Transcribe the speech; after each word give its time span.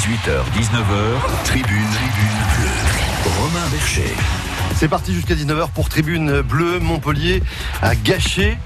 18h, 0.00 0.32
19h, 0.58 1.44
Tribune, 1.44 1.66
Tribune 1.68 2.38
Bleue. 2.56 3.32
Romain 3.38 3.68
Bercher. 3.70 4.14
C'est 4.76 4.88
parti 4.88 5.12
jusqu'à 5.12 5.34
19h 5.34 5.68
pour 5.74 5.90
Tribune 5.90 6.40
Bleue. 6.40 6.80
Montpellier 6.80 7.42
a 7.82 7.94
gâché 7.94 8.56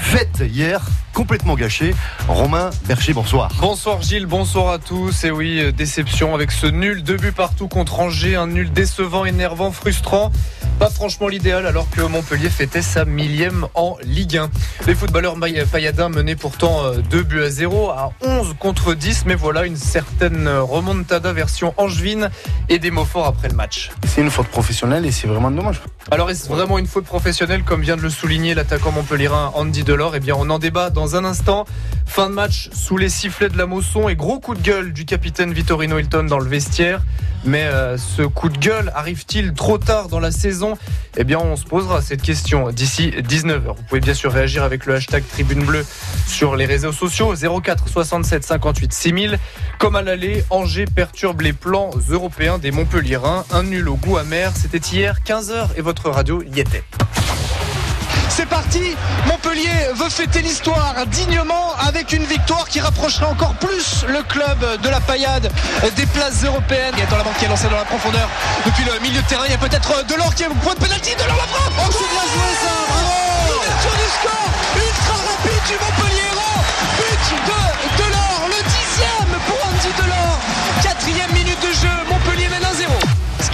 fête 0.00 0.42
hier, 0.52 0.80
complètement 1.12 1.54
gâché. 1.54 1.94
Romain 2.28 2.70
Bercher, 2.86 3.12
bonsoir. 3.12 3.50
Bonsoir 3.60 4.02
Gilles, 4.02 4.26
bonsoir 4.26 4.72
à 4.72 4.78
tous. 4.78 5.24
Et 5.24 5.30
oui, 5.30 5.60
euh, 5.60 5.72
déception 5.72 6.34
avec 6.34 6.50
ce 6.50 6.66
nul, 6.66 7.02
deux 7.02 7.16
buts 7.16 7.32
partout 7.32 7.68
contre 7.68 8.00
Angers, 8.00 8.36
un 8.36 8.46
nul 8.46 8.72
décevant, 8.72 9.24
énervant, 9.24 9.70
frustrant. 9.72 10.30
Pas 10.78 10.88
franchement 10.88 11.28
l'idéal 11.28 11.66
alors 11.66 11.88
que 11.90 12.00
Montpellier 12.00 12.48
fêtait 12.48 12.80
sa 12.80 13.04
millième 13.04 13.66
en 13.74 13.96
Ligue 14.02 14.38
1. 14.38 14.50
Les 14.86 14.94
footballeurs 14.94 15.36
payadins 15.70 16.08
menaient 16.08 16.36
pourtant 16.36 16.90
2 17.10 17.18
euh, 17.18 17.22
buts 17.22 17.42
à 17.42 17.50
0 17.50 17.90
à 17.90 18.12
11 18.22 18.56
contre 18.58 18.94
10, 18.94 19.24
mais 19.26 19.34
voilà 19.34 19.66
une 19.66 19.76
certaine 19.76 20.48
remontada 20.48 21.32
version 21.32 21.74
angevine 21.76 22.30
et 22.68 22.78
des 22.78 22.90
mots 22.90 23.04
forts 23.04 23.26
après 23.26 23.48
le 23.48 23.56
match. 23.56 23.90
C'est 24.06 24.22
une 24.22 24.30
faute 24.30 24.48
professionnelle 24.48 25.04
et 25.04 25.12
c'est 25.12 25.26
vraiment 25.26 25.50
dommage. 25.50 25.82
Alors 26.10 26.30
est-ce 26.30 26.48
vraiment 26.48 26.78
une 26.78 26.86
faute 26.86 27.04
professionnelle 27.04 27.62
comme 27.62 27.82
vient 27.82 27.96
de 27.96 28.02
le 28.02 28.10
souligner 28.10 28.54
l'attaquant 28.54 28.90
montpellierin 28.90 29.52
Andy 29.54 29.84
Delors? 29.84 30.16
Eh 30.16 30.20
bien 30.20 30.34
on 30.36 30.48
en 30.48 30.58
débat 30.58 30.90
dans 30.90 30.99
un 31.06 31.24
instant. 31.24 31.64
Fin 32.06 32.28
de 32.28 32.34
match 32.34 32.70
sous 32.72 32.96
les 32.96 33.08
sifflets 33.08 33.48
de 33.48 33.56
la 33.56 33.66
Mosson 33.66 34.08
et 34.08 34.16
gros 34.16 34.40
coup 34.40 34.54
de 34.54 34.62
gueule 34.62 34.92
du 34.92 35.04
capitaine 35.04 35.52
Vittorino 35.52 35.98
Hilton 35.98 36.24
dans 36.24 36.38
le 36.38 36.48
vestiaire. 36.48 37.02
Mais 37.44 37.64
euh, 37.64 37.96
ce 37.96 38.22
coup 38.22 38.48
de 38.48 38.58
gueule 38.58 38.92
arrive-t-il 38.94 39.54
trop 39.54 39.78
tard 39.78 40.08
dans 40.08 40.20
la 40.20 40.30
saison? 40.30 40.76
Eh 41.16 41.24
bien, 41.24 41.38
on 41.38 41.56
se 41.56 41.64
posera 41.64 42.02
cette 42.02 42.20
question 42.20 42.70
d'ici 42.70 43.10
19h. 43.10 43.76
Vous 43.76 43.82
pouvez 43.88 44.00
bien 44.00 44.14
sûr 44.14 44.32
réagir 44.32 44.62
avec 44.62 44.86
le 44.86 44.94
hashtag 44.94 45.24
Tribune 45.26 45.64
Bleue 45.64 45.86
sur 46.26 46.56
les 46.56 46.66
réseaux 46.66 46.92
sociaux 46.92 47.34
04 47.34 47.88
67 47.88 48.44
58 48.44 48.92
6000. 48.92 49.38
Comme 49.78 49.96
à 49.96 50.02
l'aller, 50.02 50.44
Angers 50.50 50.84
perturbe 50.84 51.40
les 51.40 51.52
plans 51.52 51.90
européens 52.10 52.58
des 52.58 52.70
Montpellierins. 52.70 53.44
Un 53.50 53.62
nul 53.62 53.88
au 53.88 53.96
goût 53.96 54.18
amer. 54.18 54.52
C'était 54.54 54.78
hier 54.78 55.18
15h 55.24 55.68
et 55.76 55.80
votre 55.80 56.10
radio 56.10 56.42
y 56.42 56.60
était. 56.60 56.84
C'est 58.30 58.46
parti, 58.46 58.96
Montpellier 59.26 59.90
veut 59.96 60.08
fêter 60.08 60.40
l'histoire 60.40 60.94
dignement 61.08 61.74
avec 61.86 62.12
une 62.12 62.24
victoire 62.24 62.66
qui 62.68 62.80
rapprochera 62.80 63.28
encore 63.28 63.54
plus 63.54 64.04
le 64.08 64.22
club 64.22 64.80
de 64.80 64.88
la 64.88 65.00
paillade 65.00 65.50
des 65.96 66.06
places 66.06 66.44
européennes. 66.44 66.94
Il 66.96 67.00
y 67.00 67.02
a 67.02 67.06
dans 67.06 67.18
la 67.18 67.24
banque 67.24 67.36
qui 67.38 67.44
est 67.44 67.48
lancé 67.48 67.68
dans 67.68 67.76
la 67.76 67.84
profondeur 67.84 68.28
depuis 68.64 68.84
le 68.84 68.98
milieu 69.00 69.20
de 69.20 69.26
terrain. 69.26 69.42
Il 69.46 69.50
y 69.50 69.54
a 69.54 69.58
peut-être 69.58 70.06
Delors 70.06 70.34
qui 70.34 70.44
est 70.44 70.48
au 70.48 70.54
point 70.54 70.74
de 70.74 70.80
pénalty. 70.80 71.14
Delors 71.16 71.36
la 71.36 71.46
frappe. 71.48 71.72
Oh, 71.76 71.90
c'est 71.90 71.98
bien 71.98 72.26
joué 72.32 72.54
ça, 72.62 72.72
bravo. 72.88 73.12
Ouverture 73.50 73.96
du 73.98 74.08
score, 74.16 74.48
ultra 74.76 75.16
rapide 75.28 75.62
du 75.66 75.74
Montpellier. 75.82 76.30
But 76.96 77.24
de 77.46 78.02
Delors, 78.02 78.42
le 78.48 78.62
dixième 78.62 79.32
pour 79.46 79.58
Andy 79.68 79.92
Delors. 80.02 80.19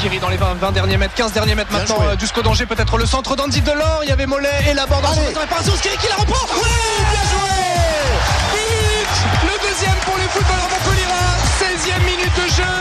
1-0 0.08 0.20
dans 0.20 0.28
les 0.28 0.36
20, 0.36 0.72
derniers 0.72 0.96
mètres, 0.96 1.14
15 1.14 1.32
derniers 1.32 1.54
mètres 1.54 1.72
maintenant 1.72 1.98
euh, 2.02 2.14
du 2.14 2.26
danger 2.42 2.66
peut-être 2.66 2.96
le 2.96 3.06
centre 3.06 3.34
d'Andy 3.34 3.60
Delors, 3.60 4.00
il 4.04 4.08
y 4.08 4.12
avait 4.12 4.26
Mollet 4.26 4.48
et 4.70 4.74
la 4.74 4.86
bande 4.86 5.04
en 5.04 5.40
réparation, 5.40 5.74
Skiri 5.76 5.96
qui 5.96 6.06
la 6.08 6.14
reprend. 6.14 6.46
Oui, 6.54 6.68
bien 7.10 7.24
joué 7.30 7.56
But 8.52 9.48
Le 9.50 9.68
deuxième 9.68 9.98
pour 10.04 10.16
les 10.16 10.28
footballeurs 10.28 10.68
Montpellier 10.70 11.06
16e 11.58 12.04
minute 12.04 12.36
de 12.36 12.48
jeu. 12.54 12.74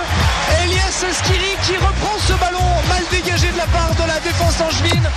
Elias 0.64 1.06
Skiri 1.14 1.56
qui 1.64 1.78
reprend 1.78 2.16
ce 2.28 2.34
ballon 2.34 2.70
mal 2.90 3.02
dégagé 3.10 3.52
de 3.52 3.58
la 3.58 3.68
part 3.68 3.90
de 3.96 4.08
la 4.08 4.20
défense 4.20 4.62
angevine. 4.62 5.10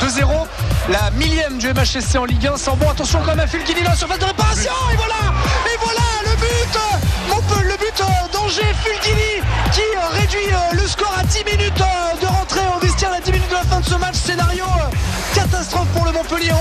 2-0, 0.00 0.46
la 0.90 1.10
millième 1.12 1.58
du 1.58 1.68
MHSC 1.72 2.16
en 2.16 2.24
Ligue 2.24 2.46
1. 2.46 2.56
Sans 2.56 2.76
bon, 2.76 2.88
attention 2.88 3.20
quand 3.20 3.28
même 3.28 3.40
à 3.40 3.46
Fulgini 3.46 3.82
dans 3.82 3.90
la 3.90 3.96
surface 3.96 4.18
de 4.18 4.24
réparation. 4.24 4.72
Et 4.92 4.96
voilà 4.96 5.32
Et 5.72 5.78
voilà 5.78 6.06
le 6.24 6.36
but 6.36 6.78
Montpellier, 7.28 7.68
le 7.70 7.76
but 7.76 7.83
d'Angers, 8.54 8.74
Fulgini 8.82 9.42
qui 9.72 9.80
réduit 10.18 10.52
euh, 10.52 10.76
le 10.82 10.86
score 10.86 11.12
à 11.18 11.22
10 11.24 11.44
minutes 11.44 11.80
euh, 11.80 12.20
de 12.20 12.26
rentrée. 12.26 12.60
Au 12.76 12.78
vestiaire 12.78 13.12
à 13.12 13.20
10 13.20 13.32
minutes 13.32 13.48
de 13.48 13.54
la 13.54 13.62
fin 13.62 13.80
de 13.80 13.84
ce 13.84 13.94
match. 13.94 14.14
Scénario 14.14 14.64
euh, 14.64 15.34
catastrophe 15.34 15.88
pour 15.88 16.04
le 16.04 16.12
Montpellier 16.12 16.52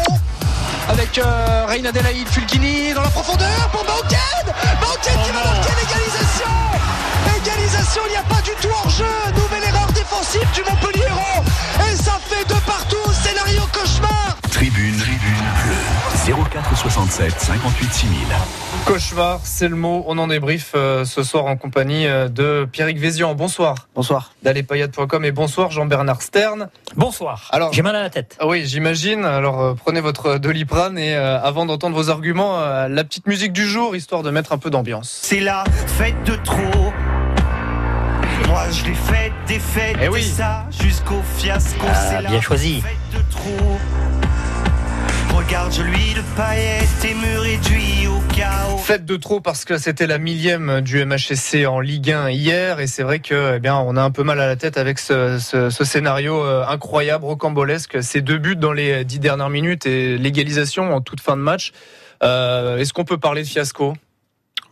avec 0.90 1.18
euh, 1.18 1.66
Reina 1.68 1.92
Delaïde 1.92 2.28
Fulgini 2.28 2.94
dans 2.94 3.02
la 3.02 3.10
profondeur 3.10 3.70
pour 3.72 3.84
Bauken 3.86 4.20
Bauken 4.82 5.24
qui 5.24 5.32
va 5.32 5.44
marquer 5.44 5.74
l'égalisation. 5.80 6.54
Égalisation, 7.38 8.02
il 8.08 8.12
n'y 8.12 8.18
a 8.18 8.24
pas 8.24 8.42
du 8.42 8.52
tout 8.62 8.74
hors-jeu 8.84 9.06
Nouvelle 9.36 9.64
erreur 9.64 9.88
défensive 9.94 10.48
du 10.54 10.62
Montpellier 10.64 11.08
Et 11.90 11.96
ça 11.96 12.20
fait 12.28 12.46
de 12.46 12.56
467 16.50 17.40
58 17.40 17.94
6000. 17.94 18.20
Cauchemar, 18.86 19.40
c'est 19.44 19.68
le 19.68 19.76
mot. 19.76 20.04
On 20.08 20.18
en 20.18 20.28
débrief 20.28 20.74
euh, 20.76 21.06
ce 21.06 21.24
soir 21.24 21.46
en 21.46 21.56
compagnie 21.56 22.08
euh, 22.08 22.28
de 22.28 22.68
Pierrick 22.72 22.98
Vézian. 22.98 23.34
Bonsoir. 23.36 23.88
Bonsoir. 23.96 24.34
D'alépayade.com 24.44 25.26
et 25.26 25.32
bonsoir 25.32 25.72
Jean-Bernard 25.72 26.22
Stern. 26.22 26.70
Bonsoir. 26.96 27.50
Alors, 27.52 27.72
J'ai 27.74 27.82
mal 27.82 27.96
à 27.96 28.02
la 28.02 28.10
tête. 28.10 28.38
Ah 28.40 28.48
oui, 28.48 28.66
j'imagine. 28.66 29.26
Alors 29.26 29.62
euh, 29.62 29.74
prenez 29.74 30.02
votre 30.02 30.38
doliprane 30.38 30.98
et 30.98 31.16
euh, 31.16 31.40
avant 31.42 31.66
d'entendre 31.66 31.96
vos 31.96 32.10
arguments, 32.10 32.60
la 32.88 33.04
petite 33.04 33.28
musique 33.28 33.54
du 33.54 33.68
jour, 33.68 33.96
histoire 33.96 34.24
de 34.24 34.30
mettre 34.30 34.52
un 34.52 34.58
peu 34.58 34.70
d'ambiance. 34.70 35.20
C'est 35.24 35.40
la 35.40 35.64
fête 35.88 36.22
de 36.26 36.36
trop. 36.36 36.92
Moi 38.48 38.64
je 38.72 38.86
l'ai 38.86 38.94
faite, 38.94 39.34
des 39.48 39.60
fêtes, 39.60 39.98
et, 40.02 40.10
oui. 40.10 40.24
ça, 40.24 40.66
jusqu'au 40.70 41.22
fiasco. 41.38 41.86
Ah, 41.88 42.22
bien 42.22 42.42
choisi. 42.42 42.82
Fête 42.82 43.20
de 43.20 43.32
trop. 43.32 43.80
Regarde, 45.46 45.74
je 45.74 45.82
lui 45.82 46.14
de 46.14 46.22
paillettes 46.38 47.04
et 47.04 47.14
me 47.14 47.40
réduis 47.40 48.08
au 48.08 48.20
chaos. 48.34 48.78
Fête 48.78 49.04
de 49.04 49.18
trop 49.18 49.42
parce 49.42 49.66
que 49.66 49.78
c'était 49.78 50.08
la 50.08 50.18
millième 50.18 50.80
du 50.80 51.04
MHSC 51.04 51.66
en 51.68 51.82
Ligue 51.82 52.12
1 52.12 52.30
hier 52.30 52.80
et 52.80 52.88
c'est 52.88 53.04
vrai 53.04 53.20
que 53.20 53.56
eh 53.58 53.60
bien 53.60 53.76
on 53.76 53.98
a 53.98 54.02
un 54.02 54.12
peu 54.12 54.24
mal 54.24 54.40
à 54.40 54.48
la 54.48 54.56
tête 54.56 54.78
avec 54.78 55.00
ce, 55.00 55.38
scénario 55.70 56.42
euh, 56.46 56.66
incroyable, 56.66 57.26
rocambolesque, 57.26 58.02
ces 58.02 58.22
deux 58.22 58.38
buts 58.38 58.56
dans 58.56 58.72
les 58.72 59.04
dix 59.04 59.20
dernières 59.20 59.50
minutes 59.50 59.86
et 59.86 60.18
l'égalisation 60.18 60.96
en 60.96 61.02
toute 61.02 61.20
fin 61.20 61.36
de 61.36 61.42
match. 61.42 61.74
Euh, 62.24 62.78
est-ce 62.78 62.94
qu'on 62.94 63.06
peut 63.06 63.18
parler 63.18 63.42
de 63.42 63.48
fiasco? 63.48 63.96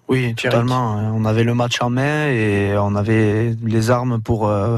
Oui, 0.08 0.36
totalement. 0.36 0.96
On 1.14 1.26
avait 1.26 1.44
le 1.44 1.54
match 1.54 1.82
en 1.82 1.90
main 1.90 2.28
et 2.28 2.76
on 2.78 2.96
avait 2.96 3.56
les 3.64 3.92
armes 3.92 4.22
pour 4.22 4.48
euh, 4.48 4.78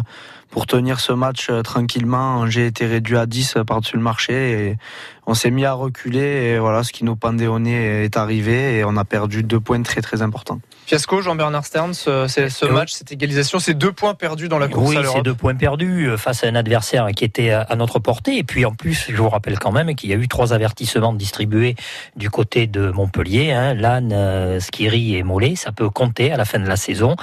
pour 0.53 0.67
tenir 0.67 0.99
ce 0.99 1.13
match 1.13 1.49
tranquillement. 1.63 2.45
J'ai 2.45 2.67
été 2.67 2.85
réduit 2.85 3.17
à 3.17 3.25
10 3.25 3.57
par-dessus 3.65 3.97
le 3.97 4.03
marché 4.03 4.51
et 4.51 4.77
on 5.25 5.33
s'est 5.33 5.49
mis 5.49 5.65
à 5.65 5.73
reculer 5.73 6.19
et 6.19 6.59
voilà, 6.59 6.83
ce 6.83 6.91
qui 6.91 7.03
nous 7.03 7.15
pendait 7.15 7.47
au 7.47 7.57
nez 7.57 8.03
est 8.03 8.17
arrivé 8.17 8.77
et 8.77 8.83
on 8.83 8.95
a 8.95 9.03
perdu 9.03 9.41
deux 9.41 9.59
points 9.59 9.81
très 9.81 10.01
très 10.01 10.21
importants. 10.21 10.59
Fiasco, 10.85 11.21
Jean-Bernard 11.21 11.65
Stern, 11.65 11.93
ce, 11.93 12.27
ce 12.27 12.65
match, 12.65 12.91
cette 12.91 13.11
égalisation, 13.11 13.57
ces 13.59 13.73
deux 13.73 13.93
points 13.93 14.15
perdus 14.15 14.49
dans 14.49 14.59
la 14.59 14.67
course 14.67 14.89
oui, 14.89 14.97
à 14.97 15.05
ces 15.05 15.21
deux 15.21 15.33
points 15.33 15.55
perdus 15.55 16.09
euh, 16.09 16.17
face 16.17 16.43
à 16.43 16.47
un 16.47 16.55
adversaire 16.55 17.07
qui 17.15 17.23
était 17.23 17.51
à 17.51 17.75
notre 17.77 17.99
portée. 17.99 18.37
Et 18.37 18.43
puis 18.43 18.65
en 18.65 18.73
plus, 18.73 19.07
je 19.09 19.15
vous 19.15 19.29
rappelle 19.29 19.57
quand 19.59 19.71
même 19.71 19.95
qu'il 19.95 20.09
y 20.09 20.13
a 20.13 20.17
eu 20.17 20.27
trois 20.27 20.51
avertissements 20.51 21.13
distribués 21.13 21.75
du 22.17 22.29
côté 22.29 22.67
de 22.67 22.91
Montpellier. 22.91 23.53
Hein, 23.53 23.75
Lannes, 23.75 24.11
euh, 24.11 24.59
Skiri 24.59 25.15
et 25.15 25.23
Mollet, 25.23 25.55
ça 25.55 25.71
peut 25.71 25.89
compter 25.89 26.33
à 26.33 26.37
la 26.37 26.43
fin 26.43 26.59
de 26.59 26.67
la 26.67 26.75
saison. 26.75 27.15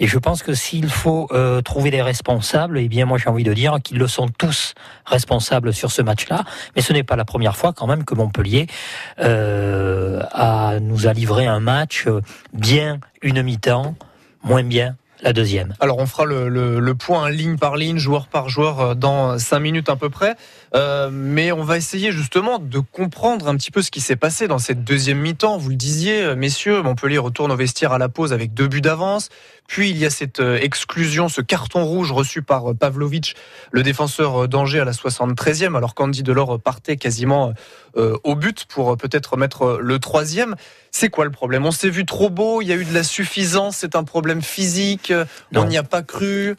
Et 0.00 0.08
je 0.08 0.18
pense 0.18 0.42
que 0.42 0.54
s'il 0.54 0.88
faut 0.88 1.28
euh, 1.30 1.62
trouver 1.62 1.92
des 1.92 2.02
responsables, 2.02 2.73
eh 2.78 2.88
bien 2.88 3.06
moi 3.06 3.18
j'ai 3.18 3.28
envie 3.28 3.44
de 3.44 3.54
dire 3.54 3.78
qu'ils 3.82 3.98
le 3.98 4.08
sont 4.08 4.28
tous 4.28 4.74
responsables 5.06 5.72
sur 5.72 5.90
ce 5.90 6.02
match-là. 6.02 6.44
Mais 6.76 6.82
ce 6.82 6.92
n'est 6.92 7.02
pas 7.02 7.16
la 7.16 7.24
première 7.24 7.56
fois 7.56 7.72
quand 7.72 7.86
même 7.86 8.04
que 8.04 8.14
Montpellier 8.14 8.66
euh, 9.20 10.22
nous 10.80 11.06
a 11.06 11.12
livré 11.12 11.46
un 11.46 11.60
match 11.60 12.06
bien 12.52 13.00
une 13.22 13.42
mi-temps, 13.42 13.94
moins 14.42 14.62
bien 14.62 14.96
la 15.24 15.32
deuxième. 15.32 15.74
Alors 15.80 15.98
on 15.98 16.06
fera 16.06 16.24
le, 16.26 16.92
point 16.92 17.30
ligne 17.30 17.56
par 17.56 17.76
ligne, 17.76 17.96
joueur 17.98 18.28
par 18.28 18.48
joueur 18.48 18.80
euh, 18.80 18.94
dans 18.94 19.38
cinq 19.38 19.60
minutes 19.60 19.88
à 19.88 19.96
peu 19.96 20.10
près. 20.10 20.36
Euh, 20.74 21.08
mais 21.12 21.52
on 21.52 21.62
va 21.62 21.76
essayer 21.76 22.10
justement 22.10 22.58
de 22.58 22.78
comprendre 22.78 23.48
un 23.48 23.56
petit 23.56 23.70
peu 23.70 23.82
ce 23.82 23.90
qui 23.90 24.00
s'est 24.00 24.16
passé 24.16 24.48
dans 24.48 24.58
cette 24.58 24.84
deuxième 24.84 25.20
mi-temps. 25.20 25.56
Vous 25.56 25.70
le 25.70 25.76
disiez, 25.76 26.34
messieurs, 26.34 26.82
Montpellier 26.82 27.18
retourne 27.18 27.52
au 27.52 27.56
vestiaire 27.56 27.92
à 27.92 27.98
la 27.98 28.08
pause 28.08 28.32
avec 28.32 28.54
deux 28.54 28.66
buts 28.66 28.80
d'avance. 28.80 29.30
Puis 29.66 29.90
il 29.90 29.98
y 29.98 30.04
a 30.04 30.10
cette 30.10 30.40
euh, 30.40 30.58
exclusion, 30.60 31.28
ce 31.28 31.40
carton 31.40 31.84
rouge 31.84 32.12
reçu 32.12 32.42
par 32.42 32.70
euh, 32.70 32.74
Pavlovic, 32.74 33.34
le 33.70 33.82
défenseur 33.82 34.44
euh, 34.44 34.48
d'Angers 34.48 34.80
à 34.80 34.84
la 34.84 34.92
73e, 34.92 35.76
alors 35.76 35.94
qu'Andy 35.94 36.22
Delors 36.22 36.60
partait 36.60 36.96
quasiment 36.96 37.52
au 37.96 38.34
but 38.34 38.64
pour 38.64 38.96
peut-être 38.96 39.36
mettre 39.36 39.78
le 39.80 40.00
troisième. 40.00 40.56
C'est 40.96 41.08
quoi 41.08 41.24
le 41.24 41.32
problème? 41.32 41.66
On 41.66 41.72
s'est 41.72 41.90
vu 41.90 42.06
trop 42.06 42.30
beau, 42.30 42.62
il 42.62 42.68
y 42.68 42.72
a 42.72 42.76
eu 42.76 42.84
de 42.84 42.94
la 42.94 43.02
suffisance, 43.02 43.78
c'est 43.78 43.96
un 43.96 44.04
problème 44.04 44.42
physique. 44.42 45.12
On 45.52 45.64
n'y 45.64 45.76
a 45.76 45.82
pas 45.82 46.02
cru. 46.02 46.54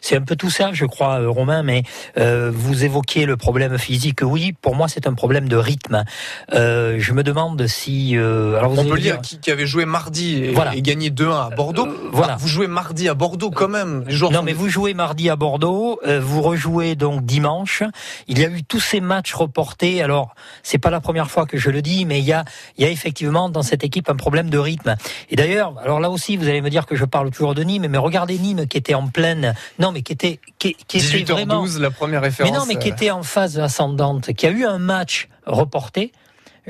C'est 0.00 0.16
un 0.16 0.22
peu 0.22 0.34
tout 0.34 0.50
ça, 0.50 0.70
je 0.72 0.84
crois, 0.84 1.20
euh, 1.20 1.30
Romain, 1.30 1.62
mais 1.62 1.84
euh, 2.16 2.50
vous 2.52 2.82
évoquiez 2.82 3.24
le 3.24 3.36
problème 3.36 3.47
physique. 3.78 4.20
Oui, 4.22 4.52
pour 4.60 4.74
moi, 4.74 4.88
c'est 4.88 5.06
un 5.06 5.14
problème 5.14 5.48
de 5.48 5.56
rythme. 5.56 6.04
Euh, 6.52 6.96
je 6.98 7.12
me 7.12 7.22
demande 7.22 7.66
si... 7.66 8.16
euh, 8.16 8.56
alors 8.58 8.72
vous 8.72 8.80
allez 8.80 8.88
Montpellier 8.90 9.10
dire- 9.12 9.20
qui, 9.20 9.38
qui 9.40 9.50
avait 9.50 9.66
joué 9.66 9.84
mardi 9.84 10.44
et, 10.44 10.52
Voilà. 10.52 10.74
et 10.74 10.82
gagné 10.82 11.10
2-1 11.10 11.46
à 11.52 11.54
Bordeaux. 11.54 11.86
Euh, 11.86 12.08
voilà. 12.12 12.34
Ah, 12.34 12.36
vous 12.38 12.48
jouez 12.48 12.66
mardi 12.66 13.08
à 13.08 13.14
Bordeaux 13.14 13.50
quand 13.50 13.68
même. 13.68 14.04
Les 14.06 14.18
Non, 14.30 14.42
mais 14.42 14.52
vous 14.52 14.68
jouez 14.68 14.94
mardi 14.94 15.30
à 15.30 15.36
Bordeaux, 15.36 15.98
euh, 16.06 16.20
vous 16.20 16.42
rejouez 16.42 16.94
donc 16.94 17.24
dimanche. 17.24 17.82
Il 18.26 18.38
y 18.38 18.44
a 18.44 18.48
eu 18.48 18.62
tous 18.62 18.80
ces 18.80 19.00
matchs 19.00 19.32
reportés. 19.34 20.02
Alors, 20.02 20.34
c'est 20.62 20.78
pas 20.78 20.90
la 20.90 21.00
première 21.00 21.30
fois 21.30 21.46
que 21.46 21.56
je 21.58 21.70
le 21.70 21.82
dis, 21.82 22.04
mais 22.04 22.18
il 22.18 22.24
y 22.24 22.32
a, 22.32 22.44
il 22.76 22.84
y 22.84 22.86
a 22.86 22.90
effectivement 22.90 23.48
dans 23.48 23.62
cette 23.62 23.84
équipe 23.84 24.08
un 24.10 24.16
problème 24.16 24.50
de 24.50 24.58
rythme. 24.58 24.94
Et 25.30 25.36
d'ailleurs, 25.36 25.74
alors 25.82 26.00
là 26.00 26.10
aussi, 26.10 26.36
vous 26.36 26.48
allez 26.48 26.60
me 26.60 26.70
dire 26.70 26.86
que 26.86 26.96
je 26.96 27.04
parle 27.04 27.30
toujours 27.30 27.54
de 27.54 27.62
Nîmes, 27.62 27.86
mais 27.88 27.98
regardez 27.98 28.38
Nîmes 28.38 28.66
qui 28.66 28.76
était 28.76 28.94
en 28.94 29.06
pleine, 29.08 29.54
non, 29.78 29.92
mais 29.92 30.02
qui 30.02 30.12
était, 30.12 30.38
qui, 30.58 30.74
qui 30.86 30.98
était 30.98 31.22
18h12, 31.24 31.32
vraiment, 31.32 31.64
la 31.78 31.90
première 31.90 32.20
mais 32.20 32.26
référence. 32.28 32.56
non, 32.56 32.64
mais 32.66 32.76
qui 32.76 32.88
était 32.88 33.10
en 33.10 33.22
phase 33.28 33.58
ascendante, 33.60 34.32
qui 34.32 34.46
a 34.46 34.50
eu 34.50 34.64
un 34.64 34.78
match 34.78 35.28
reporté. 35.46 36.12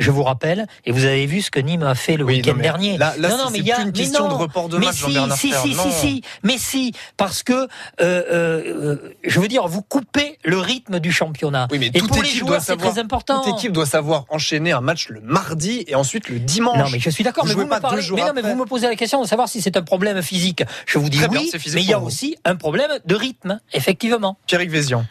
Je 0.00 0.12
vous 0.12 0.22
rappelle, 0.22 0.68
et 0.84 0.92
vous 0.92 1.06
avez 1.06 1.26
vu 1.26 1.42
ce 1.42 1.50
que 1.50 1.58
Nîmes 1.58 1.82
a 1.82 1.96
fait 1.96 2.16
le 2.16 2.22
Oui, 2.24 2.36
week-end 2.36 2.52
mais 2.56 2.62
dernier. 2.62 2.96
là- 2.98 3.14
là, 3.18 3.30
non, 3.30 3.36
non, 3.36 3.50
mais 3.50 3.58
il 3.58 3.66
y 3.66 3.72
a 3.72 3.80
une 3.80 3.86
mais 3.86 3.92
question 3.92 4.28
non, 4.28 4.36
de 4.36 4.42
report 4.42 4.68
de 4.68 4.78
mais 4.78 4.86
match, 4.86 4.94
si, 4.94 5.00
Jean-Bernard 5.00 5.36
si, 5.36 5.50
Ferre, 5.50 5.60
si, 5.62 5.74
non. 5.74 5.82
si, 5.82 5.92
si, 5.92 6.22
mais 6.44 6.56
si, 6.56 6.92
parce 7.16 7.42
que 7.42 7.52
euh, 7.52 7.66
euh, 8.00 8.96
je 9.24 9.40
veux 9.40 9.48
dire, 9.48 9.66
vous 9.66 9.82
coupez 9.82 10.38
le 10.44 10.56
rythme 10.58 11.00
du 11.00 11.10
championnat. 11.10 11.66
Oui, 11.72 11.80
mais 11.80 11.86
et 11.88 11.98
toute 11.98 12.10
pour 12.10 12.22
les 12.22 12.28
joueurs, 12.28 12.60
c'est 12.60 12.66
savoir- 12.74 12.92
très 12.92 13.00
important. 13.00 13.40
Toute 13.40 13.54
équipe 13.58 13.72
doit 13.72 13.86
savoir 13.86 14.24
enchaîner 14.28 14.70
un 14.70 14.80
match 14.82 15.08
le 15.08 15.20
mardi 15.20 15.82
et 15.88 15.96
ensuite 15.96 16.28
le 16.28 16.38
dimanche. 16.38 16.78
Non, 16.78 16.90
mais 16.92 17.00
je 17.00 17.10
suis 17.10 17.24
d'accord. 17.24 17.44
Mais 17.44 17.54
vous, 17.54 17.66
me 17.66 17.80
parlez, 17.80 18.00
mais 18.14 18.20
non, 18.24 18.32
mais 18.36 18.42
vous 18.42 18.54
me 18.54 18.66
posez 18.66 18.86
la 18.86 18.94
question 18.94 19.20
de 19.20 19.26
savoir 19.26 19.48
si 19.48 19.60
c'est 19.60 19.76
un 19.76 19.82
problème 19.82 20.22
physique. 20.22 20.62
Je 20.86 20.98
vous 21.00 21.08
dis 21.08 21.18
Très 21.18 21.26
oui, 21.26 21.50
mais 21.74 21.82
il 21.82 21.88
y 21.88 21.92
a 21.92 21.98
vous. 21.98 22.06
aussi 22.06 22.36
un 22.44 22.54
problème 22.54 22.92
de 23.04 23.14
rythme, 23.16 23.58
effectivement. 23.72 24.38
Pierrick 24.46 24.70
Vézian. 24.70 25.04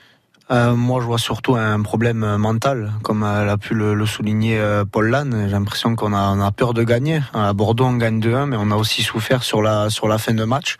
Euh, 0.50 0.76
moi, 0.76 1.02
je 1.02 1.06
vois 1.06 1.18
surtout 1.18 1.56
un 1.56 1.82
problème 1.82 2.24
euh, 2.24 2.38
mental, 2.38 2.94
comme 3.04 3.24
euh, 3.24 3.44
l'a 3.44 3.58
pu 3.58 3.74
le, 3.74 4.06
souligner 4.06 4.62
Paul 4.92 5.10
Lannes. 5.10 5.46
J'ai 5.46 5.52
l'impression 5.52 5.96
qu'on 5.96 6.14
a, 6.14 6.52
peur 6.52 6.74
de 6.74 6.84
gagner. 6.84 7.22
À 7.34 7.52
Bordeaux, 7.54 7.86
on 7.86 7.98
gagne 7.98 8.20
2-1, 8.20 8.46
mais 8.46 8.58
on 8.58 8.72
a 8.72 8.76
aussi 8.76 9.04
souffert 9.04 9.44
sur 9.44 9.62
la, 9.62 9.90
sur 9.90 10.08
la 10.08 10.18
fin 10.18 10.34
de 10.34 10.44
match. 10.44 10.78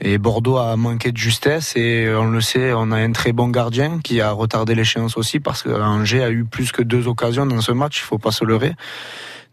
Et 0.00 0.18
Bordeaux 0.18 0.56
a 0.58 0.76
manqué 0.76 1.12
de 1.12 1.16
justesse 1.16 1.76
et 1.76 2.12
on 2.12 2.30
le 2.30 2.40
sait, 2.40 2.72
on 2.72 2.90
a 2.90 2.96
un 2.96 3.12
très 3.12 3.32
bon 3.32 3.48
gardien 3.48 4.00
qui 4.02 4.20
a 4.20 4.32
retardé 4.32 4.74
l'échéance 4.74 5.16
aussi 5.16 5.38
parce 5.38 5.62
que 5.62 5.68
Angers 5.68 6.24
a 6.24 6.30
eu 6.30 6.44
plus 6.44 6.72
que 6.72 6.82
deux 6.82 7.06
occasions 7.06 7.46
dans 7.46 7.60
ce 7.60 7.70
match, 7.70 8.00
il 8.00 8.04
faut 8.04 8.18
pas 8.18 8.32
se 8.32 8.44
leurrer. 8.44 8.74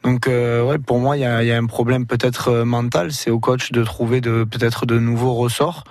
Donc 0.04 0.28
euh, 0.28 0.64
ouais, 0.64 0.78
pour 0.78 1.00
moi, 1.00 1.18
il 1.18 1.22
y 1.22 1.26
a, 1.26 1.44
il 1.44 1.48
y 1.48 1.52
a 1.52 1.58
un 1.58 1.66
problème 1.66 2.06
peut-être 2.06 2.50
euh, 2.50 2.66
mental. 2.66 3.12
C'est 3.12 3.30
au 3.30 3.40
coach 3.40 3.72
de 3.72 3.84
trouver 3.84 4.22
de 4.22 4.44
peut-être 4.44 4.86
de 4.86 4.98
nouveaux 4.98 5.34
ressorts. 5.34 5.84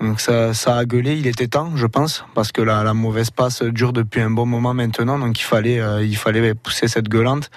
Donc 0.00 0.20
ça, 0.20 0.52
ça 0.52 0.76
a 0.76 0.84
gueulé. 0.84 1.16
Il 1.16 1.26
était 1.26 1.46
temps, 1.46 1.76
je 1.76 1.86
pense, 1.86 2.24
parce 2.34 2.50
que 2.50 2.60
la, 2.60 2.82
la 2.82 2.94
mauvaise 2.94 3.30
passe 3.30 3.62
dure 3.62 3.92
depuis 3.92 4.20
un 4.20 4.30
bon 4.30 4.46
moment 4.46 4.74
maintenant. 4.74 5.18
Donc 5.18 5.38
il 5.38 5.44
fallait, 5.44 5.80
euh, 5.80 6.04
il 6.04 6.16
fallait 6.16 6.54
pousser 6.54 6.88
cette 6.88 7.08
gueulante. 7.08 7.50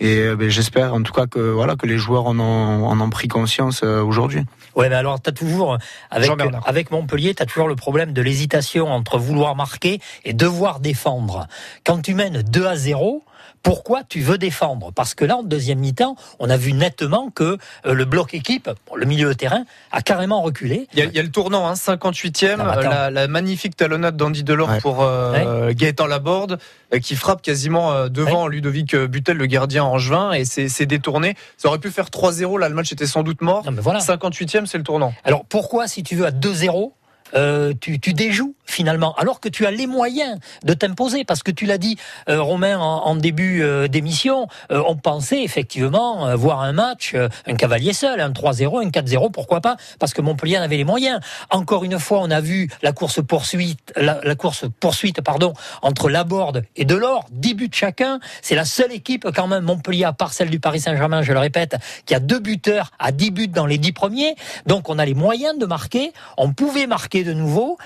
Et 0.00 0.34
ben, 0.34 0.48
j'espère 0.48 0.94
en 0.94 1.02
tout 1.02 1.12
cas 1.12 1.26
que 1.26 1.38
voilà 1.38 1.76
que 1.76 1.86
les 1.86 1.96
joueurs 1.96 2.26
en 2.26 2.38
ont, 2.40 2.86
en 2.86 3.00
ont 3.00 3.10
pris 3.10 3.28
conscience 3.28 3.82
euh, 3.84 4.02
aujourd'hui. 4.02 4.40
Ouais, 4.74 4.88
mais 4.88 4.96
alors, 4.96 5.20
t'as 5.20 5.32
toujours, 5.32 5.78
avec, 6.10 6.30
avec 6.64 6.90
Montpellier, 6.90 7.34
t'as 7.34 7.44
toujours 7.44 7.68
le 7.68 7.76
problème 7.76 8.12
de 8.12 8.22
l'hésitation 8.22 8.88
entre 8.88 9.18
vouloir 9.18 9.54
marquer 9.54 10.00
et 10.24 10.32
devoir 10.32 10.80
défendre. 10.80 11.46
Quand 11.84 12.00
tu 12.00 12.14
mènes 12.14 12.42
2 12.42 12.66
à 12.66 12.74
0, 12.74 13.22
pourquoi 13.62 14.02
tu 14.08 14.20
veux 14.20 14.38
défendre? 14.38 14.92
Parce 14.92 15.14
que 15.14 15.24
là, 15.24 15.36
en 15.36 15.42
deuxième 15.42 15.78
mi-temps, 15.78 16.16
on 16.38 16.50
a 16.50 16.56
vu 16.56 16.72
nettement 16.72 17.30
que 17.30 17.58
euh, 17.86 17.94
le 17.94 18.04
bloc 18.04 18.34
équipe, 18.34 18.68
le 18.94 19.06
milieu 19.06 19.28
de 19.28 19.32
terrain, 19.34 19.64
a 19.92 20.02
carrément 20.02 20.42
reculé. 20.42 20.88
Il 20.92 20.98
y, 20.98 21.02
a, 21.02 21.04
il 21.06 21.12
y 21.14 21.18
a 21.18 21.22
le 21.22 21.30
tournant, 21.30 21.66
hein, 21.68 21.74
58e, 21.74 22.56
Non, 22.56 22.64
mais 22.64 22.70
attends. 22.72 22.90
la, 22.90 23.10
la 23.10 23.28
magnifique 23.28 23.76
talonnade 23.76 24.16
d'Andy 24.16 24.42
Delors 24.44 24.68
Ouais. 24.70 24.80
pour 24.80 25.02
euh, 25.02 25.72
Gaëtan 25.74 26.06
Laborde, 26.06 26.58
euh, 26.94 26.98
qui 26.98 27.14
frappe 27.16 27.42
quasiment 27.42 28.08
devant 28.08 28.46
Ludovic 28.48 28.96
Butel, 28.96 29.36
le 29.36 29.46
gardien 29.46 29.84
angevin, 29.84 30.32
et 30.32 30.44
c'est 30.44 30.68
c'est 30.68 30.86
détourné. 30.86 31.34
Ça 31.56 31.68
aurait 31.68 31.78
pu 31.78 31.90
faire 31.90 32.06
3-0, 32.06 32.58
là 32.58 32.68
le 32.68 32.74
match 32.74 32.92
était 32.92 33.06
sans 33.06 33.22
doute 33.22 33.40
mort. 33.42 33.64
Non, 33.64 33.72
mais 33.72 33.80
voilà. 33.82 34.00
58e, 34.00 34.66
c'est 34.66 34.78
le 34.78 34.84
tournant. 34.84 35.12
Alors 35.24 35.44
pourquoi, 35.44 35.86
si 35.88 36.02
tu 36.02 36.16
veux, 36.16 36.26
à 36.26 36.30
2-0, 36.30 36.92
euh, 37.34 37.72
tu, 37.80 37.98
tu 37.98 38.12
déjoues? 38.12 38.54
Finalement, 38.64 39.14
alors 39.16 39.40
que 39.40 39.48
tu 39.48 39.66
as 39.66 39.70
les 39.70 39.86
moyens 39.86 40.38
de 40.64 40.74
t'imposer, 40.74 41.24
parce 41.24 41.42
que 41.42 41.50
tu 41.50 41.66
l'as 41.66 41.78
dit, 41.78 41.96
euh, 42.28 42.40
Romain, 42.40 42.78
en, 42.78 43.04
en 43.04 43.16
début 43.16 43.62
euh, 43.62 43.88
d'émission, 43.88 44.46
euh, 44.70 44.82
on 44.86 44.96
pensait 44.96 45.42
effectivement 45.42 46.26
euh, 46.26 46.36
voir 46.36 46.60
un 46.60 46.72
match, 46.72 47.12
euh, 47.14 47.28
un 47.46 47.54
cavalier 47.54 47.92
seul, 47.92 48.20
un 48.20 48.30
3-0, 48.30 48.86
un 48.86 48.90
4-0, 48.90 49.30
pourquoi 49.30 49.60
pas, 49.60 49.76
parce 49.98 50.14
que 50.14 50.20
Montpellier 50.22 50.58
en 50.58 50.62
avait 50.62 50.76
les 50.76 50.84
moyens. 50.84 51.20
Encore 51.50 51.84
une 51.84 51.98
fois, 51.98 52.20
on 52.20 52.30
a 52.30 52.40
vu 52.40 52.70
la 52.82 52.92
course 52.92 53.20
poursuite, 53.22 53.92
la, 53.96 54.20
la 54.22 54.34
course 54.34 54.64
poursuite, 54.80 55.20
pardon, 55.20 55.52
entre 55.82 56.08
Laborde 56.08 56.64
et 56.76 56.84
Delors, 56.84 57.26
10 57.30 57.54
buts 57.54 57.70
chacun. 57.72 58.20
C'est 58.40 58.54
la 58.54 58.64
seule 58.64 58.92
équipe 58.92 59.26
quand 59.34 59.48
même, 59.48 59.64
Montpellier, 59.64 60.04
à 60.04 60.12
part 60.12 60.32
celle 60.32 60.50
du 60.50 60.60
Paris 60.60 60.80
Saint-Germain, 60.80 61.22
je 61.22 61.32
le 61.32 61.38
répète, 61.38 61.76
qui 62.06 62.14
a 62.14 62.20
deux 62.20 62.38
buteurs 62.38 62.90
à 62.98 63.12
10 63.12 63.30
buts 63.30 63.48
dans 63.48 63.66
les 63.66 63.78
10 63.78 63.92
premiers. 63.92 64.34
Donc 64.66 64.88
on 64.88 64.98
a 64.98 65.04
les 65.04 65.14
moyens 65.14 65.58
de 65.58 65.66
marquer, 65.66 66.12
on 66.36 66.52
pouvait 66.52 66.86
marquer 66.86 67.24
de 67.24 67.32
nouveau. 67.32 67.78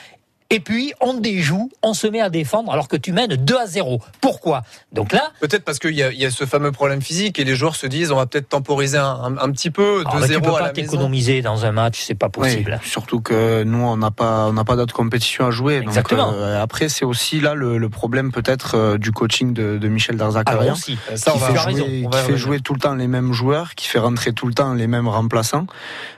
Et 0.51 0.61
puis, 0.61 0.93
on 1.01 1.15
déjoue, 1.15 1.71
on 1.83 1.93
se 1.93 2.07
met 2.07 2.21
à 2.21 2.31
défendre 2.31 2.71
alors 2.73 2.87
que 2.87 2.97
tu 2.97 3.11
mènes 3.13 3.35
2 3.35 3.57
à 3.57 3.67
0. 3.67 4.01
Pourquoi? 4.21 4.63
Donc 4.93 5.13
là, 5.13 5.33
Peut-être 5.41 5.65
parce 5.65 5.81
qu'il 5.81 5.91
y, 5.95 6.05
a- 6.05 6.13
il 6.13 6.19
y 6.21 6.25
a 6.25 6.31
ce 6.31 6.45
fameux 6.45 6.71
problème 6.71 7.03
physique 7.03 7.41
et 7.41 7.45
les 7.45 7.57
joueurs 7.57 7.75
se 7.75 7.87
disent 7.89 8.13
on 8.13 8.17
va 8.17 8.27
peut-être 8.27 8.49
temporiser 8.49 8.97
un, 8.99 9.05
un- 9.05 9.39
un 9.39 9.51
petit 9.51 9.71
peu, 9.73 10.05
2-0 10.05 10.09
alors, 10.09 10.21
bah, 10.21 10.29
tu 10.29 10.41
peux 10.41 10.55
à 10.55 10.59
pas 10.59 10.71
t'économiser 10.71 11.43
dans 11.43 11.65
un 11.67 11.73
match, 11.73 12.01
c'est 12.01 12.15
pas 12.15 12.29
possible. 12.29 12.79
Oui, 12.81 12.89
surtout 12.89 13.21
que 13.21 13.65
nous, 13.65 13.79
on 13.85 13.97
n'a 13.97 14.13
pas, 14.13 14.47
on 14.47 14.53
n'a 14.53 14.65
pas 14.65 14.77
d'autres 14.77 14.95
compétitions 14.95 15.47
à 15.47 15.51
jouer. 15.51 15.79
Donc, 15.81 15.89
Exactement. 15.89 16.31
euh, 16.33 16.63
après, 16.63 16.89
c'est 16.89 17.05
aussi 17.05 17.41
là 17.41 17.55
le, 17.55 17.79
le 17.79 17.89
problème 17.89 18.31
peut-être 18.31 18.77
euh, 18.77 18.99
du 18.99 19.11
coaching 19.11 19.53
de, 19.53 19.79
de 19.79 19.89
Michel 19.89 20.15
Alors 20.15 20.33
Darzakarian. 20.33 20.75
aussi, 20.75 20.97
Ça, 21.17 21.33
on 21.33 21.35
qui 21.35 21.41
va- 21.41 21.47
fait, 21.55 21.59
raison, 21.59 21.79
jouer, 21.87 22.03
on 22.07 22.11
qui 22.11 22.19
fait 22.19 22.37
jouer 22.37 22.61
tout 22.61 22.75
le 22.75 22.79
temps 22.81 22.95
les 22.95 23.09
mêmes 23.09 23.33
joueurs, 23.33 23.75
qui 23.75 23.89
fait 23.89 23.99
rentrer 23.99 24.33
tout 24.33 24.47
le 24.47 24.55
temps 24.55 24.75
les 24.75 24.87
mêmes 24.87 25.09
remplaçants. 25.09 25.67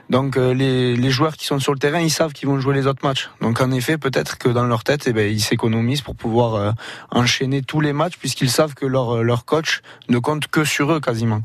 Donc 0.09 0.37
euh, 0.37 0.53
les, 0.53 1.09
joueurs 1.11 1.37
qui 1.37 1.45
sont 1.45 1.59
sur 1.59 1.71
le 1.71 1.79
terrain, 1.79 1.99
ils 1.99 2.09
savent 2.09 2.33
qu'ils 2.33 2.47
vont 2.47 2.59
jouer 2.59 2.73
les 2.73 2.87
autres 2.87 3.05
matchs. 3.05 3.29
Donc 3.41 3.61
en 3.61 3.71
effet, 3.71 3.97
peut-être 3.97 4.37
que 4.37 4.49
dans 4.49 4.65
leur 4.65 4.83
tête, 4.83 5.03
eh 5.07 5.13
ben, 5.13 5.31
ils 5.31 5.41
s'économisent 5.41 6.01
pour 6.01 6.15
pouvoir 6.15 6.55
euh, 6.55 6.71
enchaîner 7.11 7.61
tous 7.61 7.79
les 7.79 7.93
matchs, 7.93 8.17
puisqu'ils 8.17 8.49
savent 8.49 8.73
que 8.73 8.87
leur, 8.87 9.17
euh, 9.17 9.21
leur 9.21 9.45
coach 9.45 9.81
ne 10.09 10.17
compte 10.17 10.47
que 10.47 10.63
sur 10.63 10.91
eux 10.91 10.99
quasiment. 10.99 11.41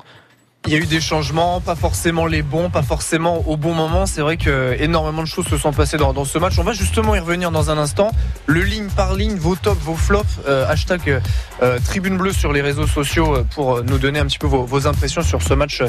Il 0.67 0.73
y 0.73 0.77
a 0.77 0.79
eu 0.79 0.87
des 0.87 1.03
changements, 1.03 1.61
pas 1.61 1.75
forcément 1.75 2.25
les 2.25 2.41
bons, 2.41 2.71
pas 2.71 2.83
forcément 2.83 3.47
au 3.47 3.59
bon 3.59 3.75
moment. 3.75 4.07
C'est 4.07 4.23
vrai 4.23 4.39
que 4.39 4.75
énormément 4.81 5.21
de 5.21 5.29
choses 5.29 5.47
se 5.47 5.59
sont 5.59 5.75
passées 5.75 5.99
dans, 5.99 6.25
ce 6.25 6.39
match. 6.39 6.59
On 6.59 6.63
va 6.63 6.73
justement 6.73 7.15
y 7.15 7.19
revenir 7.19 7.51
dans 7.51 7.71
un 7.71 7.77
instant. 7.77 8.13
Le 8.47 8.63
ligne 8.63 8.89
par 8.89 9.13
ligne, 9.13 9.35
vos 9.35 9.57
tops, 9.57 9.79
vos 9.83 9.95
flops, 9.95 10.41
euh, 10.49 10.67
hashtag 10.67 11.21
euh, 11.63 11.79
Tribune 11.85 12.17
Bleue 12.17 12.33
sur 12.33 12.51
les 12.51 12.63
réseaux 12.63 12.87
sociaux 12.87 13.37
euh, 13.37 13.45
pour 13.55 13.85
nous 13.85 13.99
donner 13.99 14.21
un 14.21 14.25
petit 14.25 14.39
peu 14.39 14.47
vos, 14.47 14.65
vos 14.65 14.87
impressions 14.87 15.21
sur 15.21 15.43
ce 15.43 15.53
match 15.53 15.83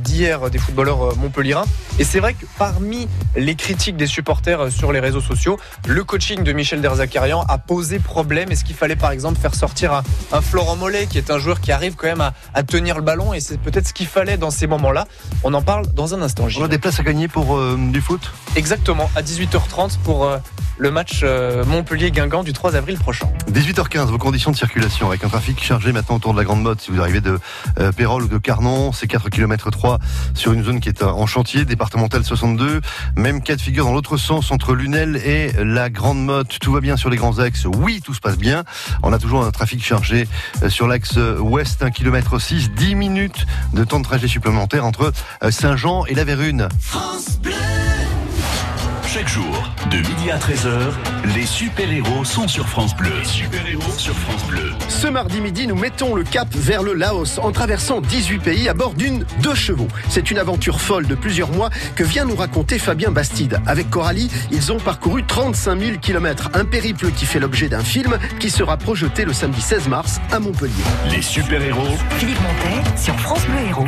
d'hier 0.00 0.50
des 0.50 0.58
footballeurs 0.58 1.16
montpelliérains. 1.16 1.66
Et 2.00 2.04
c'est 2.04 2.18
vrai 2.18 2.34
que 2.34 2.44
parmi 2.58 3.06
les 3.36 3.54
critiques 3.54 3.96
des 3.96 4.08
supporters 4.08 4.72
sur 4.72 4.90
les 4.90 4.98
réseaux 4.98 5.20
sociaux, 5.20 5.60
le 5.86 6.02
coaching 6.02 6.42
de 6.42 6.52
Michel 6.52 6.80
Derzakarian 6.80 7.44
a 7.48 7.58
posé 7.58 8.00
problème. 8.00 8.50
Est-ce 8.50 8.64
qu'il 8.64 8.74
fallait 8.74 8.96
par 8.96 9.12
exemple 9.12 9.38
faire 9.38 9.54
sortir 9.54 10.02
un, 10.32 10.40
Florent 10.40 10.74
Mollet 10.74 11.06
qui 11.06 11.18
est 11.18 11.30
un 11.30 11.38
joueur 11.38 11.60
qui 11.60 11.70
arrive 11.70 11.94
quand 11.94 12.08
même 12.08 12.20
à, 12.20 12.34
à 12.52 12.64
tenir 12.64 12.96
le 12.96 13.02
ballon? 13.02 13.32
Et 13.32 13.38
c'est 13.38 13.60
peut-être 13.60 13.86
ce 13.86 13.92
qu'il 13.92 14.07
fallait 14.08 14.36
dans 14.36 14.50
ces 14.50 14.66
moments-là. 14.66 15.06
On 15.44 15.54
en 15.54 15.62
parle 15.62 15.86
dans 15.94 16.14
un 16.14 16.22
instant. 16.22 16.48
Gilles. 16.48 16.62
On 16.62 16.64
a 16.64 16.68
des 16.68 16.78
places 16.78 17.00
à 17.00 17.02
gagner 17.02 17.28
pour 17.28 17.56
euh, 17.56 17.78
du 17.78 18.00
foot? 18.00 18.32
Exactement, 18.56 19.10
à 19.14 19.22
18h30 19.22 19.98
pour 20.02 20.24
euh, 20.24 20.38
le 20.78 20.90
match 20.90 21.20
euh, 21.22 21.64
Montpellier-Guingamp 21.64 22.42
du 22.42 22.52
3 22.52 22.76
avril 22.76 22.98
prochain. 22.98 23.28
18h15, 23.52 24.06
vos 24.06 24.18
conditions 24.18 24.50
de 24.50 24.56
circulation 24.56 25.08
avec 25.08 25.24
un 25.24 25.28
trafic 25.28 25.62
chargé 25.62 25.92
maintenant 25.92 26.16
autour 26.16 26.32
de 26.32 26.38
la 26.38 26.44
Grande 26.44 26.62
Motte. 26.62 26.80
Si 26.80 26.90
vous 26.90 27.00
arrivez 27.00 27.20
de 27.20 27.38
Pérol 27.96 28.24
ou 28.24 28.28
de 28.28 28.38
Carnon, 28.38 28.92
c'est 28.92 29.06
4 29.06 29.28
km 29.30 29.70
3 29.70 29.98
sur 30.34 30.52
une 30.52 30.64
zone 30.64 30.80
qui 30.80 30.88
est 30.88 31.02
en 31.02 31.26
chantier, 31.26 31.64
départementale 31.64 32.24
62. 32.24 32.80
Même 33.16 33.42
cas 33.42 33.56
de 33.56 33.60
figure 33.60 33.84
dans 33.84 33.92
l'autre 33.92 34.16
sens 34.16 34.50
entre 34.50 34.74
Lunel 34.74 35.16
et 35.16 35.52
la 35.64 35.90
Grande 35.90 36.24
Motte. 36.24 36.58
Tout 36.60 36.72
va 36.72 36.80
bien 36.80 36.96
sur 36.96 37.10
les 37.10 37.16
grands 37.16 37.38
axes. 37.38 37.66
Oui, 37.66 38.00
tout 38.04 38.14
se 38.14 38.20
passe 38.20 38.38
bien. 38.38 38.64
On 39.02 39.12
a 39.12 39.18
toujours 39.18 39.44
un 39.44 39.50
trafic 39.50 39.84
chargé 39.84 40.28
sur 40.68 40.86
l'axe 40.86 41.16
ouest, 41.16 41.82
1 41.82 41.90
km 41.90 42.40
6, 42.40 42.70
10 42.72 42.94
minutes 42.94 43.46
de 43.72 43.84
temps 43.84 43.97
de 43.98 44.04
trajet 44.04 44.28
supplémentaire 44.28 44.84
entre 44.84 45.12
euh, 45.42 45.50
Saint-Jean 45.50 46.04
et 46.06 46.14
la 46.14 46.24
Vérune. 46.24 46.68
Chaque 49.10 49.28
jour, 49.28 49.72
de 49.90 49.96
midi 49.96 50.30
à 50.30 50.36
13h, 50.36 50.92
les 51.34 51.46
super-héros 51.46 52.26
sont 52.26 52.46
sur 52.46 52.68
France 52.68 52.94
Bleu. 52.94 53.10
Les 53.18 53.24
super-héros 53.24 53.92
sur 53.96 54.14
France 54.14 54.44
Bleu. 54.46 54.70
Ce 54.90 55.06
mardi 55.06 55.40
midi, 55.40 55.66
nous 55.66 55.76
mettons 55.76 56.14
le 56.14 56.24
cap 56.24 56.46
vers 56.54 56.82
le 56.82 56.92
Laos 56.92 57.38
en 57.38 57.50
traversant 57.50 58.02
18 58.02 58.38
pays 58.38 58.68
à 58.68 58.74
bord 58.74 58.92
d'une 58.92 59.24
deux 59.42 59.54
chevaux. 59.54 59.88
C'est 60.10 60.30
une 60.30 60.38
aventure 60.38 60.78
folle 60.78 61.06
de 61.06 61.14
plusieurs 61.14 61.50
mois 61.50 61.70
que 61.96 62.04
vient 62.04 62.26
nous 62.26 62.36
raconter 62.36 62.78
Fabien 62.78 63.10
Bastide. 63.10 63.62
Avec 63.66 63.88
Coralie, 63.88 64.30
ils 64.50 64.72
ont 64.72 64.78
parcouru 64.78 65.24
35 65.24 65.80
000 65.80 65.98
km, 66.02 66.50
un 66.52 66.66
périple 66.66 67.10
qui 67.10 67.24
fait 67.24 67.40
l'objet 67.40 67.70
d'un 67.70 67.82
film 67.82 68.18
qui 68.38 68.50
sera 68.50 68.76
projeté 68.76 69.24
le 69.24 69.32
samedi 69.32 69.62
16 69.62 69.88
mars 69.88 70.20
à 70.30 70.38
Montpellier. 70.38 70.74
Les 71.10 71.22
super-héros 71.22 71.96
Philippe 72.18 72.40
Montet 72.42 73.00
sur 73.00 73.18
France 73.20 73.46
Bleu 73.46 73.68
Héros. 73.70 73.86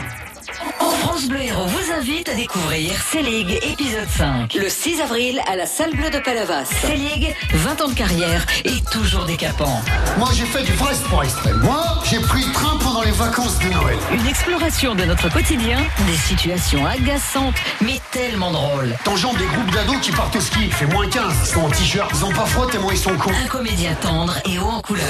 France 0.78 1.26
Bleu 1.26 1.40
Héros 1.42 1.66
vous 1.66 1.92
invite 1.92 2.28
à 2.28 2.34
découvrir 2.34 2.92
C-League 3.00 3.58
épisode 3.62 4.08
5. 4.08 4.54
Le 4.54 4.68
6 4.68 5.00
avril 5.00 5.40
à 5.46 5.56
la 5.56 5.66
salle 5.66 5.94
bleue 5.94 6.10
de 6.10 6.18
Palavas. 6.18 6.64
C-League, 6.64 7.34
20 7.52 7.80
ans 7.80 7.88
de 7.88 7.94
carrière 7.94 8.44
et 8.64 8.80
toujours 8.92 9.24
décapant. 9.24 9.80
Moi 10.18 10.28
j'ai 10.34 10.44
fait 10.44 10.62
du 10.62 10.72
vrai 10.72 10.94
sport 10.94 11.24
extrême. 11.24 11.60
Moi 11.62 11.82
j'ai 12.08 12.20
pris 12.20 12.44
le 12.44 12.52
train 12.52 12.76
vacances 13.20 13.58
de 13.58 13.68
Noël. 13.68 13.98
Une 14.12 14.26
exploration 14.26 14.94
de 14.94 15.04
notre 15.04 15.30
quotidien, 15.30 15.76
des 16.06 16.16
situations 16.16 16.86
agaçantes 16.86 17.54
mais 17.82 18.00
tellement 18.12 18.50
drôles. 18.50 18.94
T'enjambes 19.04 19.36
des 19.36 19.44
groupes 19.44 19.70
d'ados 19.72 20.00
qui 20.00 20.10
partent 20.10 20.36
au 20.36 20.40
ski, 20.40 20.60
il 20.64 20.72
fait 20.72 20.86
moins 20.86 21.06
15. 21.06 21.22
Ils 21.42 21.46
sont 21.46 21.60
en 21.60 21.68
t-shirt, 21.68 22.10
ils 22.14 22.24
ont 22.24 22.32
pas 22.32 22.46
froid 22.46 22.66
tellement 22.66 22.90
ils 22.90 22.96
sont 22.96 23.14
cons. 23.18 23.30
Un 23.44 23.46
comédien 23.46 23.92
tendre 24.00 24.38
et 24.46 24.58
haut 24.58 24.64
en 24.64 24.80
couleur. 24.80 25.04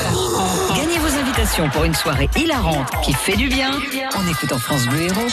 Gagnez 0.75 0.99
vos 0.99 1.21
invitations 1.21 1.69
pour 1.71 1.85
une 1.85 1.95
soirée 1.95 2.29
hilarante 2.35 2.91
qui 3.01 3.13
fait 3.13 3.37
du 3.37 3.47
bien 3.47 3.71
en 4.17 4.27
écoutant 4.27 4.59
France 4.59 4.87
Bleu 4.87 5.03
Héros. 5.03 5.29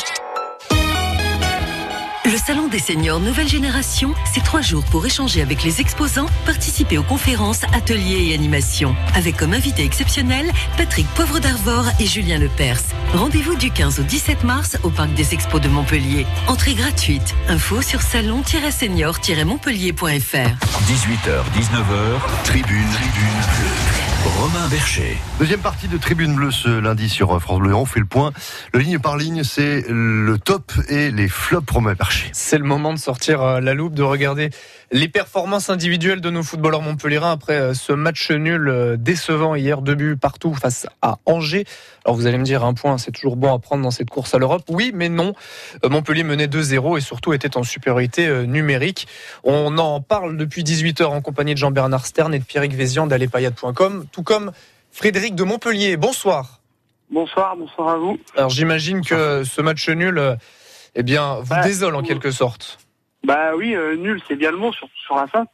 Salon 2.48 2.68
des 2.70 2.80
seniors 2.80 3.20
Nouvelle 3.20 3.50
Génération, 3.50 4.16
c'est 4.34 4.42
trois 4.42 4.62
jours 4.62 4.86
pour 4.86 5.06
échanger 5.06 5.42
avec 5.42 5.66
les 5.66 5.82
exposants, 5.82 6.28
participer 6.46 6.98
aux 6.98 7.04
conférences, 7.04 7.64
ateliers 7.74 8.30
et 8.30 8.34
animations. 8.34 8.96
Avec 9.16 9.36
comme 9.36 9.54
invité 9.54 9.84
exceptionnel 9.84 10.50
Patrick 10.78 11.06
Poivre 11.08 11.40
d'Arvor 11.40 11.84
et 12.00 12.06
Julien 12.06 12.40
Lepers. 12.40 12.80
Rendez-vous 13.14 13.58
du 13.58 13.70
15 13.70 14.00
au 14.00 14.04
17 14.04 14.46
mars 14.46 14.78
au 14.84 14.90
Parc 14.90 15.14
des 15.14 15.34
Expos 15.34 15.60
de 15.60 15.68
Montpellier. 15.68 16.26
Entrée 16.48 16.74
gratuite. 16.74 17.36
Info 17.50 17.82
sur 17.82 18.02
salon-senior-montpellier.fr. 18.02 20.06
18h, 20.06 21.44
19h, 21.54 22.44
tribune, 22.46 22.88
tribune. 22.94 23.87
Romain 24.28 24.68
Bercher. 24.68 25.18
Deuxième 25.40 25.62
partie 25.62 25.88
de 25.88 25.98
Tribune 25.98 26.36
Bleue 26.36 26.52
ce 26.52 26.68
lundi 26.68 27.08
sur 27.08 27.40
France 27.42 27.60
Bleu. 27.60 27.74
On 27.74 27.86
fait 27.86 28.02
le 28.02 28.06
point. 28.06 28.34
Le 28.74 28.80
ligne 28.80 29.00
par 29.00 29.16
ligne, 29.16 29.44
c'est 29.44 29.86
le 29.88 30.38
top 30.38 30.74
et 30.90 31.12
les 31.12 31.30
flops 31.30 31.72
Romain 31.72 31.94
Bercher. 31.94 32.30
C'est 32.34 32.58
le 32.58 32.66
moment 32.66 32.94
de 32.94 33.00
sortir 33.00 33.42
euh, 33.42 33.62
la 33.62 33.74
loupe, 33.74 33.94
de 33.94 34.04
regarder 34.04 34.50
les 34.92 35.10
performances 35.10 35.70
individuelles 35.70 36.22
de 36.22 36.30
nos 36.30 36.44
footballeurs 36.44 36.82
montpelliérains 36.82 37.32
après 37.32 37.60
euh, 37.60 37.74
ce 37.74 37.92
match 37.92 38.32
nul 38.32 38.70
euh, 38.70 38.96
décevant 38.98 39.56
hier, 39.56 39.82
deux 39.82 39.96
buts 39.96 40.16
partout 40.16 40.54
face 40.54 40.88
à 41.02 41.18
Angers. 41.26 41.66
Alors 42.06 42.16
vous 42.16 42.26
allez 42.26 42.38
me 42.38 42.46
dire, 42.46 42.64
un 42.64 42.74
point, 42.74 42.98
c'est 42.98 43.12
toujours 43.12 43.36
bon 43.36 43.54
à 43.54 43.60
prendre 43.60 43.84
dans 43.84 43.92
cette 43.92 44.10
course 44.10 44.34
à 44.34 44.38
l'Europe. 44.38 44.64
Oui, 44.70 44.92
mais 44.94 45.10
non. 45.10 45.34
Montpellier 45.84 46.24
menait 46.24 46.48
2-0 46.48 46.98
et 46.98 47.02
surtout 47.02 47.34
était 47.34 47.58
en 47.58 47.64
supériorité 47.64 48.48
numérique. 48.48 49.08
On 49.44 49.78
en 49.78 50.00
parle 50.00 50.38
depuis 50.38 50.64
18h 50.64 51.06
en 51.06 51.22
compagnie 51.22 51.54
de 51.54 51.60
Jean-Bernard 51.60 52.06
Stern 52.06 52.34
et 52.34 52.40
de 52.40 52.46
Pierrick 52.46 52.74
Vézian 52.74 53.08
d'Alepayade.com, 53.08 54.06
tout 54.12 54.24
comme 54.24 54.52
Frédéric 54.92 55.36
de 55.36 55.44
Montpellier. 55.44 55.98
Bonsoir. 55.98 56.62
Bonsoir, 57.12 57.58
bonsoir 57.58 57.90
à 57.90 57.98
vous. 57.98 58.18
Alors 58.38 58.50
j'imagine 58.50 59.02
que 59.02 59.44
ce 59.44 59.62
match 59.62 59.90
nul, 59.90 60.38
eh 60.96 61.04
bien, 61.04 61.36
vous 61.42 61.50
Bah, 61.50 61.62
désole 61.62 61.96
en 61.96 62.04
quelque 62.04 62.32
sorte. 62.32 62.80
Bah 63.24 63.56
oui, 63.56 63.76
euh, 63.76 63.96
nul, 63.96 64.22
c'est 64.28 64.36
bien 64.36 64.52
le 64.52 64.58
mot, 64.58 64.72
surtout 64.72 64.98
sur 64.98 65.16
la 65.16 65.28
fin. 65.28 65.46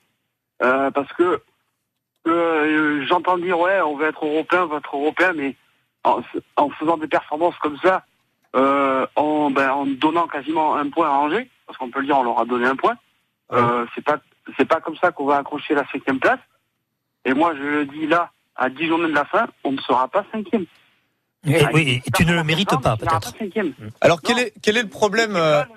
Euh, 0.62 0.92
parce 0.92 1.12
que 1.14 1.42
euh, 2.28 3.06
j'entends 3.08 3.38
dire, 3.38 3.60
ouais, 3.60 3.82
on 3.82 3.96
veut 3.96 4.08
être 4.08 4.26
européen, 4.26 4.64
on 4.64 4.68
veut 4.68 4.78
être 4.78 4.96
européen, 4.96 5.34
mais 5.34 5.56
en, 6.04 6.22
en 6.58 6.70
faisant 6.70 6.98
des 6.98 7.08
performances 7.08 7.58
comme 7.60 7.78
ça, 7.78 8.06
en, 8.56 9.50
ben, 9.50 9.72
en 9.72 9.86
donnant 9.86 10.28
quasiment 10.28 10.76
un 10.76 10.90
point 10.90 11.10
à 11.10 11.14
Angers, 11.14 11.50
parce 11.66 11.78
qu'on 11.78 11.90
peut 11.90 12.02
le 12.02 12.06
dire, 12.06 12.18
on 12.18 12.24
leur 12.24 12.40
a 12.40 12.46
donné 12.46 12.66
un 12.66 12.76
point, 12.76 12.96
c'est 13.96 14.04
pas 14.04 14.20
c'est 14.58 14.68
pas 14.68 14.82
comme 14.82 14.98
ça 14.98 15.12
qu'on 15.12 15.26
va 15.26 15.38
accrocher 15.38 15.74
la 15.74 15.88
cinquième 15.88 16.20
place. 16.20 16.40
Et 17.26 17.34
moi, 17.34 17.56
je 17.56 17.64
le 17.64 17.86
dis 17.86 18.08
là, 18.08 18.32
à 18.56 18.70
10 18.70 18.88
journées 18.88 19.08
de 19.08 19.16
la 19.16 19.26
fin, 19.26 19.48
on 19.64 19.72
ne 19.72 19.80
sera 19.80 20.08
pas 20.08 20.26
cinquième. 20.32 20.66
Et, 21.46 21.62
Ah, 21.62 21.70
oui, 21.74 22.02
et 22.06 22.12
tu 22.12 22.26
ne 22.26 22.34
le 22.34 22.44
mérites 22.44 22.70
pas, 22.82 22.96
peut-être. 22.96 23.34
Alors 24.00 24.22
quel 24.22 24.40
est, 24.40 24.54
quel 24.62 24.78
est 24.78 24.82
le 24.84 24.88
problème 24.90 25.36
euh, 25.36 25.58
là. 25.58 25.68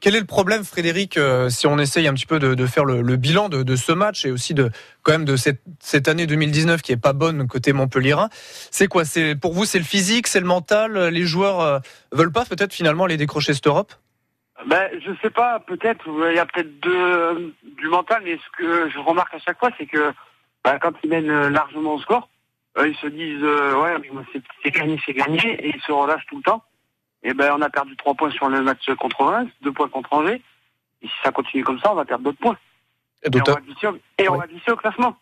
Quel 0.00 0.16
est 0.16 0.20
le 0.20 0.26
problème, 0.26 0.64
Frédéric, 0.64 1.18
euh, 1.18 1.50
si 1.50 1.66
on 1.66 1.78
essaye 1.78 2.08
un 2.08 2.14
petit 2.14 2.24
peu 2.26 2.38
de, 2.38 2.54
de 2.54 2.66
faire 2.66 2.84
le, 2.86 3.02
le 3.02 3.16
bilan 3.16 3.48
de, 3.50 3.62
de 3.62 3.76
ce 3.76 3.92
match 3.92 4.24
et 4.24 4.30
aussi 4.30 4.54
de 4.54 4.70
quand 5.02 5.12
même 5.12 5.24
de 5.26 5.36
cette, 5.36 5.60
cette 5.80 6.08
année 6.08 6.26
2019 6.26 6.80
qui 6.80 6.92
est 6.92 6.96
pas 6.96 7.12
bonne 7.12 7.46
côté 7.46 7.72
Montpellierin 7.74 8.28
C'est 8.70 8.88
quoi? 8.88 9.04
C'est 9.04 9.34
pour 9.36 9.52
vous, 9.52 9.66
c'est 9.66 9.78
le 9.78 9.84
physique, 9.84 10.26
c'est 10.26 10.40
le 10.40 10.46
mental 10.46 11.08
Les 11.08 11.22
joueurs 11.24 11.60
euh, 11.60 11.78
veulent 12.12 12.32
pas 12.32 12.44
peut-être 12.46 12.72
finalement 12.72 13.04
aller 13.04 13.16
décrocher 13.18 13.52
cette 13.52 13.66
Europe? 13.66 13.92
Ben, 14.66 14.88
je 15.04 15.12
sais 15.22 15.28
pas, 15.30 15.60
peut-être, 15.60 16.06
il 16.30 16.34
y 16.34 16.38
a 16.38 16.46
peut-être 16.46 16.80
de- 16.80 17.52
du 17.78 17.88
mental, 17.88 18.22
mais 18.24 18.36
ce 18.38 18.56
que 18.62 18.88
je 18.88 18.98
remarque 19.00 19.34
à 19.34 19.38
chaque 19.38 19.58
fois, 19.58 19.68
c'est 19.76 19.84
que 19.86 20.12
ben, 20.64 20.78
quand 20.80 20.92
ils 21.04 21.10
mènent 21.10 21.48
largement 21.48 21.92
au 21.94 22.00
score, 22.00 22.30
euh, 22.78 22.88
ils 22.88 22.96
se 22.96 23.06
disent, 23.06 23.42
euh, 23.42 23.80
ouais, 23.80 24.24
c'est 24.32 24.42
c'est 24.62 24.70
gagné, 24.70 25.00
c'est 25.04 25.14
gagné, 25.14 25.54
et 25.66 25.74
ils 25.74 25.82
se 25.82 25.92
relâchent 25.92 26.26
tout 26.26 26.36
le 26.36 26.42
temps. 26.42 26.62
Et 27.22 27.34
ben, 27.34 27.52
on 27.56 27.62
a 27.62 27.70
perdu 27.70 27.96
trois 27.96 28.14
points 28.14 28.30
sur 28.30 28.48
le 28.48 28.62
match 28.62 28.88
contre 29.00 29.24
Reims, 29.24 29.50
deux 29.62 29.72
points 29.72 29.88
contre 29.88 30.12
Angers. 30.12 30.42
Et 31.02 31.06
si 31.06 31.14
ça 31.24 31.32
continue 31.32 31.64
comme 31.64 31.78
ça, 31.80 31.92
on 31.92 31.94
va 31.94 32.04
perdre 32.04 32.24
d'autres 32.24 32.38
points. 32.38 32.56
Et 33.24 33.28
Et, 33.36 33.40
on 33.40 33.52
va 33.52 33.60
glisser 33.60 33.86
au, 33.86 33.98
et 34.18 34.28
on 34.28 34.36
va 34.36 34.46
glisser 34.46 34.70
au 34.70 34.76
classement. 34.76 35.16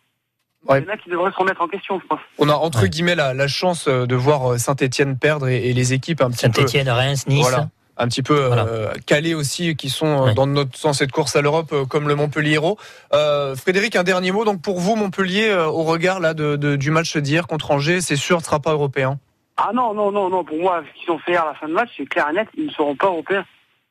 Ouais. 0.68 0.80
Il 0.80 0.84
y 0.84 0.90
en 0.90 0.92
a 0.92 0.96
qui 0.96 1.10
devraient 1.10 1.30
se 1.30 1.36
remettre 1.36 1.62
en 1.62 1.68
question, 1.68 2.00
je 2.00 2.06
pense. 2.06 2.20
On 2.38 2.48
a 2.48 2.54
entre 2.54 2.86
guillemets 2.86 3.14
la, 3.14 3.34
la 3.34 3.48
chance 3.48 3.86
euh, 3.86 4.06
de 4.06 4.14
voir 4.14 4.58
Saint-Etienne 4.58 5.18
perdre 5.18 5.48
et, 5.48 5.68
et 5.68 5.72
les 5.72 5.92
équipes 5.92 6.20
un 6.22 6.30
petit 6.30 6.48
peu 6.48 6.60
Saint-Etienne, 6.60 6.88
Reims, 6.88 7.26
Nice. 7.26 7.42
Voilà. 7.42 7.68
Un 7.96 8.08
petit 8.08 8.22
peu 8.22 8.46
Voilà. 8.46 8.64
euh, 8.66 8.92
calés 9.06 9.34
aussi, 9.34 9.76
qui 9.76 9.88
sont 9.88 10.26
euh, 10.28 10.32
dans 10.34 10.46
notre 10.48 10.82
dans 10.82 10.92
cette 10.92 11.12
course 11.12 11.36
à 11.36 11.42
l'Europe, 11.42 11.72
euh, 11.72 11.84
comme 11.84 12.08
le 12.08 12.16
Montpellier 12.16 12.54
Hérault. 12.54 12.76
Euh, 13.12 13.54
Frédéric, 13.54 13.94
un 13.94 14.02
dernier 14.02 14.32
mot. 14.32 14.44
Donc 14.44 14.60
pour 14.62 14.80
vous, 14.80 14.96
Montpellier, 14.96 15.48
euh, 15.48 15.66
au 15.66 15.84
regard 15.84 16.18
là 16.18 16.34
de, 16.34 16.56
de- 16.56 16.74
du 16.74 16.90
match 16.90 17.16
d'hier 17.16 17.46
contre 17.46 17.70
Angers, 17.70 18.00
c'est 18.00 18.16
sûr, 18.16 18.38
ne 18.38 18.42
sera 18.42 18.58
pas 18.58 18.72
européen. 18.72 19.18
Ah 19.56 19.70
non, 19.72 19.94
non, 19.94 20.10
non, 20.10 20.28
non, 20.28 20.42
pour 20.44 20.58
moi, 20.58 20.82
ce 20.92 21.00
qu'ils 21.00 21.10
ont 21.12 21.18
fait 21.20 21.36
à 21.36 21.44
la 21.44 21.54
fin 21.54 21.68
de 21.68 21.72
match, 21.72 21.90
c'est 21.96 22.06
clair 22.06 22.26
et 22.30 22.32
net, 22.34 22.48
ils 22.56 22.66
ne 22.66 22.70
seront 22.72 22.96
pas 22.96 23.06
européens. 23.06 23.44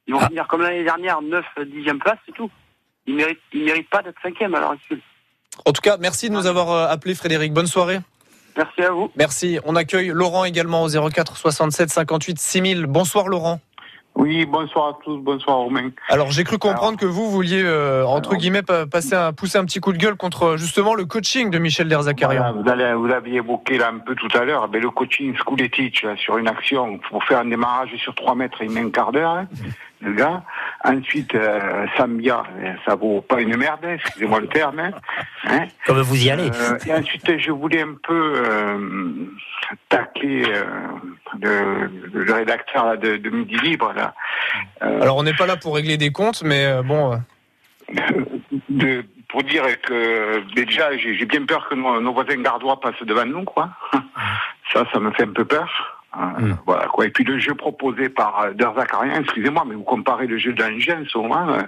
Ils 0.07 0.13
vont 0.13 0.19
Ah. 0.22 0.27
finir 0.27 0.48
comme 0.50 0.62
l'année 0.62 0.83
dernière, 0.83 1.22
9, 1.22 1.45
10e 1.65 2.00
place, 2.00 2.17
c'est 2.25 2.33
tout. 2.33 2.51
Ils 3.07 3.15
méritent, 3.15 3.39
ils 3.53 3.63
méritent 3.63 3.89
pas 3.89 4.01
d'être 4.01 4.17
cinquième 4.22 4.53
à 4.55 4.60
l'heure 4.60 4.72
actuelle. 4.72 5.00
En 5.65 5.72
tout 5.72 5.81
cas, 5.81 5.95
merci 5.98 6.29
de 6.29 6.33
nous 6.33 6.45
avoir 6.48 6.91
appelé, 6.91 7.15
Frédéric. 7.15 7.53
Bonne 7.53 7.67
soirée. 7.67 8.00
Merci 8.57 8.81
à 8.81 8.91
vous. 8.91 9.10
Merci. 9.15 9.60
On 9.63 9.75
accueille 9.77 10.07
Laurent 10.13 10.43
également 10.43 10.83
au 10.83 10.89
04 11.10 11.38
67 11.38 11.89
58 11.89 12.38
6000. 12.39 12.86
Bonsoir 12.86 13.27
Laurent. 13.29 13.62
Oui, 14.15 14.46
bonsoir 14.46 14.89
à 14.89 14.98
tous, 15.03 15.17
bonsoir 15.17 15.58
Romain. 15.58 15.89
Alors 16.08 16.29
j'ai 16.29 16.43
cru 16.43 16.58
comprendre 16.60 16.98
que 17.00 17.05
vous 17.05 17.32
vouliez 17.32 17.63
euh, 17.63 18.05
entre 18.05 18.29
Alors- 18.29 18.39
guillemets 18.39 18.62
pa- 18.62 18.86
passer 18.86 19.15
un, 19.15 19.34
pousser 19.34 19.58
un 19.58 19.65
petit 19.65 19.79
coup 19.79 19.91
de 19.91 19.98
gueule 19.98 20.15
contre 20.15 20.55
justement 20.55 20.93
le 20.93 21.05
coaching 21.05 21.50
de 21.50 21.58
Michel 21.58 21.88
Derzakarian. 21.89 22.53
Voilà, 22.63 22.96
vous, 22.96 23.08
l'aviez 23.08 23.38
évoqué 23.38 23.79
là 23.79 23.89
un 23.93 23.98
peu 23.98 24.13
tout 24.15 24.27
à 24.38 24.46
l'heure, 24.46 24.67
le 24.72 24.89
coaching 24.91 25.36
Skouletic 25.38 26.03
là, 26.03 26.15
sur 26.15 26.38
une 26.38 26.48
action, 26.48 27.00
pour 27.10 27.24
faire 27.24 27.39
un 27.39 27.46
démarrage 27.46 27.89
sur 27.98 28.13
3 28.13 28.36
mètres, 28.36 28.62
il 28.62 28.70
met 28.70 28.82
un 28.82 28.91
quart 28.91 29.12
d'heure, 29.12 29.32
hein, 29.32 29.48
le 30.03 30.13
gars. 30.13 30.43
Ensuite, 30.83 31.33
euh, 31.36 31.86
Sambia, 31.98 32.43
euh, 32.60 32.74
ça 32.86 32.95
vaut 32.95 33.22
pas 33.22 33.41
une 33.41 33.55
merde, 33.55 33.79
hein, 33.83 33.95
excusez-moi 33.95 34.41
le 34.41 34.48
terme. 34.48 34.79
Hein, 34.79 34.91
hein. 35.45 35.65
Comme 35.86 36.01
vous 36.01 36.25
y 36.25 36.29
allez. 36.29 36.50
Euh, 36.50 36.77
et 36.86 36.93
ensuite, 36.93 37.39
je 37.39 37.51
voulais 37.51 37.81
un 37.81 37.95
peu 38.03 38.33
euh, 38.36 39.25
tacler 39.89 40.43
euh, 40.48 40.63
le, 41.41 42.24
le 42.25 42.33
rédacteur 42.33 42.86
là, 42.86 42.98
de, 42.98 43.17
de 43.17 43.29
Midi 43.29 43.55
Libre, 43.57 43.93
là. 43.95 44.13
Euh, 44.83 45.01
Alors 45.01 45.17
on 45.17 45.24
n'est 45.24 45.33
pas 45.33 45.45
là 45.45 45.57
pour 45.57 45.75
régler 45.75 45.98
des 45.98 46.12
comptes, 46.12 46.43
mais 46.43 46.65
euh, 46.65 46.83
bon. 46.83 47.19
de, 48.69 49.03
pour 49.29 49.43
dire 49.43 49.63
que 49.81 50.43
déjà 50.55 50.95
j'ai 50.98 51.15
j'ai 51.15 51.25
bien 51.25 51.45
peur 51.45 51.67
que 51.67 51.75
nos, 51.75 52.00
nos 52.00 52.13
voisins 52.13 52.41
gardois 52.41 52.79
passent 52.79 53.01
devant 53.03 53.25
nous 53.25 53.43
quoi. 53.43 53.69
Ça, 54.72 54.86
ça 54.91 55.00
me 55.00 55.12
fait 55.12 55.24
un 55.24 55.33
peu 55.33 55.45
peur. 55.45 55.92
Euh, 56.17 56.53
Voilà 56.65 56.86
quoi. 56.88 57.05
Et 57.05 57.10
puis 57.10 57.24
le 57.24 57.39
jeu 57.39 57.55
proposé 57.55 58.10
par 58.10 58.41
euh, 58.41 58.53
Derzakarian, 58.53 59.22
excusez-moi, 59.22 59.63
mais 59.67 59.75
vous 59.75 59.84
comparez 59.84 60.27
le 60.27 60.38
jeu 60.38 60.53
moment, 61.17 61.50
euh, 61.50 61.62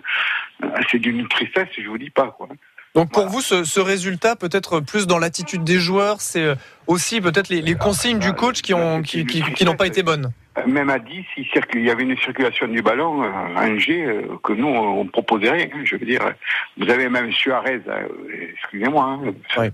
euh, 0.64 0.68
c'est 0.92 1.00
d'une 1.00 1.28
tristesse, 1.28 1.68
je 1.78 1.88
vous 1.88 1.98
dis 1.98 2.10
pas 2.12 2.28
quoi. 2.38 2.48
Donc 2.94 3.12
pour 3.12 3.28
vous, 3.28 3.42
ce, 3.42 3.64
ce 3.66 3.80
résultat, 3.82 4.36
peut-être 4.38 4.80
plus 4.80 5.06
dans 5.08 5.18
l'attitude 5.20 5.64
des 5.66 5.80
joueurs, 5.80 6.22
c'est 6.22 6.44
euh, 6.44 6.56
aussi 6.88 7.20
peut-être 7.20 7.50
les, 7.50 7.62
les 7.62 7.76
consignes 7.76 8.20
du 8.20 8.32
coach 8.34 8.62
qui 8.62 8.74
ont 8.74 9.02
qui, 9.02 9.26
qui- 9.26 9.42
qui 9.42 9.66
n'ont 9.66 9.76
pas 9.76 9.88
été 9.88 10.02
bonnes. 10.04 10.32
Euh, 10.58 10.62
Même 10.68 10.90
à 10.90 11.00
10, 11.00 11.26
il, 11.38 11.46
circule, 11.48 11.82
il 11.82 11.88
y 11.88 11.92
avait 11.92 12.04
une 12.04 12.18
circulation 12.18 12.68
du 12.68 12.82
ballon 12.82 13.24
euh, 13.24 13.28
à 13.58 13.64
Angers 13.68 14.06
euh, 14.06 14.22
que 14.44 14.54
nous 14.54 14.68
on 14.68 15.06
proposait 15.06 15.50
rien. 15.52 15.68
hein. 15.74 15.82
Je 15.84 15.98
veux 15.98 16.06
dire, 16.06 16.22
vous 16.78 16.90
avez 16.90 17.10
même 17.10 17.32
Suarez, 17.34 17.82
excusez-moi. 18.54 19.20
hein. 19.58 19.72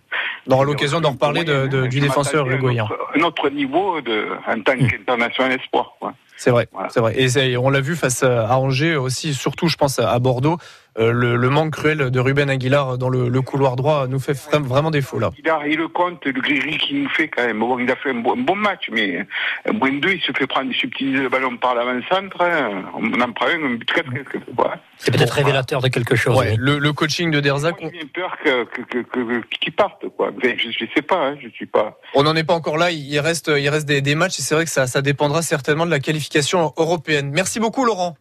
On 0.48 0.52
aura 0.54 0.66
l'occasion 0.66 1.00
d'en 1.00 1.12
reparler 1.12 1.44
de- 1.44 1.68
de- 1.68 1.88
du 1.88 2.00
défenseur 2.00 2.48
Uruguayen. 2.50 2.86
autre- 2.86 2.98
Un 3.16 3.22
autre 3.22 3.50
niveau 3.50 4.02
de, 4.02 4.28
en 4.48 4.60
tant 4.62 4.76
qu'international 4.78 5.54
espoir. 5.60 5.94
Quoi. 6.00 6.14
C'est 6.38 6.50
vrai, 6.50 6.68
c'est 6.90 7.00
vrai. 7.00 7.14
Et 7.22 7.58
on 7.58 7.70
l'a 7.70 7.82
vu 7.82 7.96
face 7.96 8.24
à 8.24 8.58
Angers 8.58 8.96
aussi, 8.96 9.34
surtout 9.36 9.68
je 9.68 9.78
pense 9.78 10.00
à 10.00 10.18
Bordeaux. 10.18 10.58
Euh, 11.00 11.12
le, 11.14 11.36
le 11.38 11.50
manque 11.50 11.72
cruel 11.74 12.12
de 12.12 12.20
Ruben 12.20 12.50
Aguilar 12.50 12.98
dans 12.98 13.08
le, 13.10 13.30
le 13.30 13.42
couloir 13.42 13.76
droit 13.78 14.08
nous 14.08 14.20
fait 14.20 14.34
vra- 14.34 14.62
vraiment 14.62 14.92
défaut 14.92 15.20
là. 15.20 15.32
Il 15.42 15.50
a, 15.50 15.66
et 15.66 15.76
le 15.76 15.88
compte, 15.88 16.26
le 16.26 16.34
gris 16.34 16.78
qu'il 16.80 17.04
nous 17.04 17.10
fait 17.10 17.30
quand 17.30 17.46
même. 17.46 17.60
Bon, 17.60 17.80
il 17.80 17.90
a 17.90 17.96
fait 17.96 18.10
un 18.12 18.16
bon, 18.16 18.34
un 18.34 18.42
bon 18.42 18.56
match, 18.56 18.90
mais 18.92 19.26
un 19.66 19.72
moins 19.72 19.94
deux, 19.94 20.12
il 20.14 20.22
se 20.22 20.32
fait 20.34 20.48
prendre, 20.48 20.70
il 20.70 20.76
subtilise 20.76 21.20
le 21.22 21.30
ballon 21.30 21.56
par 21.58 21.76
l'avant-centre. 21.76 22.42
hein. 22.42 22.84
On 22.96 23.22
en 23.22 23.32
prend 23.32 23.46
un, 23.48 23.64
un 23.64 23.76
but 23.76 23.86
très 23.88 24.04
très 24.04 24.24
très 24.24 24.40
quoi. 24.56 24.76
C'est 24.98 25.12
peut-être 25.12 25.32
révélateur 25.34 25.82
de 25.82 25.88
quelque 25.88 26.16
chose. 26.16 26.38
Ouais, 26.38 26.52
oui. 26.52 26.56
le, 26.60 26.78
le 26.78 26.94
coaching 26.94 27.32
de 27.32 27.40
Derzac, 27.40 27.76
J'ai 27.82 27.90
bien 27.90 28.02
peur 28.14 28.38
que, 28.44 28.66
que, 28.66 28.82
que, 28.82 29.00
que- 29.00 29.48
qu'ils 29.62 29.74
partent, 29.74 30.08
quoi. 30.18 30.32
Je, 30.44 30.50
je 30.72 30.86
sais 30.94 31.02
pas, 31.02 31.28
hein, 31.30 31.38
je 31.42 31.48
suis 31.50 31.66
pas. 31.66 31.98
on 32.16 32.24
n'en 32.24 32.36
est 32.36 32.44
pas 32.44 32.54
encore 32.54 32.78
là. 32.78 32.92
Il 32.92 33.18
reste, 33.20 33.50
il 33.56 33.70
reste 33.70 33.88
des, 33.88 34.02
des 34.02 34.16
matchs 34.16 34.40
et 34.40 34.42
c'est 34.42 34.56
vrai 34.56 34.66
que 34.66 34.72
ça, 34.72 34.88
ça 34.88 35.02
dépendra 35.02 35.42
certainement 35.42 35.86
de 35.86 35.92
la 35.92 36.00
qualification 36.00 36.74
européenne. 36.78 37.32
Merci 37.34 37.60
beaucoup 37.62 37.86
Laurent. 37.86 38.18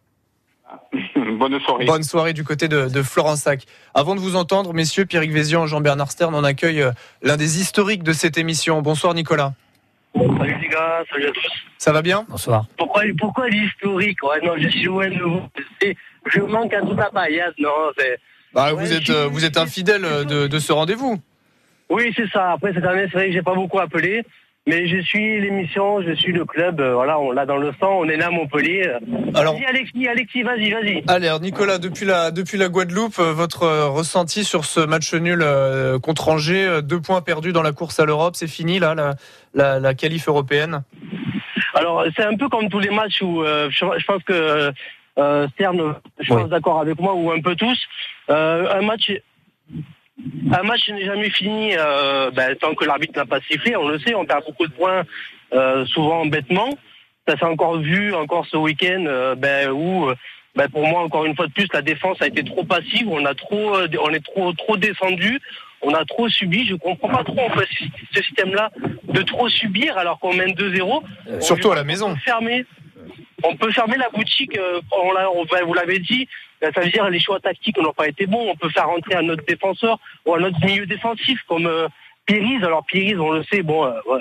Bonne 1.41 1.59
soirée. 1.59 1.85
Bonne 1.85 2.03
soirée 2.03 2.33
du 2.33 2.43
côté 2.43 2.67
de, 2.67 2.87
de 2.87 3.01
Florensac. 3.01 3.65
Avant 3.95 4.13
de 4.13 4.19
vous 4.19 4.35
entendre, 4.35 4.73
messieurs, 4.75 5.05
Pierrick 5.05 5.31
Vézian, 5.31 5.65
Jean-Bernard 5.65 6.11
Stern, 6.11 6.35
on 6.35 6.43
accueille 6.43 6.83
euh, 6.83 6.91
l'un 7.23 7.35
des 7.35 7.59
historiques 7.59 8.03
de 8.03 8.13
cette 8.13 8.37
émission. 8.37 8.83
Bonsoir 8.83 9.15
Nicolas. 9.15 9.53
Salut 10.15 10.55
les 10.61 10.67
gars, 10.67 11.03
salut 11.09 11.25
à 11.27 11.31
tous. 11.31 11.51
Ça 11.79 11.91
va 11.91 12.03
bien? 12.03 12.25
Bonsoir. 12.29 12.65
Pourquoi, 12.77 13.01
pourquoi 13.17 13.49
l'historique 13.49 14.21
Ouais, 14.23 14.39
non, 14.45 14.53
je 14.57 14.67
suis 14.67 14.83
loin 14.83 15.09
de 15.09 15.19
vous. 15.19 15.41
C'est- 15.81 15.95
Je 16.31 16.41
manque 16.41 16.71
à 16.75 16.81
toute 16.81 16.97
la 16.97 17.09
paillade, 17.09 17.55
non. 17.57 17.69
c'est- 17.97 18.19
Bah, 18.53 18.73
Ouais, 18.75 18.79
vous, 18.85 18.93
êtes, 18.93 19.09
euh, 19.09 19.27
vous 19.27 19.43
êtes 19.43 19.57
un 19.57 19.65
fidèle 19.65 20.05
euh, 20.05 20.23
de, 20.23 20.45
de 20.45 20.59
ce 20.59 20.71
rendez-vous. 20.71 21.19
Oui, 21.89 22.13
c'est 22.15 22.29
ça. 22.29 22.51
Après, 22.51 22.71
cette 22.73 22.85
année, 22.85 23.07
c'est 23.11 23.17
vrai 23.17 23.27
que 23.29 23.33
j'ai 23.33 23.41
pas 23.41 23.55
beaucoup 23.55 23.79
appelé. 23.79 24.23
Mais 24.67 24.87
je 24.87 25.01
suis 25.01 25.41
l'émission, 25.41 26.03
je 26.03 26.13
suis 26.13 26.31
le 26.31 26.45
club. 26.45 26.79
euh, 26.81 26.93
voilà, 26.93 27.19
on 27.19 27.31
l'a 27.31 27.47
dans 27.47 27.57
le 27.57 27.71
sang, 27.79 27.93
on 28.01 28.05
est 28.07 28.15
là 28.15 28.27
à 28.27 28.29
Montpellier. 28.29 28.91
Alors- 29.33 29.55
Vas-y, 29.55 29.65
Alexis, 29.65 30.07
Alexis, 30.07 30.43
vas-y, 30.43 30.69
vas-y. 30.71 31.03
Allez, 31.07 31.27
alors, 31.27 31.41
Nicolas, 31.41 31.79
depuis 31.79 32.05
la, 32.05 32.29
depuis 32.29 32.59
la 32.59 32.69
Guadeloupe, 32.69 33.17
euh, 33.17 33.33
votre 33.33 33.63
euh, 33.63 33.87
ressenti 33.89 34.43
sur 34.43 34.65
ce 34.65 34.79
match 34.79 35.15
nul 35.15 35.41
euh, 35.41 35.97
contre 35.97 36.29
Angers, 36.29 36.81
deux 36.83 37.01
points 37.01 37.21
perdus 37.21 37.53
dans 37.53 37.63
la 37.63 37.71
course 37.71 37.99
à 37.99 38.05
l'Europe, 38.05 38.35
c'est 38.35 38.47
fini 38.47 38.77
là, 38.77 38.93
la, 38.93 39.15
la, 39.55 39.79
la 39.79 39.93
qualif 39.95 40.27
européenne? 40.27 40.83
Alors, 41.73 42.05
c'est 42.15 42.23
un 42.25 42.37
peu 42.37 42.47
comme 42.47 42.69
tous 42.69 42.79
les 42.79 42.91
matchs 42.91 43.23
où 43.23 43.41
euh, 43.41 43.67
je, 43.71 43.83
je 43.97 44.05
pense 44.05 44.21
que 44.23 44.71
Stern, 45.53 45.95
je 46.19 46.27
pense 46.33 46.49
d'accord 46.49 46.79
avec 46.79 46.99
moi, 46.99 47.15
ou 47.15 47.31
un 47.31 47.41
peu 47.41 47.55
tous. 47.55 47.79
Un 48.29 48.81
match. 48.81 49.11
Un 50.51 50.63
match 50.63 50.89
n'est 50.89 51.05
jamais 51.05 51.29
fini 51.29 51.75
euh, 51.77 52.31
ben, 52.31 52.55
tant 52.55 52.75
que 52.75 52.85
l'arbitre 52.85 53.17
n'a 53.17 53.25
pas 53.25 53.39
sifflé. 53.41 53.75
On 53.75 53.87
le 53.87 53.99
sait, 53.99 54.13
on 54.15 54.25
perd 54.25 54.45
beaucoup 54.45 54.67
de 54.67 54.73
points, 54.73 55.03
euh, 55.53 55.85
souvent 55.85 56.25
bêtement. 56.25 56.69
Ça 57.27 57.37
s'est 57.37 57.45
encore 57.45 57.77
vu, 57.77 58.13
encore 58.13 58.45
ce 58.47 58.57
week-end, 58.57 59.05
euh, 59.07 59.35
ben, 59.35 59.69
où, 59.71 60.09
euh, 60.09 60.15
ben, 60.55 60.67
pour 60.69 60.85
moi, 60.85 61.01
encore 61.01 61.25
une 61.25 61.35
fois 61.35 61.47
de 61.47 61.53
plus, 61.53 61.67
la 61.73 61.81
défense 61.81 62.21
a 62.21 62.27
été 62.27 62.43
trop 62.43 62.63
passive. 62.63 63.07
On 63.09 63.25
a 63.25 63.33
trop, 63.33 63.77
on 63.77 64.09
est 64.09 64.25
trop, 64.25 64.51
trop 64.53 64.77
descendu. 64.77 65.39
On 65.81 65.93
a 65.93 66.05
trop 66.05 66.29
subi. 66.29 66.67
Je 66.67 66.75
comprends 66.75 67.09
pas 67.09 67.23
trop 67.23 67.39
en 67.39 67.49
fait, 67.49 67.67
ce 68.13 68.21
système-là 68.21 68.69
de 69.05 69.21
trop 69.23 69.49
subir 69.49 69.97
alors 69.97 70.19
qu'on 70.19 70.33
mène 70.33 70.51
2-0. 70.51 71.01
On 71.27 71.41
surtout 71.41 71.71
à 71.71 71.75
la 71.75 71.83
maison. 71.83 72.15
Fermer. 72.17 72.65
On 73.43 73.55
peut 73.55 73.71
fermer 73.71 73.97
la 73.97 74.09
boutique, 74.09 74.55
on 74.91 75.65
vous 75.65 75.73
l'avez 75.73 75.97
dit, 75.97 76.27
ça 76.61 76.81
veut 76.81 76.89
dire 76.89 77.09
les 77.09 77.19
choix 77.19 77.39
tactiques 77.39 77.77
n'ont 77.77 77.93
pas 77.93 78.07
été 78.07 78.25
bons. 78.27 78.49
On 78.49 78.55
peut 78.55 78.69
faire 78.69 78.87
rentrer 78.87 79.15
un 79.15 79.27
autre 79.29 79.43
défenseur 79.47 79.99
ou 80.25 80.35
un 80.35 80.43
autre 80.43 80.57
milieu 80.63 80.85
défensif 80.85 81.39
comme 81.47 81.67
euh. 81.67 81.87
Alors 82.63 82.85
Piriz, 82.85 83.19
on 83.19 83.31
le 83.31 83.43
sait, 83.43 83.61
bon, 83.61 83.85
euh. 83.85 84.19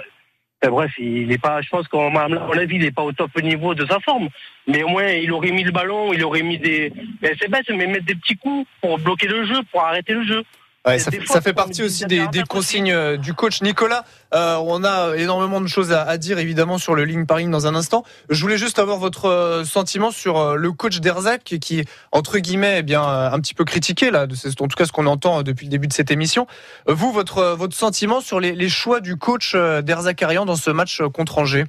Enfin, 0.62 0.72
bref, 0.72 0.92
il 0.98 1.38
pas. 1.38 1.62
Je 1.62 1.70
pense 1.70 1.88
qu'à 1.88 1.96
mon 1.96 2.58
avis, 2.58 2.76
il 2.76 2.82
n'est 2.82 2.90
pas 2.90 3.02
au 3.02 3.12
top 3.12 3.30
niveau 3.42 3.74
de 3.74 3.86
sa 3.86 3.98
forme. 4.00 4.28
Mais 4.66 4.82
au 4.82 4.88
moins, 4.88 5.06
il 5.06 5.32
aurait 5.32 5.52
mis 5.52 5.64
le 5.64 5.70
ballon, 5.70 6.12
il 6.12 6.22
aurait 6.22 6.42
mis 6.42 6.58
des. 6.58 6.92
Ben, 7.22 7.34
c'est 7.40 7.48
bête, 7.48 7.70
mais 7.70 7.86
mettre 7.86 8.04
des 8.04 8.14
petits 8.14 8.36
coups 8.36 8.68
pour 8.82 8.98
bloquer 8.98 9.26
le 9.26 9.44
jeu, 9.44 9.60
pour 9.70 9.82
arrêter 9.82 10.12
le 10.12 10.24
jeu. 10.24 10.44
Ouais, 10.86 10.98
ça, 10.98 11.10
fait- 11.10 11.18
fois, 11.20 11.34
ça 11.34 11.40
fait 11.42 11.50
faut 11.50 11.56
partie 11.56 11.82
aussi 11.82 12.06
des 12.06 12.42
consignes 12.48 12.90
euh, 12.90 13.18
du 13.18 13.34
coach. 13.34 13.60
Nicolas, 13.60 14.04
euh, 14.32 14.56
on 14.64 14.82
a 14.82 15.14
énormément 15.16 15.60
de 15.60 15.66
choses 15.66 15.92
à, 15.92 16.02
à 16.04 16.16
dire 16.16 16.38
évidemment 16.38 16.78
sur 16.78 16.94
le 16.94 17.04
ligne 17.04 17.26
par 17.26 17.36
ligne 17.36 17.50
dans 17.50 17.66
un 17.66 17.74
instant. 17.74 18.02
Je 18.30 18.40
voulais 18.40 18.56
juste 18.56 18.78
avoir 18.78 18.96
votre 18.96 19.26
euh, 19.26 19.64
sentiment 19.64 20.10
sur 20.10 20.56
le 20.56 20.72
coach 20.72 21.00
d'Erzac 21.00 21.42
qui, 21.44 21.84
entre 22.12 22.38
guillemets, 22.38 22.78
est 22.78 22.82
bien 22.82 23.02
un 23.02 23.38
petit 23.40 23.52
peu 23.52 23.64
critiqué 23.66 24.10
là. 24.10 24.26
C'est 24.34 24.58
en 24.62 24.68
tout 24.68 24.76
cas 24.76 24.86
ce 24.86 24.92
qu'on 24.92 25.06
entend 25.06 25.42
depuis 25.42 25.66
le 25.66 25.70
début 25.70 25.86
de 25.86 25.92
cette 25.92 26.10
émission. 26.10 26.46
Vous, 26.86 27.12
votre 27.12 27.54
votre 27.58 27.76
sentiment 27.76 28.22
sur 28.22 28.40
les, 28.40 28.52
les 28.52 28.68
choix 28.70 29.00
du 29.00 29.16
coach 29.16 29.54
d'Erzakarian 29.54 30.46
dans 30.46 30.56
ce 30.56 30.70
match 30.70 31.02
contre 31.12 31.38
Angers? 31.38 31.66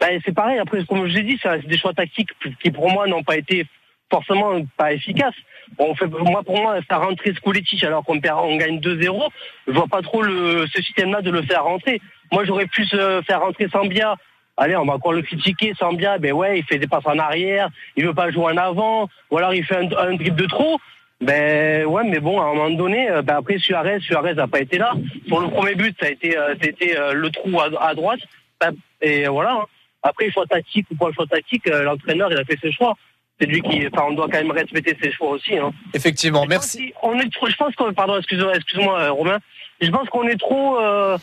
Ben, 0.00 0.20
c'est 0.24 0.32
pareil, 0.32 0.60
après, 0.60 0.84
comme 0.86 1.08
je 1.08 1.14
l'ai 1.14 1.24
dit, 1.24 1.38
c'est 1.42 1.66
des 1.66 1.76
choix 1.76 1.92
tactiques 1.92 2.30
qui, 2.62 2.70
pour 2.70 2.88
moi, 2.90 3.08
n'ont 3.08 3.24
pas 3.24 3.36
été 3.36 3.66
forcément 4.08 4.52
pas 4.76 4.92
efficaces. 4.92 5.34
On 5.78 5.94
moi, 6.24 6.42
pour 6.42 6.60
moi, 6.60 6.80
faire 6.82 7.00
rentrer 7.00 7.32
Skulicic 7.34 7.82
alors 7.84 8.04
qu'on 8.04 8.16
gagne 8.16 8.80
2-0, 8.80 9.28
je 9.66 9.72
vois 9.72 9.86
pas 9.86 10.02
trop 10.02 10.24
ce 10.24 10.82
système-là 10.82 11.22
de 11.22 11.30
le 11.30 11.42
faire 11.42 11.64
rentrer. 11.64 12.00
Moi, 12.32 12.44
j'aurais 12.44 12.66
pu 12.66 12.84
se 12.84 13.22
faire 13.26 13.40
rentrer 13.40 13.68
Sambia. 13.68 14.16
Allez, 14.56 14.76
on 14.76 14.84
va 14.84 14.94
encore 14.94 15.12
le 15.12 15.22
critiquer, 15.22 15.72
Sambia, 15.78 16.18
ben 16.18 16.32
ouais, 16.32 16.58
il 16.58 16.64
fait 16.64 16.78
des 16.78 16.88
passes 16.88 17.06
en 17.06 17.18
arrière, 17.18 17.68
il 17.96 18.04
veut 18.04 18.14
pas 18.14 18.32
jouer 18.32 18.46
en 18.52 18.56
avant, 18.56 19.08
ou 19.30 19.38
alors 19.38 19.54
il 19.54 19.64
fait 19.64 19.76
un, 19.76 19.88
un 19.96 20.14
dribble 20.14 20.34
de 20.34 20.46
trop. 20.46 20.80
Ben 21.20 21.84
ouais, 21.84 22.04
mais 22.04 22.20
bon, 22.20 22.40
à 22.40 22.44
un 22.44 22.54
moment 22.54 22.70
donné, 22.70 23.10
euh, 23.10 23.22
ben 23.22 23.36
après 23.36 23.58
Suarez, 23.58 24.00
Suarez 24.00 24.34
n'a 24.34 24.46
pas 24.48 24.60
été 24.60 24.78
là. 24.78 24.94
Pour 25.28 25.40
le 25.40 25.48
premier 25.48 25.74
but, 25.74 25.96
ça 26.00 26.06
a 26.06 26.10
été, 26.10 26.36
euh, 26.36 26.54
c'était 26.60 26.96
euh, 26.98 27.12
le 27.12 27.30
trou 27.30 27.60
à, 27.60 27.94
droite. 27.94 28.20
Ben, 28.60 28.72
et 29.00 29.26
voilà. 29.26 29.52
hein. 29.54 29.66
Après, 30.02 30.30
choix 30.30 30.46
tactique 30.46 30.86
ou 30.90 30.96
pas 30.96 31.12
choix 31.12 31.26
tactique, 31.26 31.66
euh, 31.68 31.82
l'entraîneur, 31.82 32.30
il 32.30 32.38
a 32.38 32.44
fait 32.44 32.58
ses 32.60 32.72
choix. 32.72 32.94
C'est 33.40 33.46
lui 33.46 33.62
qui, 33.62 33.86
enfin, 33.86 34.06
on 34.08 34.14
doit 34.14 34.26
quand 34.26 34.38
même 34.38 34.50
respecter 34.50 34.96
ses 35.00 35.12
choix 35.12 35.30
aussi. 35.30 35.56
Hein. 35.56 35.70
Effectivement, 35.94 36.44
merci. 36.46 36.92
On 37.02 37.18
est 37.20 37.32
trop, 37.32 37.46
je 37.48 37.54
pense 37.56 37.74
que, 37.76 37.90
pardon, 37.92 38.16
excuse-moi, 38.18 38.56
excuse-moi, 38.56 38.98
euh, 39.00 39.12
Romain. 39.12 39.38
Je 39.80 39.90
pense 39.90 40.08
qu'on 40.08 40.26
est 40.26 40.38
trop, 40.40 40.78
euh, 40.80 41.16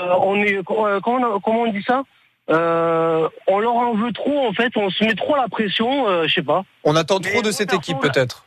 euh, 0.00 0.14
on 0.20 0.36
est, 0.42 0.62
comment, 0.64 0.86
on- 1.34 1.40
comment 1.40 1.62
on 1.62 1.72
dit 1.72 1.82
ça? 1.84 2.02
Euh, 2.50 3.28
On 3.48 3.58
leur 3.58 3.74
en 3.74 3.94
veut 3.94 4.12
trop, 4.12 4.46
en 4.46 4.52
fait. 4.52 4.72
On 4.76 4.88
se 4.88 5.02
met 5.04 5.14
trop 5.14 5.34
la 5.36 5.48
pression, 5.48 6.08
euh, 6.08 6.26
je 6.28 6.34
sais 6.34 6.42
pas. 6.42 6.62
On 6.84 6.94
attend 6.96 7.18
trop 7.18 7.42
de 7.42 7.50
cette 7.50 7.74
équipe 7.74 7.98
peut-être. 7.98 8.44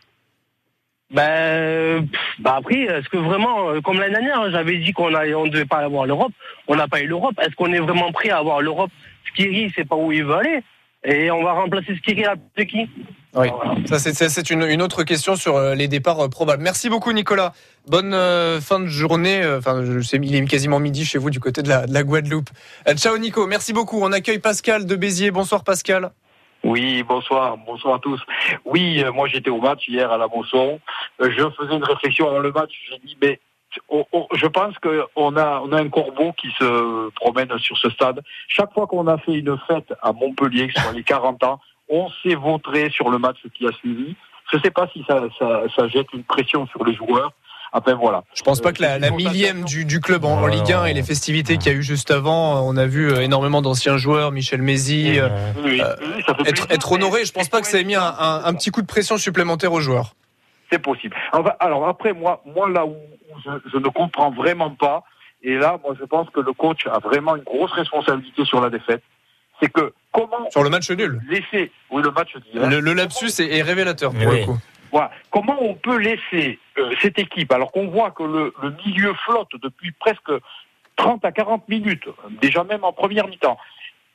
Ben, 1.11 2.07
bah 2.39 2.55
après, 2.59 2.79
est-ce 2.83 3.09
que 3.09 3.17
vraiment, 3.17 3.81
comme 3.81 3.99
l'année 3.99 4.13
dernière, 4.13 4.39
hein, 4.39 4.49
j'avais 4.51 4.77
dit 4.77 4.93
qu'on 4.93 5.13
on 5.13 5.47
devait 5.47 5.65
pas 5.65 5.79
avoir 5.79 6.05
l'Europe, 6.05 6.31
on 6.69 6.75
n'a 6.77 6.87
pas 6.87 7.01
eu 7.01 7.07
l'Europe. 7.07 7.35
Est-ce 7.41 7.53
qu'on 7.55 7.73
est 7.73 7.79
vraiment 7.79 8.13
prêt 8.13 8.29
à 8.29 8.37
avoir 8.37 8.61
l'Europe? 8.61 8.91
Skiri, 9.27 9.71
c'est 9.75 9.83
pas 9.87 9.97
où 9.97 10.13
il 10.13 10.23
veut 10.23 10.35
aller. 10.35 10.63
Et 11.03 11.31
on 11.31 11.43
va 11.43 11.53
remplacer 11.53 11.95
Skiri 11.95 12.25
à 12.25 12.35
de 12.35 12.63
qui? 12.63 12.87
Oui, 13.33 13.47
ça 13.85 13.97
c'est- 13.97 14.13
c'est 14.13 14.29
c'est 14.29 14.49
une, 14.49 14.61
une 14.63 14.81
autre 14.81 15.03
question 15.03 15.35
sur 15.35 15.55
euh, 15.55 15.73
les 15.73 15.87
départs 15.87 16.19
euh, 16.19 16.27
probables. 16.27 16.61
Merci 16.61 16.89
beaucoup 16.89 17.11
Nicolas. 17.13 17.53
Bonne 17.87 18.13
euh, 18.13 18.59
fin 18.61 18.79
de 18.79 18.85
journée. 18.87 19.41
Enfin, 19.57 19.83
je 19.85 20.01
sais, 20.01 20.17
il 20.21 20.35
est 20.35 20.45
quasiment 20.45 20.79
midi 20.79 21.05
chez 21.05 21.17
vous 21.17 21.29
du 21.29 21.39
côté 21.39 21.63
de 21.63 21.69
la, 21.69 21.87
de 21.87 21.93
la 21.93 22.03
Guadeloupe. 22.03 22.49
Euh, 22.87 22.93
ciao 22.95 23.17
Nico, 23.17 23.47
merci 23.47 23.73
beaucoup. 23.73 23.99
On 24.03 24.11
accueille 24.11 24.39
Pascal 24.39 24.85
de 24.85 24.95
Béziers. 24.95 25.31
Bonsoir 25.31 25.63
Pascal. 25.63 26.11
Oui, 26.63 27.01
bonsoir, 27.01 27.57
bonsoir 27.57 27.95
à 27.95 27.99
tous. 27.99 28.21
Oui, 28.65 29.01
euh, 29.03 29.11
moi 29.11 29.27
j'étais 29.27 29.49
au 29.49 29.59
match 29.59 29.87
hier 29.87 30.11
à 30.11 30.17
la 30.19 30.27
Mosson. 30.27 30.79
Euh, 31.21 31.31
je 31.35 31.49
faisais 31.57 31.73
une 31.75 31.83
réflexion 31.83 32.27
avant 32.27 32.39
le 32.39 32.51
match. 32.51 32.71
J'ai 32.91 32.99
dit, 33.07 33.17
mais 33.21 33.39
on- 33.89 34.05
on- 34.13 34.27
je 34.33 34.45
pense 34.47 34.75
qu'on 34.79 35.37
a, 35.37 35.61
on 35.65 35.71
a 35.71 35.77
un 35.81 35.89
corbeau 35.89 36.33
qui 36.33 36.49
se 36.59 37.09
promène 37.11 37.49
sur 37.59 37.77
ce 37.77 37.89
stade. 37.89 38.21
Chaque 38.47 38.73
fois 38.73 38.87
qu'on 38.87 39.07
a 39.07 39.17
fait 39.17 39.33
une 39.33 39.57
fête 39.67 39.93
à 40.01 40.11
Montpellier 40.13 40.69
sur 40.75 40.91
les 40.91 41.03
40 41.03 41.43
ans, 41.43 41.59
on 41.89 42.07
s'est 42.23 42.35
vautré 42.35 42.89
sur 42.89 43.09
le 43.09 43.17
match 43.17 43.37
qui 43.53 43.67
a 43.67 43.71
suivi. 43.73 44.15
Je 44.51 44.57
ne 44.57 44.61
sais 44.63 44.71
pas 44.71 44.87
si 44.91 45.03
ça, 45.07 45.21
ça, 45.39 45.63
ça 45.75 45.87
jette 45.87 46.07
une 46.13 46.23
pression 46.23 46.67
sur 46.67 46.83
les 46.85 46.93
joueurs. 46.95 47.31
Enfin 47.73 47.93
voilà. 47.95 48.23
Je 48.33 48.41
pense 48.41 48.59
pas 48.59 48.73
que 48.73 48.81
la, 48.81 48.99
la 48.99 49.11
millième 49.11 49.63
du, 49.63 49.85
du 49.85 50.01
club 50.01 50.25
en, 50.25 50.41
en 50.41 50.47
Ligue 50.47 50.73
1 50.73 50.85
et 50.85 50.93
les 50.93 51.03
festivités 51.03 51.57
qu'il 51.57 51.71
y 51.71 51.75
a 51.75 51.77
eu 51.77 51.81
juste 51.83 52.11
avant, 52.11 52.57
euh, 52.57 52.59
on 52.65 52.75
a 52.75 52.85
vu 52.85 53.09
euh, 53.09 53.21
énormément 53.21 53.61
d'anciens 53.61 53.95
joueurs, 53.95 54.33
Michel 54.33 54.61
Mézi, 54.61 55.17
euh, 55.19 55.29
euh, 55.81 55.95
être, 56.45 56.67
être 56.69 56.91
honoré. 56.91 57.23
Je 57.23 57.31
pense 57.31 57.47
pas 57.47 57.61
que 57.61 57.67
ça 57.67 57.79
ait 57.79 57.85
mis 57.85 57.95
un, 57.95 58.01
un- 58.03 58.41
un 58.43 58.53
petit 58.55 58.71
coup 58.71 58.81
de 58.81 58.87
pression 58.87 59.17
supplémentaire 59.17 59.71
aux 59.71 59.79
joueurs. 59.79 60.15
C'est 60.71 60.79
possible. 60.79 61.15
Enfin, 61.33 61.53
alors 61.59 61.87
après, 61.87 62.13
moi, 62.13 62.41
moi 62.45 62.69
là 62.69 62.85
où, 62.85 62.91
où 62.95 63.39
je, 63.43 63.49
je 63.71 63.77
ne 63.77 63.87
comprends 63.89 64.31
vraiment 64.31 64.69
pas, 64.71 65.03
et 65.43 65.55
là, 65.55 65.79
moi, 65.83 65.95
je 65.99 66.05
pense 66.05 66.29
que 66.29 66.39
le 66.39 66.53
coach 66.53 66.85
a 66.87 66.99
vraiment 66.99 67.35
une 67.35 67.43
grosse 67.43 67.71
responsabilité 67.71 68.45
sur 68.45 68.61
la 68.61 68.69
défaite, 68.69 69.03
c'est 69.61 69.71
que 69.71 69.93
comment 70.11 70.49
Sur 70.51 70.63
le 70.63 70.69
match 70.69 70.89
nul. 70.91 71.19
laisser, 71.29 71.71
oui, 71.89 72.01
le 72.03 72.11
match 72.11 72.35
d'hier, 72.37 72.69
Le, 72.69 72.79
le 72.79 72.93
lapsus 72.93 73.39
est, 73.39 73.57
est 73.57 73.61
révélateur 73.61 74.11
pour 74.13 74.31
le 74.31 74.45
coup. 74.45 74.57
voilà. 74.91 75.11
Comment 75.29 75.57
on 75.61 75.73
peut 75.75 75.97
laisser 75.97 76.59
euh, 76.77 76.93
cette 77.01 77.19
équipe, 77.19 77.51
alors 77.51 77.71
qu'on 77.71 77.87
voit 77.87 78.11
que 78.11 78.23
le, 78.23 78.53
le 78.61 78.73
milieu 78.85 79.13
flotte 79.25 79.51
depuis 79.61 79.91
presque 79.91 80.31
30 80.95 81.25
à 81.25 81.31
40 81.31 81.67
minutes, 81.69 82.07
déjà 82.41 82.63
même 82.63 82.83
en 82.83 82.93
première 82.93 83.27
mi-temps, 83.27 83.57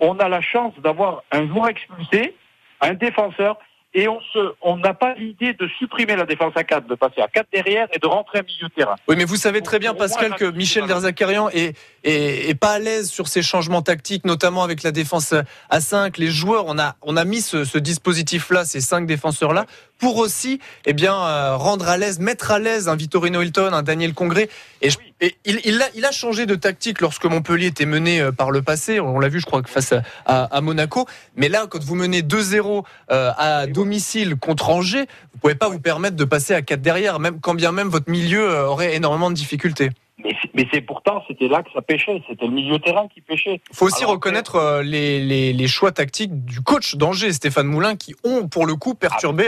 on 0.01 0.19
a 0.19 0.29
la 0.29 0.41
chance 0.41 0.75
d'avoir 0.79 1.23
un 1.33 1.47
joueur 1.49 1.69
expulsé, 1.69 2.35
un 2.81 2.95
défenseur, 2.95 3.59
et 3.97 4.09
on 4.09 4.21
se, 4.21 4.53
on 4.61 4.77
n'a 4.77 4.93
pas 4.93 5.15
l'idée 5.15 5.55
de 5.55 5.67
supprimer 5.79 6.17
la 6.17 6.27
défense 6.27 6.53
à 6.55 6.65
4, 6.65 6.87
de 6.87 6.95
passer 6.95 7.23
à 7.23 7.29
4 7.29 7.47
derrière 7.51 7.89
et 7.95 7.99
de 7.99 8.07
rentrer 8.07 8.41
à 8.41 8.43
milieu 8.43 8.69
de 8.69 8.75
terrain. 8.75 8.95
Oui, 9.09 9.17
mais 9.17 9.25
vous 9.25 9.37
savez 9.37 9.63
très 9.63 9.79
bien, 9.79 9.95
Pascal, 9.95 10.35
que 10.35 10.45
Michel 10.45 10.87
Derzakarian 10.87 11.49
est, 11.49 11.75
est, 12.05 12.51
est, 12.51 12.55
pas 12.55 12.73
à 12.73 12.79
l'aise 12.79 13.09
sur 13.09 13.27
ces 13.27 13.41
changements 13.41 13.81
tactiques, 13.81 14.27
notamment 14.27 14.63
avec 14.63 14.83
la 14.83 14.93
défense 14.93 15.33
à 15.71 15.81
5. 15.81 16.19
Les 16.19 16.27
joueurs, 16.27 16.65
on 16.67 16.79
a, 16.79 16.97
on 17.01 17.17
a 17.17 17.25
mis 17.25 17.41
ce, 17.41 17.65
ce 17.65 17.79
dispositif-là, 17.79 18.67
ces 18.67 18.83
cinq 18.83 19.07
défenseurs-là, 19.07 19.65
pour 19.99 20.19
aussi 20.19 20.61
eh 20.85 20.93
bien, 20.93 21.15
euh, 21.15 21.57
rendre 21.57 21.89
à 21.89 21.97
l'aise, 21.97 22.19
mettre 22.19 22.51
à 22.51 22.59
l'aise 22.59 22.91
un 22.91 22.97
Vittorino 22.97 23.41
Hilton, 23.41 23.73
un 23.73 23.83
Daniel 23.83 24.13
Congré. 24.13 24.51
Et, 24.83 24.91
je, 24.91 24.99
et 25.21 25.35
il, 25.47 25.61
il, 25.65 25.81
a, 25.81 25.87
il, 25.95 26.05
a, 26.05 26.11
changé 26.11 26.45
de 26.45 26.55
tactique 26.55 27.01
lorsque 27.01 27.25
Montpellier 27.25 27.67
était 27.67 27.87
mené 27.87 28.21
euh, 28.21 28.33
par 28.33 28.51
le 28.51 28.61
passé. 28.61 29.01
On 29.01 29.19
l'a 29.19 29.29
vu, 29.29 29.41
je 29.41 29.47
crois, 29.47 29.63
face 29.65 29.93
à, 29.93 30.03
à, 30.27 30.45
à, 30.45 30.61
Monaco. 30.61 31.07
Mais 31.37 31.49
là, 31.49 31.67
quand 31.71 31.83
vous 31.83 31.95
menez 31.95 32.21
2-0 32.21 32.85
euh, 33.11 33.31
à 33.39 33.67
domicile 33.67 34.37
contre 34.37 34.69
Angers, 34.69 35.07
vous 35.33 35.39
pouvez 35.41 35.55
pas 35.55 35.71
vous 35.71 35.81
permettre 35.81 36.17
de 36.17 36.25
passer 36.25 36.53
à 36.53 36.61
4 36.61 36.83
derrière, 36.83 37.19
même 37.19 37.41
quand 37.41 37.55
bien 37.55 37.73
même 37.73 37.89
votre 37.89 38.11
milieu 38.11 38.51
euh, 38.51 38.67
aurait 38.67 38.95
énormément 38.95 39.31
de 39.31 39.37
difficultés. 39.37 39.91
Mais 40.19 40.67
c'est 40.73 40.81
pourtant, 40.81 41.23
c'était 41.29 41.49
là 41.49 41.63
que 41.63 41.71
ça 41.73 41.83
pêchait. 41.83 42.23
C'était 42.29 42.47
le 42.47 42.53
milieu 42.53 42.79
terrain 42.79 43.07
qui 43.09 43.21
pêchait. 43.21 43.61
Il 43.71 43.77
faut 43.77 43.87
aussi 43.87 44.03
Alors, 44.03 44.13
reconnaître 44.15 44.57
après... 44.57 44.85
les, 44.85 45.21
les, 45.21 45.53
les, 45.53 45.69
choix 45.69 45.93
tactiques 45.93 46.45
du 46.45 46.63
coach 46.63 46.97
d'Angers, 46.97 47.33
Stéphane 47.33 47.67
Moulin, 47.67 47.97
qui 47.97 48.15
ont 48.25 48.49
pour 48.49 48.67
le 48.67 48.77
coup 48.77 48.95
perturbé 48.95 49.45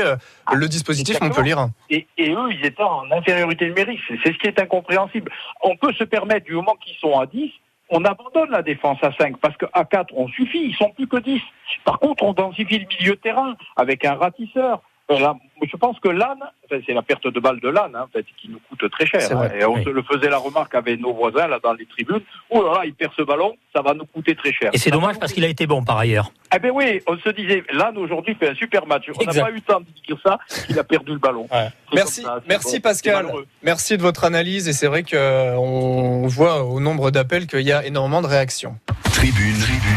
ah, 0.46 0.54
le 0.54 0.68
dispositif 0.68 1.20
Montpellier. 1.20 1.54
Et, 1.88 2.06
et, 2.18 2.30
eux, 2.32 2.52
ils 2.52 2.64
étaient 2.66 2.82
en 2.82 3.10
infériorité 3.10 3.66
numérique. 3.66 4.00
C'est 4.08 4.32
ce 4.32 4.38
qui 4.38 4.46
est 4.46 4.60
incompréhensible. 4.60 5.32
On 5.62 5.76
peut 5.76 5.92
se 5.94 6.04
permettre, 6.04 6.44
du 6.44 6.52
moment 6.52 6.76
qu'ils 6.84 6.96
sont 6.96 7.18
à 7.18 7.24
10, 7.26 7.50
on 7.90 8.04
abandonne 8.04 8.50
la 8.50 8.62
défense 8.62 8.98
à 9.02 9.12
5 9.18 9.38
parce 9.38 9.56
qu'à 9.56 9.84
4, 9.84 10.12
on 10.14 10.28
suffit, 10.28 10.66
ils 10.66 10.74
sont 10.76 10.90
plus 10.90 11.06
que 11.06 11.16
10. 11.16 11.40
Par 11.84 11.98
contre, 11.98 12.22
on 12.22 12.32
densifie 12.32 12.78
le 12.78 12.86
milieu 12.86 13.14
de 13.14 13.20
terrain 13.20 13.54
avec 13.76 14.04
un 14.04 14.14
ratisseur. 14.14 14.82
Là, 15.10 15.34
je 15.62 15.76
pense 15.76 15.98
que 16.00 16.08
l'âne, 16.08 16.42
enfin, 16.64 16.82
c'est 16.86 16.92
la 16.92 17.00
perte 17.00 17.26
de 17.26 17.40
balle 17.40 17.60
de 17.60 17.68
l'âne, 17.68 17.96
hein, 17.96 18.04
en 18.04 18.08
fait, 18.08 18.26
qui 18.36 18.50
nous 18.50 18.60
coûte 18.68 18.90
très 18.90 19.06
cher. 19.06 19.22
Hein, 19.32 19.48
et 19.58 19.64
on 19.64 19.74
oui. 19.74 19.84
se 19.84 19.88
le 19.88 20.02
faisait 20.02 20.28
la 20.28 20.36
remarque 20.36 20.74
avec 20.74 21.00
nos 21.00 21.14
voisins 21.14 21.46
là 21.46 21.58
dans 21.62 21.72
les 21.72 21.86
tribunes. 21.86 22.20
Oh 22.50 22.62
là 22.62 22.74
là, 22.74 22.80
il 22.84 22.92
perd 22.92 23.12
ce 23.16 23.22
ballon, 23.22 23.56
ça 23.74 23.80
va 23.80 23.94
nous 23.94 24.04
coûter 24.04 24.34
très 24.34 24.52
cher. 24.52 24.70
Et 24.74 24.78
c'est 24.78 24.90
dommage 24.90 25.18
parce 25.18 25.32
qu'il 25.32 25.44
a 25.44 25.48
été 25.48 25.66
bon 25.66 25.82
par 25.82 25.96
ailleurs. 25.96 26.30
Eh 26.54 26.58
ben 26.58 26.70
oui, 26.74 27.00
on 27.06 27.16
se 27.16 27.30
disait, 27.30 27.64
l'âne 27.72 27.96
aujourd'hui 27.96 28.34
fait 28.34 28.50
un 28.50 28.54
super 28.54 28.86
match. 28.86 29.06
On 29.18 29.24
n'a 29.24 29.32
pas 29.32 29.50
eu 29.50 29.54
le 29.54 29.60
temps 29.62 29.80
de 29.80 29.86
dire 30.06 30.18
ça, 30.22 30.38
il 30.68 30.78
a 30.78 30.84
perdu 30.84 31.12
le 31.12 31.18
ballon. 31.18 31.46
Ouais. 31.50 31.68
Merci, 31.94 32.22
ça, 32.22 32.40
merci 32.46 32.76
bon, 32.76 32.82
Pascal. 32.82 33.26
Merci 33.62 33.96
de 33.96 34.02
votre 34.02 34.24
analyse 34.24 34.68
et 34.68 34.74
c'est 34.74 34.88
vrai 34.88 35.04
qu'on 35.04 36.26
voit 36.26 36.64
au 36.64 36.80
nombre 36.80 37.10
d'appels 37.10 37.46
qu'il 37.46 37.62
y 37.62 37.72
a 37.72 37.84
énormément 37.86 38.20
de 38.20 38.26
réactions. 38.26 38.76
Tribune, 39.04 39.58
tribune 39.58 39.96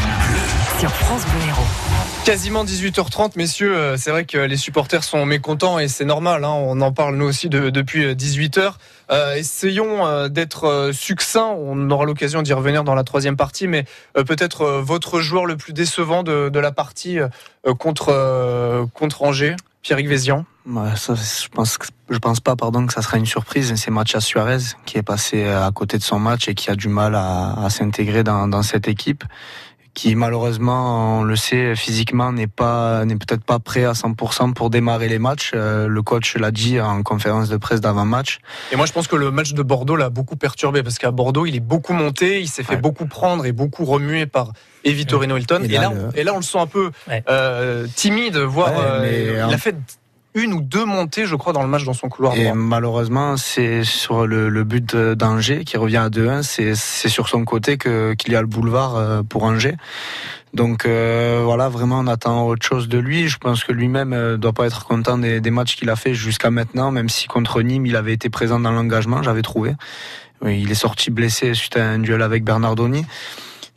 sur 0.80 0.90
France 0.90 1.26
Bleu. 1.26 1.54
Quasiment 2.24 2.64
18h30, 2.64 3.32
messieurs. 3.36 3.76
euh, 3.76 3.98
C'est 3.98 4.12
vrai 4.12 4.26
que 4.26 4.38
les 4.38 4.56
supporters 4.56 5.04
sont 5.04 5.26
mécontents 5.26 5.80
et 5.80 5.88
c'est 5.88 6.06
normal. 6.06 6.44
Hein, 6.44 6.54
on 6.54 6.80
en 6.82 6.92
parle 6.92 7.16
nous 7.16 7.26
aussi 7.26 7.50
de, 7.50 7.72
depuis 7.72 8.14
18h. 8.14 8.74
Euh, 9.12 9.36
essayons 9.36 10.06
euh, 10.06 10.30
d'être 10.30 10.92
succincts. 10.94 11.56
On 11.58 11.90
aura 11.90 12.06
l'occasion 12.06 12.44
d'y 12.44 12.54
revenir 12.54 12.84
dans 12.84 12.94
la 12.94 13.04
troisième 13.04 13.38
partie, 13.38 13.68
mais 13.68 13.86
peut-être 14.14 14.66
votre 14.82 15.20
joueur 15.20 15.48
le 15.48 15.58
plus 15.58 15.74
décevant 15.74 16.22
de, 16.22 16.60
la 16.60 16.72
partie 16.72 17.18
contre 17.80 18.88
contre 18.94 19.24
Angers, 19.24 19.56
Pierrick 19.82 20.08
Vézian. 20.08 20.46
Ouais, 20.68 20.96
ça, 20.96 21.16
je 21.16 21.48
pense, 21.48 21.80
je 22.12 22.18
pense 22.20 22.40
pas, 22.40 22.56
pardon, 22.56 22.86
que 22.86 22.94
ça 22.94 23.02
sera 23.02 23.18
une 23.18 23.26
surprise. 23.26 23.74
C'est 23.76 23.90
Mathias 23.90 24.24
Suarez 24.24 24.60
qui 24.86 25.00
est 25.00 25.04
passé 25.04 25.48
à 25.48 25.72
côté 25.74 25.98
de 25.98 26.04
son 26.04 26.20
match 26.20 26.48
et 26.48 26.54
qui 26.54 26.70
a 26.70 26.76
du 26.76 26.88
mal 26.88 27.16
à, 27.16 27.68
s'intégrer 27.70 28.24
dans 28.24 28.62
cette 28.62 28.88
équipe 28.88 29.24
qui 29.94 30.16
malheureusement, 30.16 31.20
on 31.20 31.24
le 31.24 31.36
sait, 31.36 31.76
physiquement 31.76 32.32
n'est 32.32 32.48
pas 32.48 33.04
n'est 33.06 33.16
peut-être 33.16 33.44
pas 33.44 33.60
prêt 33.60 33.84
à 33.84 33.92
100% 33.92 34.54
pour 34.54 34.70
démarrer 34.70 35.08
les 35.08 35.20
matchs. 35.20 35.52
Euh, 35.54 35.88
le 35.88 36.02
coach 36.02 36.36
l'a 36.36 36.52
dit 36.52 36.80
en 36.80 37.04
conférence 37.04 37.50
de 37.50 37.58
presse 37.58 37.82
d'avant-match. 37.82 38.40
Et 38.72 38.76
moi, 38.76 38.86
je 38.86 38.94
pense 38.94 39.08
que 39.08 39.16
le 39.16 39.32
match 39.32 39.54
de 39.54 39.64
Bordeaux 39.64 39.96
l'a 39.96 40.10
beaucoup 40.10 40.36
perturbé 40.36 40.84
parce 40.84 40.98
qu'à 40.98 41.12
Bordeaux, 41.12 41.46
il 41.46 41.56
est 41.56 41.62
beaucoup 41.62 41.94
monté, 41.94 42.42
il 42.42 42.48
s'est 42.48 42.64
fait 42.64 42.76
ouais. 42.76 42.82
beaucoup 42.82 43.06
prendre 43.06 43.46
et 43.46 43.52
beaucoup 43.52 43.86
remuer 43.86 44.26
par 44.26 44.54
Evi 44.84 45.06
Torino 45.06 45.38
Hilton. 45.38 45.64
Et, 45.64 45.74
et, 45.74 45.78
là, 45.78 45.92
le... 45.94 46.00
on, 46.00 46.12
et 46.12 46.24
là, 46.24 46.34
on 46.34 46.38
le 46.38 46.44
sent 46.44 46.60
un 46.60 46.68
peu 46.68 46.92
ouais. 47.08 47.24
euh, 47.30 47.86
timide, 47.96 48.38
voire 48.38 48.72
ouais, 48.72 48.84
euh, 48.84 49.46
il 49.48 49.54
a 49.54 49.58
fait 49.58 49.76
une 50.34 50.54
ou 50.54 50.62
deux 50.62 50.86
montées, 50.86 51.26
je 51.26 51.36
crois, 51.36 51.54
dans 51.54 51.62
le 51.62 51.68
match 51.68 51.84
dans 51.84 51.94
son 51.94 52.10
couloir 52.10 52.36
et 52.36 52.44
droit. 52.44 52.56
malheureusement, 52.56 53.38
c'est 53.38 53.84
sur 53.84 54.26
le, 54.26 54.50
le 54.50 54.64
but 54.64 54.96
d'Angers 54.96 55.64
qui 55.66 55.78
revient 55.78 55.98
à 55.98 56.10
2-1. 56.10 56.44
C'est 56.44 57.10
sur 57.10 57.28
son 57.28 57.44
côté 57.44 57.78
que 57.78 58.14
qu'il 58.14 58.34
y 58.34 58.36
a 58.36 58.42
le 58.42 58.48
boulevard 58.48 58.96
euh, 58.96 59.24
pour 59.24 59.44
Angers. 59.44 59.76
Donc 60.54 60.86
euh, 60.86 61.42
voilà, 61.44 61.70
vraiment, 61.70 62.00
on 62.00 62.08
attend 62.08 62.46
autre 62.46 62.66
chose 62.66 62.88
de 62.88 62.98
lui. 62.98 63.28
Je 63.28 63.38
pense 63.38 63.64
que 63.64 63.72
lui-même 63.72 64.14
euh, 64.14 64.38
doit 64.38 64.54
pas 64.54 64.66
être 64.66 64.86
content 64.86 65.18
des, 65.18 65.40
des 65.40 65.52
matchs 65.52 65.76
qu'il 65.76 65.90
a 65.90 65.96
fait 65.96 66.14
jusqu'à 66.14 66.52
maintenant, 66.52 66.92
même 66.92 67.10
si 67.10 67.28
contre 67.28 67.62
Nîmes, 67.62 67.86
il 67.86 67.96
avait 67.96 68.14
été 68.14 68.30
présent 68.30 68.60
dans 68.60 68.72
l'engagement, 68.72 69.24
j'avais 69.24 69.42
trouvé. 69.42 69.74
Oui, 70.42 70.62
il 70.62 70.72
est 70.72 70.76
sorti 70.76 71.12
blessé 71.12 71.54
suite 71.54 71.78
à 71.78 71.86
un 71.86 72.00
duel 72.00 72.22
avec 72.22 72.44
Bernardoni. 72.44 73.06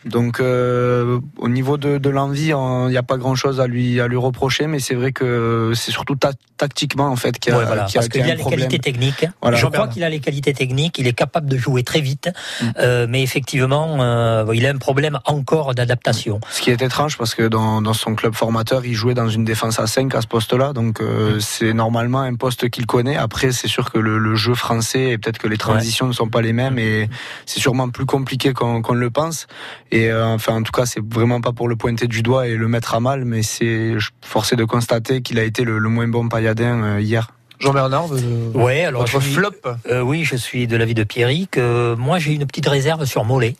Donc 0.05 0.41
euh, 0.41 1.19
au 1.39 1.49
niveau 1.49 1.77
de, 1.77 1.99
de 1.99 2.11
l'envie, 2.11 2.51
il 2.51 2.89
n'y 2.91 2.97
a 2.97 3.03
pas 3.03 3.17
grand-chose 3.17 3.61
à 3.61 3.67
lui 3.67 4.01
à 4.01 4.09
lui 4.09 4.17
reprocher, 4.17 4.67
mais 4.67 4.79
c'est 4.79 4.95
vrai 4.95 5.13
que 5.13 5.73
c'est 5.75 5.91
surtout 5.91 6.17
ta 6.17 6.33
tactiquement 6.57 7.09
en 7.09 7.17
fait 7.17 7.39
qu'il 7.39 7.53
y 7.53 7.57
a, 7.57 7.59
ouais, 7.59 7.65
voilà, 7.67 7.85
qu 7.85 7.97
a, 7.97 8.01
parce 8.01 8.09
qu'il 8.09 8.23
qu 8.23 8.29
a, 8.29 8.33
a 8.33 8.37
les 8.37 8.45
qualités 8.45 8.79
techniques. 8.79 9.27
Voilà. 9.43 9.57
Je 9.57 9.67
crois 9.67 9.89
qu'il 9.89 10.05
a 10.05 10.09
les 10.09 10.21
qualités 10.21 10.53
techniques, 10.53 10.99
il 10.99 11.07
est 11.07 11.13
capable 11.13 11.49
de 11.49 11.57
jouer 11.57 11.83
très 11.83 12.01
vite, 12.01 12.31
mm. 12.61 12.67
euh, 12.79 13.07
mais 13.09 13.23
effectivement, 13.23 13.97
euh, 14.01 14.47
il 14.55 14.67
a 14.67 14.71
un 14.71 14.77
problème 14.77 15.19
encore 15.25 15.75
d'adaptation. 15.75 16.41
Ce 16.51 16.61
qui 16.61 16.71
est 16.71 16.83
étrange 16.83 17.19
parce 17.19 17.35
que 17.35 17.43
dans, 17.43 17.83
dans, 17.83 17.95
son 17.95 18.15
club 18.15 18.35
formateur, 18.35 18.85
il 18.85 18.95
jouait 18.95 19.15
dans 19.15 19.29
une 19.29 19.45
défense 19.45 19.79
à 19.79 19.87
5 19.87 20.15
à 20.15 20.21
ce 20.21 20.27
poste-là, 20.27 20.73
donc 20.73 21.01
euh, 21.01 21.37
mm. 21.37 21.41
c'est 21.41 21.73
normalement 21.73 22.21
un 22.21 22.35
poste 22.35 22.71
qu'il 22.71 22.87
connaît. 22.87 23.17
Après, 23.17 23.53
c'est 23.53 23.69
sûr 23.69 23.91
que 23.91 23.99
le, 23.99 24.19
le, 24.19 24.35
jeu 24.35 24.55
français 24.55 25.11
et 25.11 25.19
peut-être 25.19 25.39
que 25.39 25.49
les 25.49 25.57
transitions 25.57 26.07
ouais. 26.07 26.11
ne 26.11 26.15
sont 26.15 26.29
pas 26.29 26.43
les 26.43 26.53
mêmes 26.53 26.79
et 26.79 27.09
c'est 27.47 27.61
sûrement 27.61 27.89
plus 27.89 28.05
compliqué 28.07 28.53
qu'on 28.53 28.83
qu 28.83 28.95
le 28.95 29.11
pense. 29.11 29.47
Et 29.91 29.94
euh, 29.95 30.27
enfin, 30.27 30.55
en 30.55 30.63
tout 30.63 30.73
cas, 30.73 30.87
c'est 30.87 31.03
vraiment 31.05 31.41
pas 31.41 31.53
pour 31.53 31.69
le 31.69 31.77
pointer 31.77 32.07
du 32.07 32.23
doigt 32.23 32.49
et 32.49 32.57
le 32.57 32.69
mettre 32.69 32.95
à 32.95 33.01
mal, 33.01 33.25
mais 33.25 33.43
c'est 33.43 33.95
forcé 34.23 34.57
de 34.57 34.65
constater 34.65 35.23
qu'il 35.23 35.39
a 35.39 35.45
été 35.45 35.65
le, 35.65 35.79
le 35.79 35.89
moins 35.89 36.09
bon 36.09 36.29
pailladin 36.29 36.83
euh, 36.83 37.01
hier. 37.01 37.31
Jean-Bernard, 37.61 38.09
ouais, 38.55 38.85
alors 38.85 39.03
votre 39.03 39.21
je 39.21 39.25
suis, 39.25 39.35
flop 39.35 39.55
euh, 39.89 40.01
Oui, 40.01 40.25
je 40.25 40.37
suis 40.37 40.67
de 40.67 40.77
l'avis 40.77 40.95
de 40.95 41.05
Pierrick. 41.05 41.57
Euh, 41.57 41.97
moi, 41.97 42.19
j'ai 42.19 42.33
une 42.33 42.47
petite 42.47 42.67
réserve 42.67 43.05
sur 43.05 43.25
Mollet. 43.25 43.57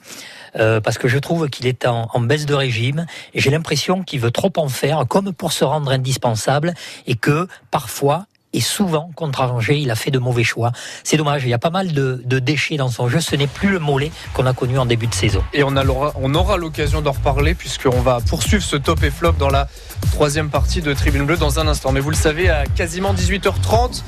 Euh, 0.57 0.81
parce 0.81 0.99
que 0.99 1.09
je 1.09 1.19
trouve 1.19 1.49
qu'il 1.49 1.67
est 1.67 1.85
en, 1.85 2.09
en, 2.13 2.21
baisse 2.21 2.47
de 2.47 2.55
régime 2.55 3.07
et 3.33 3.41
j'ai 3.41 3.51
l'impression 3.51 4.05
qu'il 4.05 4.21
veut 4.21 4.31
trop 4.31 4.53
en 4.57 4.69
faire 4.69 5.05
comme 5.09 5.33
pour 5.33 5.53
se 5.53 5.65
rendre 5.65 5.91
indispensable 5.91 6.75
et 7.09 7.17
que 7.17 7.49
parfois 7.73 8.27
et 8.55 8.61
souvent, 8.61 9.11
contre 9.17 9.43
Angers, 9.43 9.79
il 9.79 9.91
a 9.91 9.97
fait 9.97 10.13
de 10.13 10.21
mauvais 10.21 10.45
choix. 10.45 10.71
C'est 11.03 11.17
dommage, 11.17 11.43
il 11.45 11.51
y 11.51 11.55
a 11.55 11.59
pas 11.59 11.71
mal 11.71 11.93
de, 11.93 12.23
déchets 12.39 12.77
dans 12.77 12.89
son 12.89 13.09
jeu. 13.09 13.21
Ce 13.21 13.35
n'est 13.35 13.49
plus 13.49 13.69
le 13.69 13.81
mollet 13.81 14.13
qu'on 14.33 14.47
a 14.47 14.53
connu 14.53 14.79
en 14.79 14.87
début 14.87 15.09
de 15.09 15.15
saison. 15.15 15.43
Et 15.53 15.65
on, 15.65 15.77
a, 15.77 15.85
on 15.85 16.35
aura 16.35 16.57
l'occasion 16.57 17.03
d'en 17.03 17.13
reparler 17.13 17.55
puisqu'on 17.55 18.01
va 18.01 18.21
poursuivre 18.21 18.63
ce 18.63 18.77
top 18.77 19.03
et 19.03 19.11
flop 19.11 19.33
dans 19.33 19.51
la 19.51 19.69
troisième 20.13 20.51
partie 20.51 20.83
de 20.83 20.95
Tribune 20.95 21.27
Bleue 21.27 21.37
dans 21.37 21.59
un 21.59 21.67
instant. 21.67 21.91
Mais 21.91 22.01
vous 22.01 22.11
le 22.11 22.17
savez, 22.17 22.49
à 22.49 22.65
quasiment 22.67 23.13
18h30, 23.13 24.03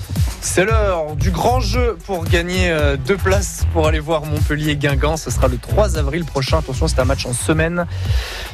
c'est 0.46 0.64
l'heure 0.64 1.16
du 1.16 1.32
grand 1.32 1.60
jeu 1.60 1.98
pour 2.06 2.24
gagner 2.24 2.70
euh, 2.70 2.96
deux 2.96 3.16
places 3.16 3.66
pour 3.72 3.88
aller 3.88 3.98
voir 3.98 4.24
Montpellier-Guingamp. 4.24 5.16
Ce 5.16 5.30
sera 5.30 5.48
le 5.48 5.58
3 5.58 5.98
avril 5.98 6.24
prochain. 6.24 6.58
Attention, 6.58 6.86
c'est 6.86 7.00
un 7.00 7.04
match 7.04 7.26
en 7.26 7.32
semaine. 7.32 7.84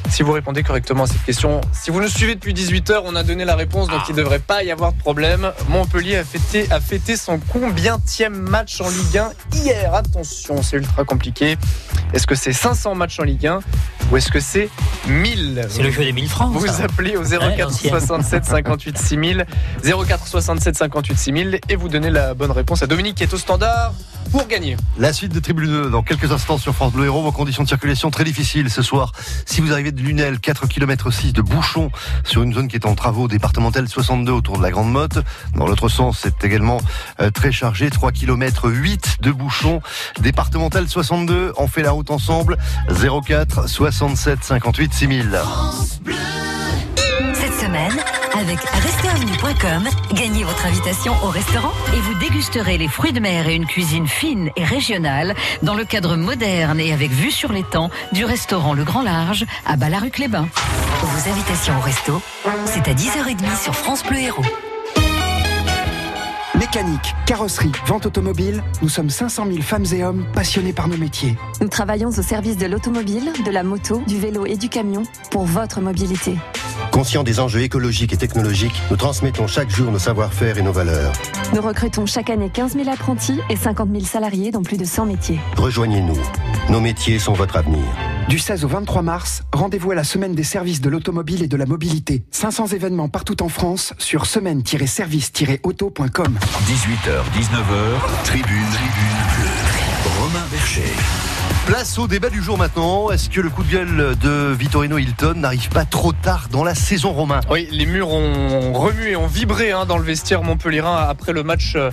Si 0.09 0.23
vous 0.23 0.31
répondez 0.31 0.63
correctement 0.63 1.03
à 1.03 1.07
cette 1.07 1.23
question, 1.23 1.61
si 1.71 1.91
vous 1.91 2.01
nous 2.01 2.07
suivez 2.07 2.33
depuis 2.33 2.53
18h, 2.53 3.03
on 3.05 3.15
a 3.15 3.23
donné 3.23 3.45
la 3.45 3.55
réponse, 3.55 3.89
donc 3.89 4.01
il 4.09 4.13
ne 4.13 4.17
devrait 4.17 4.39
pas 4.39 4.63
y 4.63 4.71
avoir 4.71 4.91
de 4.93 4.97
problème. 4.97 5.51
Montpellier 5.69 6.17
a 6.17 6.23
fêté, 6.23 6.67
a 6.71 6.81
fêté 6.81 7.15
son 7.15 7.37
combientième 7.37 8.37
match 8.37 8.81
en 8.81 8.89
Ligue 8.89 9.19
1 9.19 9.31
hier. 9.53 9.93
Attention, 9.93 10.63
c'est 10.63 10.77
ultra 10.77 11.03
compliqué. 11.05 11.57
Est-ce 12.13 12.25
que 12.25 12.35
c'est 12.35 12.53
500 12.53 12.95
matchs 12.95 13.19
en 13.19 13.23
Ligue 13.23 13.47
1 13.47 13.59
ou 14.11 14.17
est-ce 14.17 14.31
que 14.31 14.39
c'est 14.39 14.69
1000 15.07 15.65
C'est 15.69 15.81
le 15.81 15.91
jeu 15.91 16.03
des 16.03 16.11
1000 16.11 16.27
francs. 16.27 16.51
Vous 16.53 16.67
ça. 16.67 16.83
appelez 16.83 17.15
au 17.17 17.23
04 17.23 17.71
67 17.71 18.45
58 18.45 18.97
6000, 18.97 19.45
04 19.83 20.27
67 20.27 20.75
58 20.75 21.17
6000 21.17 21.59
et 21.69 21.75
vous 21.75 21.82
donnez 21.89 22.09
la 22.09 22.33
bonne 22.33 22.51
réponse 22.51 22.83
à 22.83 22.87
Dominique 22.87 23.15
qui 23.15 23.23
est 23.23 23.33
au 23.33 23.37
standard 23.37 23.93
pour 24.31 24.47
gagner. 24.47 24.75
La 24.97 25.13
suite 25.13 25.31
de 25.31 25.39
Tribune 25.39 25.67
2 25.67 25.89
dans 25.91 26.01
quelques 26.01 26.31
instants 26.31 26.57
sur 26.57 26.73
France 26.73 26.91
Bleu 26.91 27.05
Héros. 27.05 27.21
Vos 27.21 27.31
conditions 27.31 27.63
de 27.63 27.67
circulation 27.67 28.09
très 28.09 28.23
difficiles 28.23 28.69
ce 28.69 28.81
soir. 28.81 29.11
Si 29.45 29.61
vous 29.61 29.71
arrivez 29.71 29.91
de 29.91 30.01
Lunel, 30.01 30.39
4 30.39 30.67
km 30.67 31.11
6 31.11 31.33
de 31.33 31.41
bouchons 31.41 31.91
sur 32.23 32.41
une 32.41 32.53
zone 32.53 32.67
qui 32.67 32.75
est 32.75 32.85
en 32.85 32.95
travaux 32.95 33.27
départementale 33.27 33.87
62 33.87 34.31
autour 34.31 34.57
de 34.57 34.63
la 34.63 34.71
Grande 34.71 34.91
Motte. 34.91 35.19
Dans 35.55 35.67
l'autre 35.67 35.87
sens, 35.87 36.19
c'est 36.23 36.43
également 36.43 36.79
euh, 37.21 37.29
très 37.29 37.51
chargé. 37.51 37.89
3 37.89 38.11
km 38.11 38.69
8 38.69 39.17
de 39.21 39.31
bouchons 39.31 39.81
départementale 40.19 40.87
62. 40.87 41.53
On 41.57 41.67
fait 41.67 41.83
la 41.83 41.91
route 41.91 42.09
ensemble. 42.09 42.57
04 42.89 43.69
67 43.69 44.43
58 44.43 44.93
6000. 44.93 45.39
Cette 46.92 46.92
Avec 47.63 48.59
restaurantvenue.com, 48.59 49.87
gagnez 50.15 50.43
votre 50.43 50.65
invitation 50.65 51.13
au 51.23 51.27
restaurant 51.27 51.71
Et 51.95 51.99
vous 52.01 52.13
dégusterez 52.15 52.77
les 52.77 52.89
fruits 52.89 53.13
de 53.13 53.21
mer 53.21 53.47
et 53.47 53.55
une 53.55 53.65
cuisine 53.65 54.05
fine 54.05 54.49
et 54.57 54.65
régionale 54.65 55.33
dans 55.61 55.73
le 55.73 55.85
cadre 55.85 56.17
moderne 56.17 56.81
et 56.81 56.91
avec 56.91 57.11
vue 57.11 57.31
sur 57.31 57.53
l'étang 57.53 57.89
du 58.11 58.25
restaurant 58.25 58.73
Le 58.73 58.83
Grand 58.83 59.01
Large 59.01 59.45
à 59.65 59.77
Ballaruc-les-Bains. 59.77 60.49
Vos 61.03 61.29
invitations 61.29 61.77
au 61.77 61.81
resto, 61.81 62.21
c'est 62.65 62.85
à 62.89 62.93
10h30 62.93 63.63
sur 63.63 63.73
France 63.73 64.03
Bleu 64.03 64.19
Héros. 64.19 64.43
Mécanique, 66.75 67.13
carrosserie, 67.27 67.71
vente 67.85 68.07
automobile, 68.07 68.63
nous 68.81 68.89
sommes 68.89 69.11
500 69.11 69.45
000 69.45 69.61
femmes 69.61 69.85
et 69.93 70.03
hommes 70.03 70.25
passionnés 70.33 70.73
par 70.73 70.87
nos 70.87 70.97
métiers. 70.97 71.37
Nous 71.61 71.67
travaillons 71.67 72.09
au 72.09 72.23
service 72.23 72.57
de 72.57 72.65
l'automobile, 72.65 73.31
de 73.45 73.51
la 73.51 73.61
moto, 73.61 74.01
du 74.07 74.17
vélo 74.17 74.47
et 74.47 74.55
du 74.55 74.69
camion 74.69 75.03
pour 75.29 75.43
votre 75.43 75.81
mobilité. 75.81 76.35
Conscient 76.89 77.21
des 77.21 77.39
enjeux 77.39 77.61
écologiques 77.61 78.13
et 78.13 78.17
technologiques, 78.17 78.81
nous 78.89 78.97
transmettons 78.97 79.45
chaque 79.45 79.69
jour 79.69 79.91
nos 79.91 79.99
savoir-faire 79.99 80.57
et 80.57 80.63
nos 80.63 80.71
valeurs. 80.71 81.13
Nous 81.53 81.61
recrutons 81.61 82.07
chaque 82.07 82.31
année 82.31 82.49
15 82.49 82.73
000 82.73 82.89
apprentis 82.89 83.39
et 83.51 83.55
50 83.55 83.91
000 83.91 84.05
salariés 84.05 84.49
dans 84.49 84.63
plus 84.63 84.77
de 84.77 84.85
100 84.85 85.05
métiers. 85.05 85.39
Rejoignez-nous. 85.57 86.17
Nos 86.69 86.81
métiers 86.81 87.19
sont 87.19 87.33
votre 87.33 87.55
avenir. 87.55 87.83
Du 88.29 88.39
16 88.39 88.63
au 88.65 88.67
23 88.67 89.01
mars, 89.01 89.43
rendez-vous 89.51 89.91
à 89.91 89.95
la 89.95 90.03
semaine 90.03 90.33
des 90.33 90.43
services 90.43 90.81
de 90.81 90.89
l'automobile 90.89 91.43
et 91.43 91.47
de 91.47 91.57
la 91.57 91.65
mobilité. 91.65 92.23
500 92.31 92.67
événements 92.67 93.09
partout 93.09 93.43
en 93.43 93.49
France 93.49 93.93
sur 93.97 94.25
semaine-service-auto.com. 94.25 96.09
18h, 96.09 97.21
19h, 97.37 98.23
tribune, 98.23 98.65
tribune 98.71 99.19
bleue. 99.35 99.49
Romain 100.19 100.45
Bercher. 100.51 100.83
Place 101.65 101.97
au 101.97 102.07
débat 102.07 102.29
du 102.29 102.43
jour 102.43 102.57
maintenant. 102.57 103.09
Est-ce 103.09 103.29
que 103.29 103.39
le 103.39 103.49
coup 103.49 103.63
de 103.63 103.71
gueule 103.71 104.15
de 104.21 104.53
Vittorino 104.53 104.97
Hilton 104.97 105.35
n'arrive 105.37 105.69
pas 105.69 105.85
trop 105.85 106.11
tard 106.11 106.49
dans 106.51 106.63
la 106.63 106.75
saison 106.75 107.13
Romain? 107.13 107.39
Oui, 107.49 107.69
les 107.71 107.85
murs 107.85 108.09
ont 108.09 108.73
remué 108.73 109.11
et 109.11 109.15
ont 109.15 109.27
vibré 109.27 109.71
hein, 109.71 109.85
dans 109.85 109.97
le 109.97 110.03
vestiaire 110.03 110.43
montpellierin 110.43 110.95
après 110.95 111.31
le 111.31 111.43
match 111.43 111.73
euh, 111.75 111.89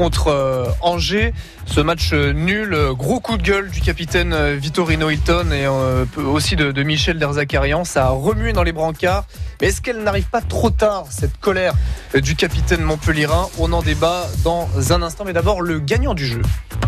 contre 0.00 0.28
euh, 0.28 0.64
Angers. 0.80 1.34
Ce 1.66 1.78
match 1.78 2.14
euh, 2.14 2.32
nul, 2.32 2.74
gros 2.92 3.20
coup 3.20 3.36
de 3.36 3.42
gueule 3.42 3.68
du 3.68 3.82
capitaine 3.82 4.32
euh, 4.32 4.56
Vittorino 4.58 5.10
Hilton 5.10 5.48
et 5.52 5.66
euh, 5.66 6.06
aussi 6.16 6.56
de, 6.56 6.72
de 6.72 6.82
Michel 6.82 7.18
Derzakarian. 7.18 7.84
Ça 7.84 8.06
a 8.06 8.08
remué 8.08 8.54
dans 8.54 8.62
les 8.62 8.72
brancards. 8.72 9.26
Mais 9.60 9.68
est-ce 9.68 9.82
qu'elle 9.82 10.02
n'arrive 10.02 10.30
pas 10.30 10.40
trop 10.40 10.70
tard, 10.70 11.04
cette 11.10 11.36
colère 11.38 11.74
du 12.14 12.34
capitaine 12.34 12.80
montpellierin 12.80 13.48
On 13.58 13.74
en 13.74 13.82
débat 13.82 14.24
dans 14.42 14.70
un 14.90 15.02
instant. 15.02 15.24
Mais 15.26 15.34
d'abord, 15.34 15.60
le 15.60 15.80
gagnant 15.80 16.14
du 16.14 16.24
jeu. 16.24 16.40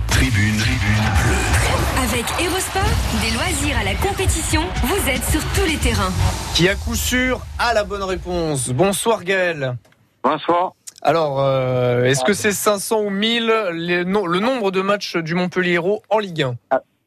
Tribune, 0.08 0.56
tribune 0.56 1.04
bleue. 1.20 2.02
Avec 2.04 2.24
Erosport, 2.40 2.82
des 3.20 3.30
loisirs 3.32 3.76
à 3.78 3.84
la 3.84 3.94
compétition, 3.96 4.62
vous 4.84 5.10
êtes 5.10 5.24
sur 5.30 5.42
tous 5.54 5.66
les 5.66 5.76
terrains. 5.76 6.12
Qui 6.54 6.66
à 6.66 6.76
coup 6.76 6.96
sûr 6.96 7.42
a 7.58 7.74
la 7.74 7.84
bonne 7.84 8.04
réponse. 8.04 8.70
Bonsoir 8.70 9.22
Gaël. 9.22 9.76
Bonsoir. 10.24 10.72
Alors, 11.02 11.40
euh, 11.40 12.04
est-ce 12.04 12.24
que 12.24 12.32
c'est 12.32 12.52
500 12.52 13.00
ou 13.02 13.10
1000 13.10 13.52
les 13.72 14.04
no- 14.04 14.26
le 14.26 14.38
nombre 14.38 14.70
de 14.70 14.80
matchs 14.82 15.16
du 15.16 15.34
Montpellier 15.34 15.72
Hérault 15.72 16.02
en 16.10 16.18
Ligue 16.20 16.42
1 16.42 16.54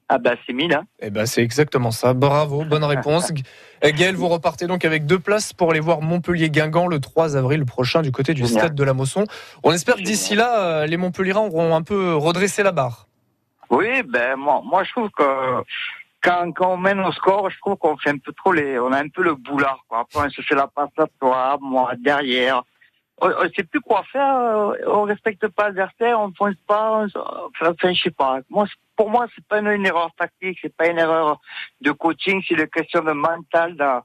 Ah 0.09 0.17
bah 0.17 0.31
c'est 0.45 0.51
1000 0.53 0.73
hein. 0.73 0.83
Eh 0.99 1.09
ben 1.09 1.25
c'est 1.25 1.41
exactement 1.41 1.91
ça. 1.91 2.13
Bravo, 2.13 2.63
bonne 2.65 2.83
réponse. 2.83 3.31
Euh, 3.83 3.91
Gaël, 3.93 4.15
vous 4.15 4.29
repartez 4.29 4.67
donc 4.67 4.85
avec 4.85 5.05
deux 5.05 5.19
places 5.19 5.51
pour 5.51 5.69
aller 5.69 5.81
voir 5.81 6.01
Montpellier-Guingamp 6.01 6.87
le 6.87 6.99
3 7.01 7.35
avril 7.35 7.65
prochain 7.65 8.01
du 8.01 8.11
côté 8.11 8.33
du 8.33 8.43
Génial. 8.45 8.63
stade 8.63 8.75
de 8.75 8.83
la 8.85 8.93
Mosson. 8.93 9.25
On 9.63 9.73
espère 9.73 9.95
que 9.97 10.01
d'ici 10.01 10.33
là, 10.33 10.63
euh, 10.63 10.85
les 10.87 10.95
Montpellierins 10.95 11.41
auront 11.41 11.75
un 11.75 11.81
peu 11.83 12.15
redressé 12.15 12.63
la 12.63 12.71
barre. 12.71 13.07
Oui, 13.69 14.01
ben 14.03 14.37
moi, 14.37 14.61
moi 14.63 14.83
je 14.85 14.91
trouve 14.91 15.09
que 15.09 15.23
quand, 16.23 16.51
quand 16.53 16.71
on 16.73 16.77
mène 16.77 17.01
au 17.01 17.11
score, 17.11 17.49
je 17.51 17.59
trouve 17.59 17.75
qu'on 17.75 17.97
fait 17.97 18.11
un 18.11 18.17
peu 18.17 18.31
trop 18.31 18.53
les, 18.53 18.79
on 18.79 18.91
a 18.93 18.97
un 18.97 19.09
peu 19.09 19.21
le 19.23 19.35
boulard. 19.35 19.83
Quoi. 19.89 19.99
Après 19.99 20.25
on 20.25 20.29
se 20.31 20.41
fait 20.41 20.55
la 20.55 20.67
passe 20.67 20.89
à 20.97 21.05
toi, 21.19 21.57
moi 21.61 21.91
derrière. 22.03 22.63
On, 23.21 23.29
on 23.29 23.49
sait 23.55 23.63
plus 23.63 23.81
quoi 23.81 24.03
faire. 24.11 24.35
euh, 24.37 24.73
On 24.87 25.03
respecte 25.03 25.47
pas 25.47 25.65
l'adversaire, 25.65 26.19
on 26.19 26.31
fonce 26.33 26.55
pas. 26.67 27.05
On, 27.15 27.19
enfin, 27.61 27.93
je 27.93 28.01
sais 28.01 28.11
pas. 28.11 28.39
Moi, 28.49 28.65
pour 28.95 29.09
moi, 29.09 29.27
c'est 29.33 29.45
pas 29.47 29.59
une, 29.59 29.67
une 29.67 29.85
erreur 29.85 30.11
tactique, 30.17 30.59
c'est 30.61 30.75
pas 30.75 30.87
une 30.87 30.99
erreur 30.99 31.39
de 31.81 31.91
coaching, 31.91 32.43
c'est 32.47 32.55
une 32.55 32.67
question 32.67 33.01
de 33.03 33.11
mental. 33.13 33.75
Dans, 33.75 34.01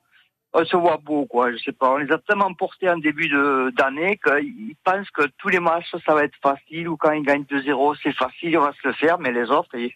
on 0.53 0.65
se 0.65 0.77
voit 0.77 0.97
beau, 1.03 1.27
quoi. 1.27 1.53
Je 1.53 1.59
sais 1.59 1.73
pas. 1.73 1.91
On 1.93 1.97
les 1.99 2.11
a 2.13 2.19
tellement 2.19 2.53
portés 2.55 2.91
en 2.91 2.99
début 2.99 3.29
de- 3.29 3.73
d'année 3.77 4.19
qu'ils 4.25 4.75
pensent 4.85 5.09
que 5.11 5.23
tous 5.39 5.49
les 5.49 5.61
matchs, 5.61 5.95
ça 6.05 6.15
va 6.15 6.25
être 6.25 6.35
facile, 6.43 6.89
ou 6.89 6.97
quand 6.97 7.13
ils 7.13 7.23
gagnent 7.23 7.45
2-0, 7.45 7.95
c'est 8.03 8.13
facile, 8.15 8.59
on 8.59 8.63
va 8.63 8.73
se 8.73 8.89
le 8.89 8.95
faire, 8.95 9.19
mais 9.19 9.31
les 9.31 9.49
autres, 9.51 9.71
ils, 9.75 9.93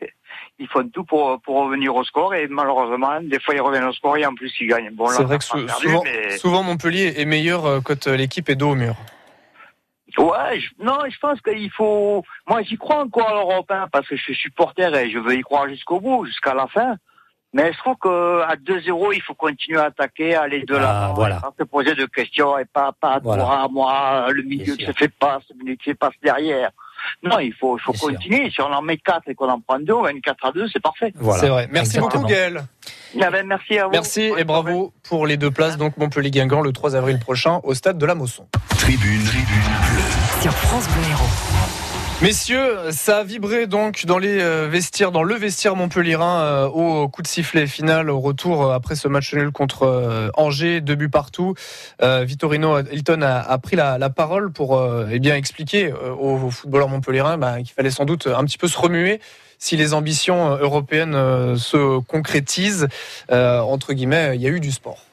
ils 0.60 0.68
font 0.68 0.88
tout 0.88 1.04
pour, 1.04 1.40
pour 1.42 1.56
revenir 1.64 1.94
au 1.96 2.04
score, 2.04 2.34
et 2.34 2.46
malheureusement, 2.46 3.20
des 3.20 3.40
fois, 3.40 3.54
ils 3.54 3.60
reviennent 3.60 3.84
au 3.84 3.92
score, 3.92 4.16
et 4.16 4.24
en 4.26 4.34
plus, 4.34 4.52
ils 4.60 4.68
gagnent. 4.68 4.90
Bon, 4.92 5.06
là, 5.08 5.14
c'est 5.16 5.24
vrai 5.24 5.38
que 5.38 5.44
sou- 5.44 5.66
perdu, 5.66 5.72
souvent, 5.88 6.02
mais- 6.04 6.38
souvent 6.38 6.62
Montpellier 6.62 7.14
est 7.16 7.24
meilleur 7.24 7.66
euh, 7.66 7.80
quand 7.80 8.06
euh, 8.06 8.16
l'équipe 8.16 8.48
est 8.48 8.54
dos 8.56 8.70
au 8.70 8.74
mur. 8.76 8.94
Ouais, 10.16 10.60
je- 10.60 10.70
non, 10.84 10.98
je 11.08 11.18
pense 11.18 11.40
qu'il 11.40 11.70
faut. 11.72 12.22
Moi, 12.48 12.62
j'y 12.62 12.76
crois 12.76 12.98
encore 13.02 13.28
à 13.28 13.32
l'Europe, 13.34 13.66
hein, 13.70 13.88
parce 13.90 14.06
que 14.06 14.14
je 14.16 14.22
suis 14.22 14.34
supporter 14.36 14.94
et 14.94 15.10
je 15.10 15.18
veux 15.18 15.34
y 15.34 15.40
croire 15.40 15.68
jusqu'au 15.68 15.98
bout, 15.98 16.24
jusqu'à 16.26 16.54
la 16.54 16.68
fin. 16.68 16.94
Mais 17.54 17.72
je 17.72 17.78
trouve 17.78 17.94
qu'à 18.02 18.56
2-0, 18.56 19.12
il 19.14 19.22
faut 19.22 19.34
continuer 19.34 19.78
à 19.78 19.84
attaquer, 19.84 20.34
aller 20.34 20.64
de 20.64 20.74
là, 20.76 21.12
voilà. 21.14 21.36
pas 21.36 21.52
se 21.56 21.62
poser 21.64 21.94
de 21.94 22.04
questions 22.06 22.58
et 22.58 22.64
pas, 22.64 22.90
pas 23.00 23.20
Voilà. 23.22 23.44
toi, 23.44 23.68
moi, 23.70 24.26
le 24.30 24.42
milieu 24.42 24.74
ne 24.74 24.84
se 24.84 24.90
fait 24.92 25.08
pas, 25.08 25.38
ce 25.48 25.54
milieu 25.54 25.76
qui 25.76 25.90
se 25.90 25.94
passe 25.94 26.14
derrière. 26.22 26.70
Non, 27.22 27.38
il 27.38 27.54
faut, 27.54 27.78
il 27.78 27.80
faut 27.80 27.92
continuer. 27.92 28.50
Si 28.50 28.60
on 28.60 28.72
en 28.72 28.82
met 28.82 28.96
4 28.96 29.28
et 29.28 29.34
qu'on 29.36 29.48
en 29.48 29.60
prend 29.60 29.78
2, 29.78 29.92
on 29.92 30.02
gagne 30.02 30.20
4 30.20 30.46
à 30.46 30.50
2, 30.52 30.66
c'est 30.72 30.82
parfait. 30.82 31.12
C'est 31.38 31.48
vrai. 31.48 31.68
Merci 31.70 31.96
Exactement. 31.98 32.22
beaucoup 32.22 32.26
Gaël. 32.32 32.64
Ah 33.22 33.30
ben, 33.30 33.46
merci 33.46 33.78
à 33.78 33.84
vous. 33.84 33.92
Merci 33.92 34.32
et 34.36 34.42
bravo 34.42 34.92
pour 35.08 35.24
les 35.26 35.36
deux 35.36 35.52
places, 35.52 35.76
donc 35.76 35.96
Montpellier-Guingamp 35.96 36.60
le 36.60 36.72
3 36.72 36.96
avril 36.96 37.20
prochain 37.20 37.60
au 37.62 37.72
stade 37.74 37.98
de 37.98 38.06
la 38.06 38.16
Mosson. 38.16 38.46
Tribune, 38.78 39.22
tribune 39.24 39.44
bleue. 39.46 40.42
Sur 40.42 40.52
France 40.52 40.88
Bleu 40.88 41.08
Héros. 41.08 41.53
Messieurs, 42.24 42.90
ça 42.90 43.18
a 43.18 43.22
vibré 43.22 43.66
donc 43.66 44.06
dans 44.06 44.16
les 44.16 44.40
euh, 44.40 44.66
vestiaires, 44.66 45.12
dans 45.12 45.22
le 45.22 45.34
vestiaire 45.34 45.76
montpellierin 45.76 46.40
euh, 46.40 46.66
au 46.68 47.06
coup 47.06 47.20
de 47.20 47.26
sifflet 47.26 47.66
final 47.66 48.08
au 48.08 48.18
retour 48.18 48.64
euh, 48.64 48.74
après 48.74 48.94
ce 48.94 49.08
match 49.08 49.34
nul 49.34 49.50
contre 49.50 50.30
Angers, 50.32 50.80
deux 50.80 50.94
buts 50.94 51.10
partout. 51.10 51.52
Vittorino 52.00 52.80
Hilton 52.80 53.20
a, 53.20 53.58
pris 53.58 53.76
la, 53.76 54.08
parole 54.08 54.50
pour 54.50 54.82
eh 55.10 55.18
bien 55.18 55.36
expliquer 55.36 55.92
aux, 55.92 56.48
footballeurs 56.48 56.88
montpellierins 56.88 57.36
bah, 57.36 57.58
qu'il 57.58 57.74
fallait 57.74 57.90
sans 57.90 58.06
doute 58.06 58.26
un 58.26 58.42
petit 58.46 58.56
peu 58.56 58.68
se 58.68 58.78
remuer 58.78 59.20
si 59.58 59.76
les 59.76 59.92
ambitions 59.92 60.56
européennes 60.56 61.12
se 61.58 61.98
concrétisent. 62.00 62.86
Entre 63.30 63.92
guillemets, 63.92 64.32
il 64.34 64.40
y 64.40 64.46
a 64.46 64.50
eu 64.50 64.60
du 64.60 64.72
sport. 64.72 65.04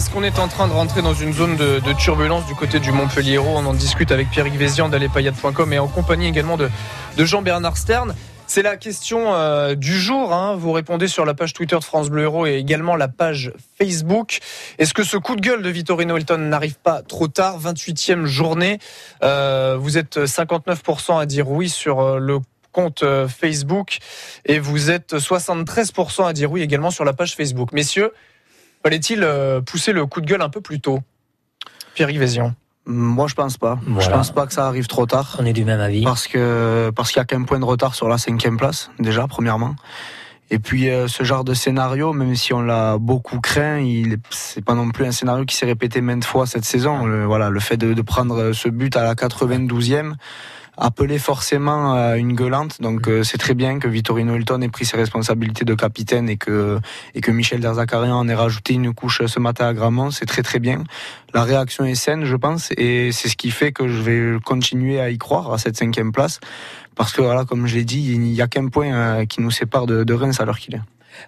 Est-ce 0.00 0.08
qu'on 0.08 0.22
est 0.22 0.38
en 0.38 0.48
train 0.48 0.66
de 0.66 0.72
rentrer 0.72 1.02
dans 1.02 1.12
une 1.12 1.34
zone 1.34 1.56
de, 1.56 1.92
turbulence 1.92 2.46
du 2.46 2.54
côté 2.54 2.80
du 2.80 2.90
Montpellier 2.90 3.36
On 3.36 3.66
en 3.66 3.74
discute 3.74 4.12
avec 4.12 4.30
Pierre 4.30 4.46
Vézian 4.46 4.88
d'Alepayade.com 4.88 5.74
et 5.74 5.78
en 5.78 5.88
compagnie 5.88 6.26
également 6.26 6.56
de, 6.56 6.70
Jean-Bernard 7.18 7.76
Stern. 7.76 8.14
C'est 8.46 8.62
la 8.62 8.78
question 8.78 9.34
euh, 9.34 9.74
du 9.74 10.00
jour. 10.00 10.32
hein. 10.32 10.56
Vous 10.56 10.72
répondez 10.72 11.06
sur 11.06 11.26
la 11.26 11.34
page 11.34 11.52
Twitter 11.52 11.76
de 11.76 11.84
France 11.84 12.08
Bleu 12.08 12.22
Héros 12.22 12.46
et 12.46 12.54
également 12.54 12.96
la 12.96 13.08
page 13.08 13.52
Facebook. 13.76 14.38
Est-ce 14.78 14.94
que 14.94 15.02
ce 15.02 15.18
coup 15.18 15.36
de 15.36 15.42
gueule 15.42 15.60
de 15.60 15.68
Vittorino 15.68 16.16
Hilton 16.16 16.38
n'arrive 16.38 16.78
pas 16.78 17.02
trop 17.02 17.28
tard 17.28 17.60
28e 17.60 18.24
journée? 18.24 18.78
Euh, 19.22 19.76
vous 19.78 19.98
êtes 19.98 20.16
59% 20.16 21.20
à 21.20 21.26
dire 21.26 21.50
oui 21.50 21.68
sur 21.68 22.00
euh, 22.00 22.18
le 22.18 22.38
compte 22.72 23.04
Facebook 23.28 23.98
et 24.46 24.60
vous 24.60 24.90
êtes 24.90 25.14
73% 25.14 26.26
à 26.26 26.32
dire 26.32 26.50
oui 26.50 26.62
également 26.62 26.90
sur 26.90 27.04
la 27.04 27.12
page 27.12 27.34
Facebook. 27.34 27.72
Messieurs, 27.72 28.12
fallait-il 28.82 29.22
euh, 29.22 29.60
pousser 29.60 29.92
le 29.92 30.06
coup 30.06 30.20
de 30.20 30.26
gueule 30.26 30.42
un 30.42 30.48
peu 30.48 30.60
plus 30.60 30.80
tôt? 30.80 31.00
Pierre 31.94 32.10
Yvézian. 32.10 32.54
Moi, 32.86 33.26
je 33.28 33.34
pense 33.34 33.56
pas. 33.58 33.78
Je 33.86 33.90
Voilà. 33.92 34.10
pense 34.16 34.30
pas 34.32 34.46
que 34.46 34.52
ça 34.52 34.66
arrive 34.66 34.86
trop 34.86 35.06
tard. 35.06 35.36
On 35.38 35.44
est 35.44 35.52
du 35.52 35.64
même 35.64 35.80
avis. 35.80 36.02
Parce 36.02 36.26
que 36.26 36.90
parce 36.96 37.10
qu'il 37.12 37.18
y 37.18 37.22
a 37.22 37.24
qu'un 37.24 37.42
point 37.42 37.58
de 37.58 37.64
retard 37.64 37.94
sur 37.94 38.08
la 38.08 38.18
cinquième 38.18 38.56
place 38.56 38.90
déjà, 38.98 39.26
premièrement. 39.28 39.76
Et 40.52 40.58
puis 40.58 40.88
euh, 40.90 41.06
ce 41.06 41.22
genre 41.22 41.44
de 41.44 41.54
scénario, 41.54 42.12
même 42.12 42.34
si 42.34 42.52
on 42.52 42.60
l'a 42.62 42.98
beaucoup 42.98 43.38
craint, 43.40 43.78
il 43.78 44.14
est- 44.14 44.20
c'est 44.30 44.64
pas 44.64 44.74
non 44.74 44.90
plus 44.90 45.04
un 45.04 45.12
scénario 45.12 45.44
qui 45.44 45.54
s'est 45.54 45.66
répété 45.66 46.00
maintes 46.00 46.24
fois 46.24 46.46
cette 46.46 46.64
saison. 46.64 47.04
Le, 47.06 47.24
voilà, 47.24 47.50
le 47.50 47.60
fait 47.60 47.76
de, 47.76 47.92
de 47.94 48.02
prendre 48.02 48.52
ce 48.52 48.68
but 48.68 48.96
à 48.96 49.04
la 49.04 49.14
92e 49.14 50.14
appelait 50.76 51.18
forcément 51.18 51.94
à 51.94 52.16
une 52.16 52.34
gueulante. 52.34 52.80
Donc 52.80 53.08
euh, 53.08 53.22
c'est 53.22 53.38
très 53.38 53.54
bien 53.54 53.78
que 53.78 53.88
Vittorino 53.88 54.34
Hilton 54.36 54.60
ait 54.62 54.68
pris 54.68 54.84
ses 54.84 54.96
responsabilités 54.96 55.64
de 55.64 55.74
capitaine 55.74 56.28
et 56.28 56.36
que 56.36 56.78
et 57.14 57.20
que 57.20 57.30
Michel 57.30 57.60
Derzakarian 57.60 58.16
en 58.16 58.28
ait 58.28 58.34
rajouté 58.34 58.74
une 58.74 58.94
couche 58.94 59.24
ce 59.26 59.40
matin 59.40 59.66
à 59.66 59.74
Gramont. 59.74 60.10
C'est 60.10 60.26
très 60.26 60.42
très 60.42 60.58
bien. 60.58 60.84
La 61.34 61.44
réaction 61.44 61.84
est 61.84 61.94
saine, 61.94 62.24
je 62.24 62.36
pense, 62.36 62.70
et 62.76 63.12
c'est 63.12 63.28
ce 63.28 63.36
qui 63.36 63.50
fait 63.50 63.72
que 63.72 63.86
je 63.86 64.02
vais 64.02 64.40
continuer 64.44 65.00
à 65.00 65.10
y 65.10 65.18
croire 65.18 65.52
à 65.52 65.58
cette 65.58 65.76
cinquième 65.76 66.10
place, 66.10 66.40
parce 66.96 67.12
que 67.12 67.22
voilà, 67.22 67.44
comme 67.44 67.66
je 67.68 67.76
l'ai 67.76 67.84
dit, 67.84 68.12
il 68.12 68.20
n'y 68.20 68.42
a 68.42 68.48
qu'un 68.48 68.66
point 68.66 68.92
euh, 68.92 69.24
qui 69.26 69.40
nous 69.40 69.52
sépare 69.52 69.86
de, 69.86 70.02
de 70.02 70.14
Reims 70.14 70.40
à 70.40 70.44
l'heure 70.44 70.58
qu'il 70.58 70.74
est. 70.74 70.80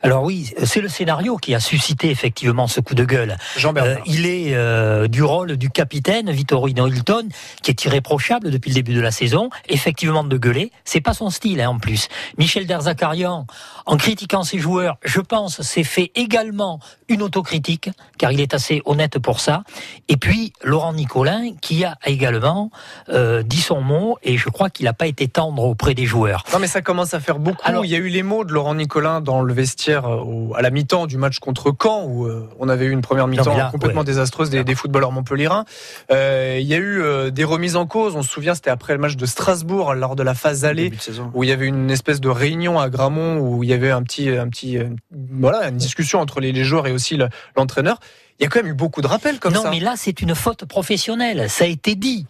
Alors 0.03 0.25
oui, 0.25 0.53
c'est 0.65 0.81
le 0.81 0.89
scénario 0.89 1.37
qui 1.37 1.55
a 1.55 1.61
suscité 1.61 2.11
effectivement 2.11 2.67
ce 2.67 2.81
coup 2.81 2.95
de 2.95 3.05
gueule. 3.05 3.37
Jean 3.57 3.75
euh, 3.77 3.97
il 4.07 4.27
est 4.27 4.55
euh, 4.55 5.09
du 5.09 5.23
rôle 5.23 5.57
du 5.57 5.71
capitaine 5.71 6.31
Vittorino 6.31 6.87
Hilton, 6.87 7.29
qui 7.63 7.71
est 7.71 7.85
irréprochable 7.85 8.51
depuis 8.51 8.71
le 8.71 8.75
début 8.75 8.95
de 8.95 9.01
la 9.01 9.11
saison. 9.11 9.51
Effectivement, 9.69 10.25
de 10.25 10.37
gueuler, 10.37 10.73
c'est 10.85 11.01
pas 11.01 11.15
son 11.15 11.31
style 11.31 11.61
hein, 11.61 11.71
en 11.71 11.79
plus. 11.79 12.09
Michel 12.39 12.67
Derzakarian, 12.67 13.47
en 13.87 13.97
critiquant 13.97 14.43
ses 14.43 14.59
joueurs, 14.59 14.99
je 15.05 15.21
pense, 15.21 15.63
s'est 15.63 15.85
fait 15.85 16.11
également 16.15 16.81
une 17.09 17.23
autocritique, 17.23 17.91
car 18.19 18.33
il 18.33 18.41
est 18.41 18.55
assez 18.55 18.83
honnête 18.85 19.19
pour 19.19 19.41
ça. 19.41 19.65
Et 20.09 20.17
puis 20.17 20.53
Laurent 20.63 20.93
Nicolin, 20.93 21.55
qui 21.61 21.85
a 21.85 21.97
également 22.05 22.71
euh, 23.09 23.43
dit 23.43 23.61
son 23.61 23.81
mot, 23.81 24.19
et 24.23 24.37
je 24.37 24.49
crois 24.49 24.71
qu'il 24.71 24.85
n'a 24.85 24.93
pas 24.93 25.07
été 25.07 25.29
tendre 25.29 25.65
auprès 25.65 25.95
des 25.95 26.07
joueurs. 26.07 26.45
Non, 26.53 26.59
mais 26.59 26.67
ça 26.67 26.83
commence 26.83 27.15
à 27.15 27.21
faire 27.21 27.39
beaucoup. 27.39 27.61
Alors, 27.65 27.85
il 27.85 27.91
y 27.91 27.95
a 27.95 27.99
eu 27.99 28.09
les 28.09 28.23
mots 28.23 28.45
de 28.45 28.53
Laurent 28.53 28.75
Nicolin 28.75 29.21
dans 29.21 29.43
le 29.43 29.53
vestiaire 29.73 30.07
euh, 30.07 30.53
à 30.55 30.63
la 30.63 30.71
mi-temps 30.71 31.07
du 31.07 31.17
match 31.17 31.39
contre 31.39 31.75
Caen, 31.81 32.05
où 32.05 32.27
euh, 32.27 32.49
on 32.59 32.69
avait 32.69 32.87
eu 32.87 32.91
une 32.91 33.01
première 33.01 33.27
mi-temps 33.27 33.71
complètement 33.71 34.05
désastreuse 34.05 34.51
des, 34.51 34.65
des 34.65 34.75
footballeurs 34.75 35.13
montpelliérains. 35.13 35.65
Euh, 36.11 36.59
il 36.61 36.67
y 36.67 36.75
a 36.75 36.79
eu 36.79 37.31
des 37.31 37.45
remises 37.45 37.77
en 37.77 37.87
cause. 37.87 38.15
On 38.17 38.23
se 38.23 38.31
souvient, 38.31 38.55
c'était 38.55 38.71
après 38.71 38.93
le 38.93 38.99
match 38.99 39.17
de 39.17 39.27
Strasbourg, 39.27 39.95
lors 39.95 40.17
de 40.17 40.23
la 40.23 40.35
phase 40.35 40.65
allée, 40.65 40.93
où 41.35 41.45
il 41.45 41.49
y 41.49 41.53
avait 41.53 41.67
une 41.67 41.91
espèce 41.91 42.21
de 42.21 42.29
réunion 42.29 42.79
à 42.79 42.91
Gramont, 42.91 43.39
où 43.39 43.65
il 43.65 43.71
y 43.71 43.73
avait 43.73 43.91
un 43.91 44.03
petit, 44.03 44.29
un 44.29 44.49
petit, 44.49 44.79
voilà, 45.11 45.69
une 45.69 45.77
discussion 45.77 46.21
entre 46.21 46.41
les, 46.41 46.53
joueurs 46.65 46.87
et 46.87 46.93
aussi 46.93 47.19
l'entraîneur. 47.57 47.99
il 48.39 48.45
y 48.45 48.47
a 48.47 48.49
quand 48.49 48.63
même 48.63 48.73
eu 48.73 48.75
beaucoup 48.75 49.01
de 49.01 49.07
rappels 49.07 49.39
comme 49.39 49.55
ça. 49.55 49.65
Non, 49.65 49.71
mais 49.71 49.81
là, 49.81 49.95
c'est 49.97 50.21
une 50.21 50.35
faute 50.35 50.65
professionnelle. 50.65 51.49
Ça 51.49 51.65
a 51.65 51.69
été 51.69 51.95
dit. 51.95 52.27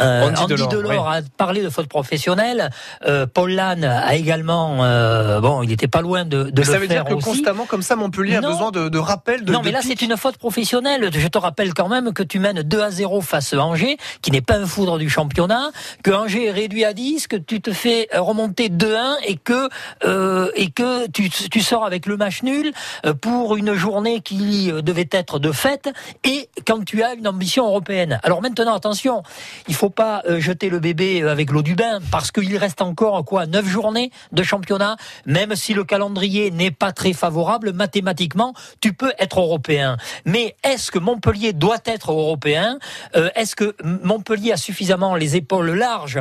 Euh, 0.00 0.30
Andy, 0.36 0.66
Delors, 0.68 1.08
a 1.08 1.20
parlé 1.36 1.62
de 1.62 1.68
faute 1.70 1.88
professionnelle. 1.88 2.70
Euh, 3.06 3.26
Paul 3.26 3.52
Lannes 3.52 3.84
a 3.84 4.14
également, 4.14 4.84
euh, 4.84 5.40
bon, 5.40 5.62
il 5.62 5.68
n'était 5.68 5.88
pas 5.88 6.00
loin 6.00 6.24
de, 6.24 6.44
de 6.44 6.52
mais 6.56 6.64
ça 6.64 6.78
veut 6.78 6.88
dire 6.88 7.04
que 7.04 7.14
constamment 7.14 7.66
comme 7.66 7.82
ça, 7.82 7.96
Montpellier 7.96 8.36
a 8.36 8.40
besoin 8.40 8.70
de, 8.70 8.88
de 8.88 8.98
rappels. 8.98 9.44
De, 9.44 9.52
non, 9.52 9.60
mais 9.64 9.72
là 9.72 9.80
c'est 9.82 10.00
une 10.02 10.16
faute 10.16 10.38
professionnelle. 10.38 11.10
Je 11.12 11.28
te 11.28 11.38
rappelle 11.38 11.74
quand 11.74 11.88
même 11.88 12.12
que 12.12 12.22
tu 12.22 12.38
mènes 12.38 12.62
2 12.62 12.80
à 12.80 12.90
0 12.90 13.20
face 13.20 13.52
à 13.52 13.58
Angers, 13.58 13.96
qui 14.22 14.30
n'est 14.30 14.40
pas 14.40 14.56
un 14.56 14.66
foudre 14.66 14.98
du 14.98 15.10
championnat, 15.10 15.70
que 16.02 16.10
Angers 16.10 16.46
est 16.46 16.52
réduit 16.52 16.84
à 16.84 16.92
10, 16.92 17.26
que 17.26 17.36
tu 17.36 17.60
te 17.60 17.72
fais 17.72 18.08
remonter 18.14 18.68
2-1 18.68 19.16
et 19.26 19.36
que 19.36 19.68
euh, 20.04 20.50
et 20.54 20.70
que 20.70 21.06
tu, 21.08 21.28
tu 21.30 21.60
sors 21.60 21.84
avec 21.84 22.06
le 22.06 22.16
match 22.16 22.42
nul 22.42 22.72
euh, 23.04 23.14
pour 23.14 23.56
une 23.56 23.74
journée 23.74 24.20
qui 24.20 24.70
devait 24.72 25.08
être 25.10 25.38
de 25.38 25.52
fête 25.52 25.90
et 26.24 26.48
quand 26.66 26.84
tu 26.84 27.02
as 27.02 27.14
une 27.14 27.28
ambition 27.28 27.66
européenne. 27.66 28.20
Alors 28.22 28.42
maintenant, 28.42 28.74
attention, 28.74 29.22
il 29.68 29.74
faut 29.74 29.81
faut 29.82 29.90
pas 29.90 30.22
euh, 30.28 30.38
jeter 30.38 30.70
le 30.70 30.78
bébé 30.78 31.22
euh, 31.22 31.32
avec 31.32 31.50
l'eau 31.50 31.62
du 31.62 31.74
bain 31.74 31.98
parce 32.12 32.30
qu'il 32.30 32.56
reste 32.56 32.82
encore 32.82 33.24
quoi 33.24 33.46
neuf 33.46 33.66
journées 33.66 34.12
de 34.30 34.44
championnat. 34.44 34.96
Même 35.26 35.56
si 35.56 35.74
le 35.74 35.82
calendrier 35.82 36.52
n'est 36.52 36.70
pas 36.70 36.92
très 36.92 37.12
favorable 37.12 37.72
mathématiquement, 37.72 38.54
tu 38.80 38.92
peux 38.92 39.12
être 39.18 39.40
européen. 39.40 39.96
Mais 40.24 40.54
est-ce 40.62 40.92
que 40.92 41.00
Montpellier 41.00 41.52
doit 41.52 41.80
être 41.84 42.12
européen? 42.12 42.78
Euh, 43.16 43.30
Est-ce 43.34 43.56
que 43.56 43.74
Montpellier 43.82 44.52
a 44.52 44.56
suffisamment 44.56 45.16
les 45.16 45.34
épaules 45.34 45.72
larges 45.72 46.20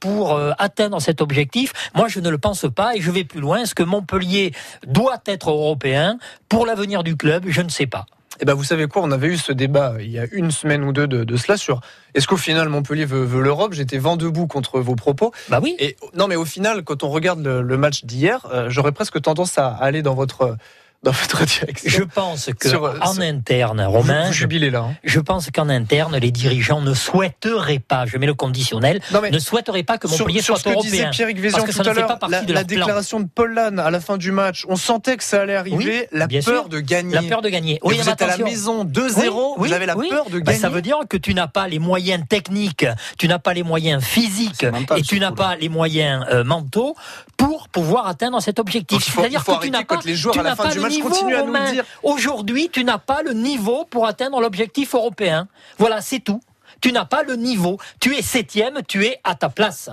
pour 0.00 0.38
atteindre 0.58 1.00
cet 1.00 1.22
objectif? 1.22 1.72
Moi, 1.94 2.08
je 2.08 2.20
ne 2.20 2.28
le 2.28 2.36
pense 2.36 2.66
pas 2.74 2.96
et 2.96 3.00
je 3.00 3.10
vais 3.10 3.24
plus 3.24 3.40
loin. 3.40 3.62
Est-ce 3.62 3.74
que 3.74 3.82
Montpellier 3.82 4.52
doit 4.86 5.22
être 5.24 5.48
européen 5.48 6.18
pour 6.50 6.66
l'avenir 6.66 7.02
du 7.02 7.16
club? 7.16 7.44
Je 7.48 7.62
ne 7.62 7.70
sais 7.70 7.86
pas. 7.86 8.04
Eh 8.40 8.46
ben, 8.46 8.54
vous 8.54 8.64
savez 8.64 8.86
quoi 8.86 9.02
On 9.02 9.10
avait 9.10 9.28
eu 9.28 9.36
ce 9.36 9.52
débat 9.52 9.94
il 10.00 10.10
y 10.10 10.18
a 10.18 10.26
une 10.32 10.50
semaine 10.50 10.82
ou 10.84 10.92
deux 10.92 11.06
de, 11.06 11.36
cela 11.36 11.58
sur 11.58 11.80
est-ce 12.14 12.26
qu'au 12.26 12.38
final 12.38 12.68
Montpellier 12.68 13.04
veut, 13.04 13.40
l'Europe? 13.40 13.72
J'étais 13.72 13.98
vent 13.98 14.16
debout 14.16 14.46
contre 14.46 14.80
vos 14.80 14.96
propos. 14.96 15.32
Bah 15.48 15.60
oui. 15.62 15.76
Et 15.78 15.96
non, 16.14 16.26
mais 16.26 16.36
au 16.36 16.44
final, 16.44 16.82
quand 16.82 17.04
on 17.04 17.08
regarde 17.08 17.40
le, 17.46 17.76
match 17.76 18.04
d'hier, 18.04 18.46
euh, 18.52 18.68
j'aurais 18.68 18.92
presque 18.92 19.20
tendance 19.20 19.58
à 19.58 19.68
aller 19.68 20.02
dans 20.02 20.14
votre 20.14 20.56
dans 21.02 21.12
votre 21.12 21.46
direction. 21.46 21.90
Je 21.90 22.02
pense 22.02 22.50
que 22.58 22.68
euh, 22.68 22.98
en 23.00 23.18
interne, 23.20 23.80
Romain, 23.80 24.26
vous, 24.26 24.32
jubilez 24.34 24.68
là. 24.68 24.80
Hein. 24.80 24.96
Je 25.02 25.18
pense 25.18 25.50
qu'en 25.50 25.70
interne, 25.70 26.16
les 26.16 26.30
dirigeants 26.30 26.82
ne 26.82 26.92
souhaiteraient 26.92 27.78
pas, 27.78 28.04
je 28.04 28.18
mets 28.18 28.26
le 28.26 28.34
conditionnel, 28.34 29.00
ne 29.32 29.38
souhaiteraient 29.38 29.82
pas 29.82 29.96
que 29.96 30.08
Montpellier 30.08 30.42
sur, 30.42 30.58
soit 30.58 30.72
ce 30.72 30.76
que 30.76 30.82
Disait 30.82 31.08
Pierre 31.10 31.28
Vézion 31.34 31.64
tout 31.64 31.88
à 31.88 31.94
l'heure, 31.94 32.18
la, 32.28 32.42
la 32.42 32.64
déclaration 32.64 33.20
de 33.20 33.28
Paul 33.34 33.54
Lannes 33.54 33.78
à 33.78 33.90
la 33.90 34.00
fin 34.00 34.18
du 34.18 34.30
match, 34.30 34.66
on 34.68 34.76
sentait 34.76 35.16
que 35.16 35.24
ça 35.24 35.40
allait 35.40 35.56
arriver, 35.56 36.06
la 36.12 36.28
peur 36.28 36.68
de 36.68 36.80
gagner. 36.80 37.14
La 37.14 37.22
peur 37.22 37.40
de 37.40 37.48
gagner. 37.48 37.78
Oui, 37.82 37.96
vous 37.96 38.08
êtes 38.08 38.20
à 38.20 38.26
la 38.26 38.38
maison 38.38 38.84
2-0, 38.84 39.54
vous 39.56 39.72
avez 39.72 39.86
la 39.86 39.94
peur 39.94 40.28
de 40.28 40.38
bah, 40.38 40.52
gagner. 40.52 40.58
ça 40.58 40.68
veut 40.68 40.82
dire 40.82 40.98
que 41.08 41.16
tu 41.16 41.32
n'as 41.32 41.48
pas 41.48 41.66
les 41.66 41.78
moyens 41.78 42.24
techniques, 42.28 42.86
tu 43.16 43.26
n'as 43.26 43.38
pas 43.38 43.54
les 43.54 43.62
moyens 43.62 44.04
physiques 44.04 44.66
et 44.96 45.02
tu 45.02 45.18
n'as 45.18 45.32
pas 45.32 45.56
les 45.56 45.70
moyens 45.70 46.26
euh, 46.30 46.44
mentaux 46.44 46.94
pour 47.38 47.68
pouvoir 47.68 48.06
atteindre 48.06 48.40
cet 48.42 48.58
objectif. 48.58 49.14
C'est-à-dire 49.14 49.42
que 49.42 49.62
tu 49.62 49.70
n'as 49.70 49.84
pas 49.84 50.00
les 50.04 50.14
joueurs 50.14 50.38
à 50.38 50.42
la 50.42 50.56
fin 50.56 50.68
du 50.68 50.78
match 50.78 50.89
continuent 50.98 51.36
à 51.36 51.42
nous 51.42 51.82
Aujourd'hui, 52.02 52.68
tu 52.70 52.84
n'as 52.84 52.98
pas 52.98 53.22
le 53.22 53.32
niveau 53.32 53.84
pour 53.84 54.06
atteindre 54.06 54.40
l'objectif 54.40 54.94
européen. 54.94 55.48
Voilà, 55.78 56.00
c'est 56.00 56.20
tout. 56.20 56.40
Tu 56.80 56.92
n'as 56.92 57.04
pas 57.04 57.22
le 57.22 57.36
niveau. 57.36 57.78
Tu 58.00 58.16
es 58.16 58.22
septième, 58.22 58.80
tu 58.86 59.04
es 59.04 59.20
à 59.24 59.34
ta 59.34 59.48
place. 59.48 59.90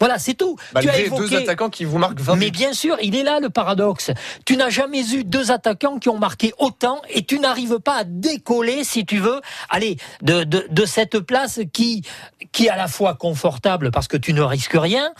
Voilà, 0.00 0.18
c'est 0.18 0.34
tout. 0.34 0.56
tu 0.80 0.88
as 0.88 0.98
évoqué... 0.98 1.28
deux 1.28 1.36
attaquants 1.36 1.70
qui 1.70 1.84
vous 1.84 1.98
marquent 1.98 2.20
20 2.20 2.36
Mais 2.36 2.50
bien 2.50 2.72
sûr, 2.72 2.96
il 3.02 3.14
est 3.14 3.22
là 3.22 3.38
le 3.38 3.50
paradoxe. 3.50 4.10
Tu 4.44 4.56
n'as 4.56 4.70
jamais 4.70 5.02
eu 5.12 5.24
deux 5.24 5.50
attaquants 5.52 5.98
qui 5.98 6.08
ont 6.08 6.18
marqué 6.18 6.52
autant 6.58 7.00
et 7.10 7.24
tu 7.24 7.38
n'arrives 7.38 7.78
pas 7.78 7.98
à 7.98 8.04
décoller, 8.04 8.82
si 8.82 9.04
tu 9.04 9.18
veux, 9.18 9.40
allez, 9.68 9.98
de, 10.22 10.44
de, 10.44 10.66
de 10.68 10.84
cette 10.86 11.20
place 11.20 11.60
qui, 11.72 12.02
qui 12.52 12.66
est 12.66 12.70
à 12.70 12.76
la 12.76 12.88
fois 12.88 13.14
confortable 13.14 13.90
parce 13.90 14.08
que 14.08 14.16
tu 14.16 14.32
ne 14.32 14.42
risques 14.42 14.76
rien, 14.76 15.12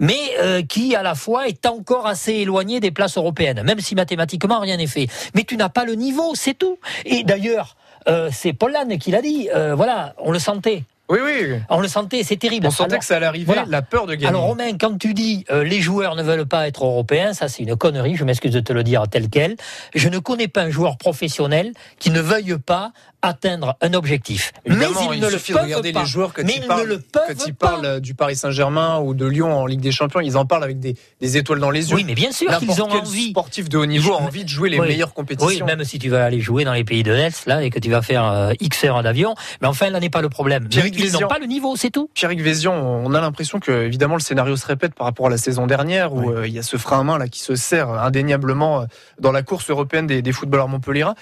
mais 0.00 0.18
euh, 0.40 0.62
qui 0.62 0.94
à 0.94 1.02
la 1.02 1.14
fois 1.14 1.48
est 1.48 1.66
encore 1.66 2.06
assez 2.06 2.32
éloignée 2.32 2.80
des 2.80 2.90
places 2.90 3.16
européennes, 3.16 3.62
même 3.62 3.80
si 3.80 3.94
mathématiquement 3.94 4.60
rien 4.60 4.76
n'est 4.76 4.86
fait. 4.86 5.08
Mais 5.34 5.44
tu 5.44 5.56
n'as 5.56 5.68
pas 5.70 5.84
le 5.84 5.94
niveau, 5.94 6.34
c'est 6.34 6.54
tout. 6.54 6.78
Et 7.04 7.24
d'ailleurs, 7.24 7.76
euh, 8.08 8.30
c'est 8.32 8.52
Paul 8.52 8.72
Lannes 8.72 8.98
qui 8.98 9.10
l'a 9.10 9.22
dit. 9.22 9.48
Euh, 9.54 9.74
voilà, 9.74 10.14
on 10.18 10.30
le 10.30 10.38
sentait. 10.38 10.84
Oui, 11.08 11.18
oui. 11.24 11.60
On 11.70 11.80
le 11.80 11.88
sentait, 11.88 12.22
c'est 12.24 12.36
terrible. 12.36 12.66
On 12.66 12.70
sentait 12.70 12.98
que 12.98 13.04
ça 13.04 13.16
allait 13.16 13.26
arriver, 13.26 13.54
la 13.68 13.82
peur 13.82 14.06
de 14.06 14.14
gagner. 14.14 14.26
Alors 14.26 14.42
Romain, 14.42 14.76
quand 14.78 14.98
tu 14.98 15.14
dis 15.14 15.44
euh, 15.50 15.62
les 15.62 15.80
joueurs 15.80 16.16
ne 16.16 16.22
veulent 16.22 16.46
pas 16.46 16.66
être 16.66 16.84
européens, 16.84 17.32
ça 17.32 17.48
c'est 17.48 17.62
une 17.62 17.76
connerie, 17.76 18.16
je 18.16 18.24
m'excuse 18.24 18.52
de 18.52 18.60
te 18.60 18.72
le 18.72 18.82
dire 18.82 19.04
tel 19.08 19.28
quel. 19.28 19.56
Je 19.94 20.08
ne 20.08 20.18
connais 20.18 20.48
pas 20.48 20.62
un 20.62 20.70
joueur 20.70 20.96
professionnel 20.98 21.72
qui 21.98 22.10
ne 22.10 22.20
veuille 22.20 22.56
pas 22.58 22.92
atteindre 23.26 23.76
un 23.80 23.94
objectif. 23.94 24.52
mais 24.66 24.86
il, 25.12 25.20
ne 25.20 25.26
le 25.26 25.36
de 25.36 25.58
regarder 25.58 25.92
les 25.92 26.06
joueurs 26.06 26.32
quand 26.32 26.42
ils, 26.42 26.66
parlent, 26.66 26.98
quand 27.12 27.46
ils 27.46 27.54
parlent 27.54 28.00
du 28.00 28.14
Paris 28.14 28.36
Saint-Germain 28.36 29.00
ou 29.00 29.14
de 29.14 29.26
Lyon 29.26 29.52
en 29.52 29.66
Ligue 29.66 29.80
des 29.80 29.92
Champions, 29.92 30.20
ils 30.20 30.36
en 30.36 30.46
parlent 30.46 30.64
avec 30.64 30.78
des, 30.80 30.96
étoiles 31.36 31.60
dans 31.60 31.70
les 31.70 31.90
yeux. 31.90 31.96
Oui, 31.96 32.04
mais 32.04 32.14
bien 32.14 32.32
sûr 32.32 32.56
qu'ils 32.58 32.82
ont 32.82 32.90
envie. 32.90 33.30
Sportif 33.30 33.68
de 33.68 33.78
haut 33.78 33.86
niveau 33.86 34.14
a 34.14 34.22
envie 34.22 34.44
de 34.44 34.48
jouer 34.48 34.70
les 34.70 34.78
meilleures 34.78 35.14
compétitions. 35.14 35.46
Oui, 35.48 35.62
même 35.62 35.84
si 35.84 35.98
tu 35.98 36.08
vas 36.08 36.24
aller 36.24 36.40
jouer 36.40 36.64
dans 36.64 36.72
les 36.72 36.84
pays 36.84 37.02
de 37.02 37.12
l'Est 37.12 37.46
là 37.46 37.62
et 37.62 37.70
que 37.70 37.78
tu 37.78 37.90
vas 37.90 38.02
faire 38.02 38.24
euh, 38.24 38.52
X 38.60 38.84
heures 38.84 39.02
d'avion, 39.02 39.34
mais 39.60 39.68
enfin 39.68 39.90
là 39.90 40.00
n'est 40.00 40.10
pas 40.10 40.22
le 40.22 40.28
problème. 40.28 40.68
ils 40.72 41.12
n'ont 41.12 41.28
pas 41.28 41.38
le 41.38 41.46
niveau, 41.46 41.76
c'est 41.76 41.90
tout. 41.90 42.10
Pierrick 42.14 42.40
Vézion, 42.40 42.74
on 42.74 43.12
a 43.14 43.20
l'impression 43.20 43.60
que 43.60 43.84
évidemment 43.84 44.14
le 44.14 44.20
scénario 44.20 44.56
se 44.56 44.66
répète 44.66 44.94
par 44.94 45.06
rapport 45.06 45.26
à 45.26 45.30
la 45.30 45.38
saison 45.38 45.66
dernière 45.66 46.12
où 46.14 46.30
euh, 46.30 46.46
il 46.46 46.52
y 46.52 46.58
a 46.58 46.62
ce 46.62 46.76
frein 46.76 47.00
à 47.00 47.02
main 47.02 47.18
là 47.18 47.28
qui 47.28 47.40
se 47.40 47.54
sert 47.54 47.90
indéniablement 47.90 48.82
euh, 48.82 48.84
dans 49.20 49.32
la 49.32 49.42
course 49.42 49.70
européenne 49.70 50.06
des, 50.06 50.22
des 50.22 50.32
footballeurs 50.32 50.68
montpelliérains. 50.68 51.14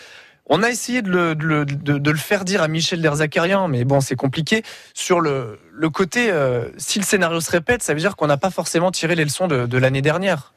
On 0.46 0.62
a 0.62 0.68
essayé 0.68 1.00
de 1.00 1.11
le, 1.11 1.35
de, 1.35 2.11
le, 2.11 2.18
faire 2.18 2.44
dire 2.44 2.61
à 2.61 2.68
Michel 2.68 3.00
Derzakarian, 3.00 3.66
mais 3.66 3.85
bon, 3.85 4.00
c'est 4.00 4.16
compliqué. 4.16 4.62
Sur 4.92 5.20
le, 5.20 5.59
le 5.72 5.88
côté, 5.88 6.30
euh, 6.30 6.68
si 6.76 6.98
le 6.98 7.04
scénario 7.04 7.40
se 7.40 7.50
répète, 7.50 7.83
ça 7.83 7.94
veut 7.94 8.00
dire 8.00 8.14
qu'on 8.14 8.26
n'a 8.26 8.37
pas 8.37 8.50
forcément 8.50 8.90
tiré 8.90 9.14
les 9.14 9.24
leçons 9.24 9.48
de, 9.48 9.78
l'année 9.78 10.02
dernière. 10.02 10.52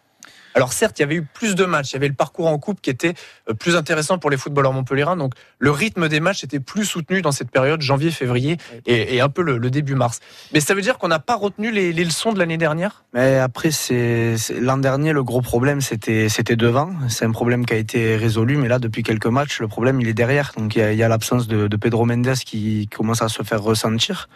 Alors 0.57 0.73
certes, 0.73 0.97
il 0.99 1.03
y 1.03 1.05
avait 1.05 1.15
eu 1.15 1.21
plus 1.21 1.55
de 1.55 1.65
matchs, 1.65 1.91
il 1.91 1.93
y 1.93 1.97
avait 1.97 2.07
le 2.07 2.13
parcours 2.13 2.47
en 2.47 2.57
coupe 2.57 2.81
qui 2.81 2.89
était 2.89 3.13
euh, 3.49 3.53
plus 3.53 3.75
intéressant 3.75 4.17
pour 4.17 4.29
les 4.29 4.37
footballeurs 4.37 4.73
montpelliérains, 4.73 5.15
donc 5.15 5.33
le 5.59 5.71
rythme 5.71 6.09
des 6.09 6.19
matchs 6.19 6.43
était 6.43 6.59
plus 6.59 6.85
soutenu 6.85 7.21
dans 7.21 7.31
cette 7.31 7.51
période 7.51 7.81
janvier-février 7.81 8.57
et, 8.85 9.21
un 9.21 9.29
peu 9.29 9.41
le, 9.41 9.69
début 9.69 9.95
mars. 9.95 10.19
Mais 10.53 10.59
ça 10.59 10.73
veut 10.73 10.81
dire 10.81 10.97
qu'on 10.97 11.07
n'a 11.07 11.19
pas 11.19 11.35
retenu 11.35 11.71
les, 11.71 11.93
leçons 11.93 12.33
de 12.33 12.39
l'année 12.39 12.57
dernière? 12.57 13.03
Mais 13.13 13.37
après, 13.37 13.71
c'est 13.71 14.35
l'an 14.59 14.77
dernier, 14.77 15.13
le 15.13 15.23
gros 15.23 15.41
problème, 15.41 15.81
c'était 15.81 16.29
c'était 16.29 16.55
devant. 16.55 16.91
C'est 17.09 17.25
un 17.25 17.31
problème 17.31 17.65
qui 17.65 17.73
a 17.73 17.77
été 17.77 18.15
résolu, 18.15 18.57
mais 18.57 18.67
là, 18.67 18.79
depuis 18.79 19.03
quelques 19.03 19.27
matchs, 19.27 19.59
le 19.59 19.67
problème, 19.67 20.01
il 20.01 20.07
est 20.07 20.13
derrière. 20.13 20.53
Donc 20.57 20.75
il 20.75 20.93
y 20.93 21.03
a, 21.03 21.07
l'absence 21.07 21.47
de, 21.47 21.67
de 21.67 21.77
Pedro 21.77 22.05
Mendes 22.05 22.35
qui 22.45 22.87
commence 22.87 23.21
à 23.21 23.29
se 23.29 23.43
faire 23.43 23.61
ressentir. 23.61 24.29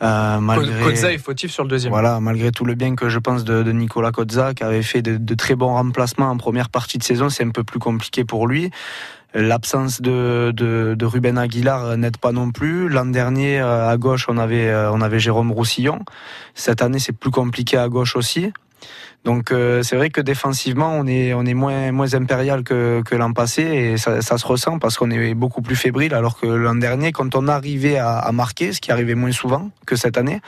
Euh, 0.00 0.38
malgré, 0.38 1.14
est 1.14 1.18
fautif 1.18 1.50
sur 1.50 1.64
le 1.64 1.68
deuxième. 1.68 1.92
Voilà, 1.92 2.20
malgré 2.20 2.52
tout 2.52 2.64
le 2.64 2.74
bien 2.74 2.94
que 2.94 3.08
je 3.08 3.18
pense 3.18 3.44
de, 3.44 3.72
Nicolas 3.72 4.12
Kozza, 4.12 4.54
qui 4.54 4.62
avait 4.62 4.82
fait 4.82 5.02
de, 5.02 5.34
très 5.34 5.56
bons 5.56 5.72
remplacements 5.72 6.30
en 6.30 6.36
première 6.36 6.68
partie 6.68 6.98
de 6.98 7.02
saison, 7.02 7.28
c'est 7.28 7.44
un 7.44 7.50
peu 7.50 7.64
plus 7.64 7.80
compliqué 7.80 8.24
pour 8.24 8.46
lui. 8.46 8.70
L'absence 9.34 10.00
de, 10.00 10.52
de, 10.54 11.04
Ruben 11.04 11.36
Aguilar 11.36 11.96
n'aide 11.96 12.16
pas 12.16 12.32
non 12.32 12.50
plus. 12.50 12.88
L'an 12.88 13.06
dernier, 13.06 13.60
euh, 13.60 13.88
à 13.88 13.96
gauche, 13.96 14.26
on 14.28 14.38
avait, 14.38 14.68
euh, 14.68 14.90
on 14.92 15.00
avait 15.00 15.18
Jérôme 15.18 15.52
Roussillon. 15.52 15.98
Cette 16.54 16.80
année, 16.80 16.98
c'est 16.98 17.12
plus 17.12 17.30
compliqué 17.30 17.76
à 17.76 17.88
gauche 17.88 18.16
aussi. 18.16 18.52
Donc 19.24 19.50
euh, 19.50 19.82
c'est 19.82 19.96
vrai 19.96 20.10
que 20.10 20.20
défensivement, 20.20 20.90
on 20.94 21.06
est, 21.06 21.34
on 21.34 21.44
est 21.44 21.54
moins, 21.54 21.92
moins 21.92 22.14
impérial 22.14 22.62
que, 22.62 23.02
que 23.04 23.14
l'an 23.14 23.32
passé 23.32 23.62
et 23.62 23.96
ça, 23.98 24.22
ça, 24.22 24.38
se 24.38 24.46
ressent 24.46 24.78
parce 24.78 24.96
qu'on 24.96 25.10
est 25.10 25.34
beaucoup 25.34 25.60
plus 25.60 25.76
fébrile 25.76 26.14
alors 26.14 26.38
que 26.38 26.46
l'an 26.46 26.76
dernier, 26.76 27.12
quand 27.12 27.34
on 27.34 27.48
arrivait 27.48 27.98
à, 27.98 28.18
à, 28.18 28.32
marquer, 28.32 28.72
ce 28.72 28.80
qui 28.80 28.92
arrivait 28.92 29.16
moins 29.16 29.32
souvent 29.32 29.70
que 29.86 29.96
cette 29.96 30.16
année, 30.16 30.40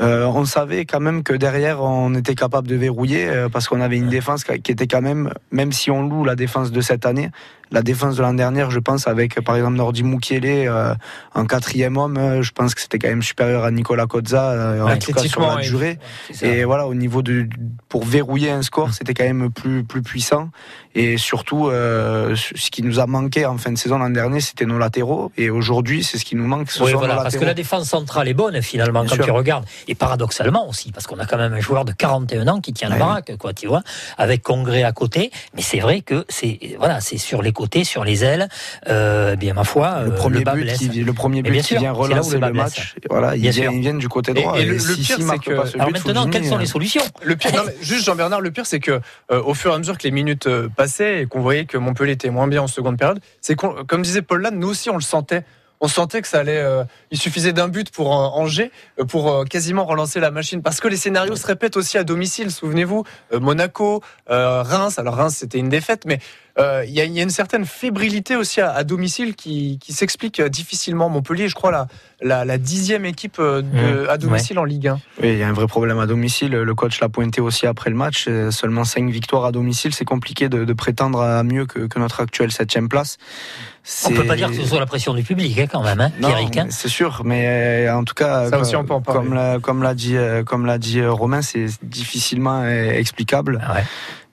euh, 0.00 0.24
on 0.26 0.44
savait 0.44 0.86
quand 0.86 0.98
même 0.98 1.22
que 1.22 1.32
derrière, 1.32 1.80
on 1.82 2.14
était 2.14 2.34
capable 2.34 2.66
de 2.66 2.74
verrouiller 2.74 3.28
euh, 3.28 3.48
parce 3.48 3.68
qu'on 3.68 3.80
avait 3.80 3.96
une 3.96 4.08
défense 4.08 4.42
qui 4.44 4.72
était 4.72 4.88
quand 4.88 5.02
même, 5.02 5.32
même 5.52 5.70
si 5.70 5.90
on 5.90 6.02
loue 6.02 6.24
la 6.24 6.34
défense 6.34 6.72
de 6.72 6.80
cette 6.80 7.06
année, 7.06 7.30
la 7.74 7.82
défense 7.82 8.16
de 8.16 8.22
l'an 8.22 8.32
dernier, 8.34 8.64
je 8.70 8.78
pense, 8.78 9.06
avec 9.06 9.40
par 9.44 9.56
exemple 9.56 9.76
Nordi 9.76 10.02
Mukiele 10.04 10.68
euh, 10.68 10.94
en 11.34 11.44
quatrième 11.44 11.96
homme, 11.96 12.16
euh, 12.16 12.42
je 12.42 12.52
pense 12.52 12.74
que 12.74 12.80
c'était 12.80 12.98
quand 12.98 13.08
même 13.08 13.22
supérieur 13.22 13.64
à 13.64 13.70
Nicolas 13.70 14.06
Kozza, 14.06 14.52
euh, 14.52 14.82
en 14.86 14.96
tout 14.98 15.12
cas 15.12 15.20
sur 15.22 15.40
la 15.42 15.56
durée. 15.62 15.98
Et 16.40 16.64
voilà, 16.64 16.86
au 16.86 16.94
niveau 16.94 17.20
de 17.22 17.48
pour 17.88 18.04
verrouiller 18.04 18.50
un 18.50 18.62
score, 18.62 18.94
c'était 18.94 19.12
quand 19.12 19.24
même 19.24 19.50
plus 19.50 19.84
plus 19.84 20.02
puissant. 20.02 20.50
Et 20.96 21.16
surtout, 21.18 21.66
euh, 21.68 22.36
ce 22.36 22.70
qui 22.70 22.82
nous 22.84 23.00
a 23.00 23.06
manqué 23.06 23.44
en 23.46 23.58
fin 23.58 23.72
de 23.72 23.76
saison 23.78 23.98
l'an 23.98 24.10
dernier, 24.10 24.40
c'était 24.40 24.64
nos 24.64 24.78
latéraux. 24.78 25.32
Et 25.36 25.50
aujourd'hui, 25.50 26.04
c'est 26.04 26.18
ce 26.18 26.24
qui 26.24 26.36
nous 26.36 26.46
manque. 26.46 26.70
Ce 26.70 26.82
oui, 26.84 26.92
voilà, 26.92 27.16
parce 27.16 27.36
que 27.36 27.44
la 27.44 27.54
défense 27.54 27.88
centrale 27.88 28.28
est 28.28 28.34
bonne 28.34 28.62
finalement 28.62 29.00
Bien 29.00 29.08
quand 29.10 29.14
sûr. 29.16 29.24
tu 29.24 29.30
regardes. 29.32 29.64
Et 29.88 29.96
paradoxalement 29.96 30.68
aussi, 30.68 30.92
parce 30.92 31.08
qu'on 31.08 31.18
a 31.18 31.26
quand 31.26 31.36
même 31.38 31.52
un 31.52 31.60
joueur 31.60 31.84
de 31.84 31.90
41 31.92 32.46
ans 32.46 32.60
qui 32.60 32.72
tient 32.72 32.88
la 32.88 32.94
Ouais. 32.94 33.00
baraque, 33.00 33.36
quoi, 33.38 33.52
tu 33.52 33.66
vois, 33.66 33.82
avec 34.18 34.42
Congrès 34.44 34.84
à 34.84 34.92
côté. 34.92 35.32
Mais 35.56 35.62
c'est 35.62 35.80
vrai 35.80 36.00
que 36.00 36.24
c'est 36.28 36.60
voilà, 36.78 37.00
c'est 37.00 37.18
sur 37.18 37.42
les 37.42 37.50
côtés, 37.52 37.63
sur 37.84 38.04
les 38.04 38.24
ailes. 38.24 38.48
Euh, 38.88 39.36
bien 39.36 39.54
ma 39.54 39.64
foi, 39.64 40.02
Le 40.04 40.12
euh, 40.12 40.14
premier 40.14 40.44
bas 40.44 40.54
but, 40.54 40.62
blesse. 40.62 40.78
qui, 40.78 40.88
le 40.88 41.12
premier 41.12 41.42
but 41.42 41.50
bien 41.50 41.60
qui 41.62 41.68
sûr, 41.68 41.80
vient 41.80 41.92
là 41.92 41.98
où 41.98 42.02
relancer 42.02 42.38
le 42.38 42.46
le 42.46 42.52
blesse. 42.52 42.62
match. 42.64 42.94
Voilà, 43.10 43.28
Bien 43.28 43.36
ils, 43.36 43.40
viennent, 43.40 43.52
sûr. 43.52 43.72
ils 43.72 43.80
viennent 43.80 43.98
du 43.98 44.08
côté 44.08 44.30
Et- 44.32 44.34
droit. 44.34 44.58
et 44.58 44.64
le- 44.64 44.72
le 44.74 44.78
si- 44.78 45.02
pire, 45.02 45.16
c'est 45.18 45.38
que- 45.38 45.54
pas 45.56 45.66
ce 45.66 45.74
Alors 45.76 45.86
but, 45.88 46.04
maintenant, 46.06 46.28
quelles 46.28 46.46
sont 46.46 46.58
les 46.58 46.66
solutions? 46.66 47.02
Le 47.22 47.36
pire, 47.36 47.52
non, 47.56 47.62
mais 47.66 47.74
juste 47.80 48.04
Jean-Bernard, 48.04 48.40
le 48.40 48.50
pire, 48.50 48.66
c'est 48.66 48.80
que 48.80 49.00
euh, 49.30 49.42
au 49.42 49.54
fur 49.54 49.70
et 49.72 49.74
à 49.74 49.78
mesure 49.78 49.96
que 49.98 50.02
les 50.04 50.10
minutes 50.10 50.46
euh, 50.46 50.68
passaient 50.74 51.22
et 51.22 51.26
qu'on 51.26 51.40
voyait 51.40 51.64
que 51.66 51.78
Montpellier 51.78 52.12
était 52.12 52.30
moins 52.30 52.46
bien 52.48 52.62
en 52.62 52.66
seconde 52.68 52.98
période, 52.98 53.20
c'est 53.40 53.54
qu'on- 53.54 53.84
comme 53.84 54.02
disait 54.02 54.22
Paul 54.22 54.42
Lannes, 54.42 54.58
nous 54.58 54.68
aussi 54.68 54.90
on 54.90 54.96
le 54.96 55.02
sentait. 55.02 55.44
On 55.80 55.88
sentait 55.88 56.22
que 56.22 56.28
ça 56.28 56.38
allait. 56.38 56.56
euh, 56.56 56.84
il 57.10 57.18
suffisait 57.18 57.52
d'un 57.52 57.68
but 57.68 57.90
pour 57.90 58.12
euh, 58.14 58.26
Angers 58.40 58.70
euh, 59.00 59.04
pour 59.04 59.30
euh, 59.30 59.44
quasiment 59.44 59.84
relancer 59.84 60.18
la 60.18 60.30
machine. 60.30 60.62
Parce 60.62 60.80
que 60.80 60.88
les 60.88 60.96
scénarios 60.96 61.36
se 61.36 61.46
répètent 61.46 61.76
aussi 61.76 61.98
à 61.98 62.04
domicile. 62.04 62.50
Souvenez-vous, 62.50 63.04
euh, 63.34 63.40
Monaco, 63.40 64.00
euh, 64.30 64.62
Reims. 64.62 64.98
Alors 64.98 65.16
Reims, 65.16 65.34
c'était 65.40 65.58
une 65.58 65.68
défaite, 65.68 66.04
mais 66.06 66.14
euh, 66.14 66.18
il 66.58 66.92
y, 66.94 67.00
a- 67.00 67.04
il 67.04 67.12
y 67.12 67.18
a 67.20 67.22
une 67.22 67.30
certaine 67.30 67.64
fébrilité 67.64 68.36
aussi 68.36 68.60
à, 68.60 68.70
à 68.72 68.84
domicile 68.84 69.34
qui, 69.34 69.78
qui 69.82 69.92
s'explique 69.92 70.38
euh, 70.40 70.48
difficilement. 70.48 71.08
Montpellier, 71.08 71.48
je 71.48 71.54
crois, 71.56 71.72
la, 71.72 71.88
la, 72.22 72.44
la 72.44 72.58
dixième 72.58 73.04
équipe 73.04 73.38
euh, 73.40 73.60
de, 73.62 74.04
Mmh, 74.04 74.08
à 74.08 74.18
domicile 74.18 74.58
en 74.60 74.64
Ligue 74.64 74.86
1. 74.88 74.94
Oui, 75.20 75.32
il 75.32 75.38
y 75.38 75.42
a 75.42 75.48
un 75.48 75.52
vrai 75.52 75.66
problème 75.66 75.98
à 75.98 76.06
domicile. 76.06 76.52
Le 76.52 76.74
coach 76.76 77.00
l'a 77.00 77.08
pointé 77.08 77.40
aussi 77.40 77.66
après 77.66 77.90
le 77.90 77.96
match. 77.96 78.26
Euh, 78.28 78.52
Seulement 78.52 78.84
5 78.84 79.10
victoires 79.10 79.44
à 79.46 79.52
domicile. 79.52 79.92
C'est 79.94 80.04
compliqué 80.04 80.48
de, 80.48 80.64
de 80.64 80.72
prétendre 80.72 81.20
à 81.20 81.42
mieux 81.42 81.66
que, 81.66 81.80
que 81.88 81.98
notre 81.98 82.20
actuelle 82.20 82.52
septième 82.52 82.88
place. 82.88 83.16
On 83.20 84.08
C'est- 84.08 84.14
peut 84.14 84.24
pas 84.24 84.36
dire 84.36 84.48
que 84.48 84.54
ce 84.56 84.64
soit 84.64 84.78
la 84.80 84.86
pression 84.86 85.12
du 85.12 85.22
public 85.24 85.58
hein, 85.58 85.66
quand 85.70 85.82
même, 85.82 86.00
hein, 86.00 86.10
Non, 86.20 86.28
Pierrick, 86.28 86.56
hein. 86.56 86.68
c'est 86.70 86.88
sûr, 86.88 87.20
mais 87.24 87.86
euh, 87.88 87.94
en 87.96 88.04
tout 88.04 88.14
cas, 88.14 88.44
Ça 88.44 88.50
comme, 88.52 88.60
aussi, 88.62 88.76
on 88.76 88.84
peut 88.84 88.94
en 88.94 89.02
parler. 89.02 89.58
comme 89.60 89.82
l'a 89.82 89.94
dit 89.94 90.16
euh, 90.16 90.42
comme 90.42 90.64
l'a 90.64 90.78
dit 90.78 91.00
euh, 91.00 91.12
Romain, 91.12 91.42
c'est 91.42 91.66
difficilement 91.82 92.62
euh, 92.62 92.92
explicable. 92.92 93.60
Ah 93.62 93.74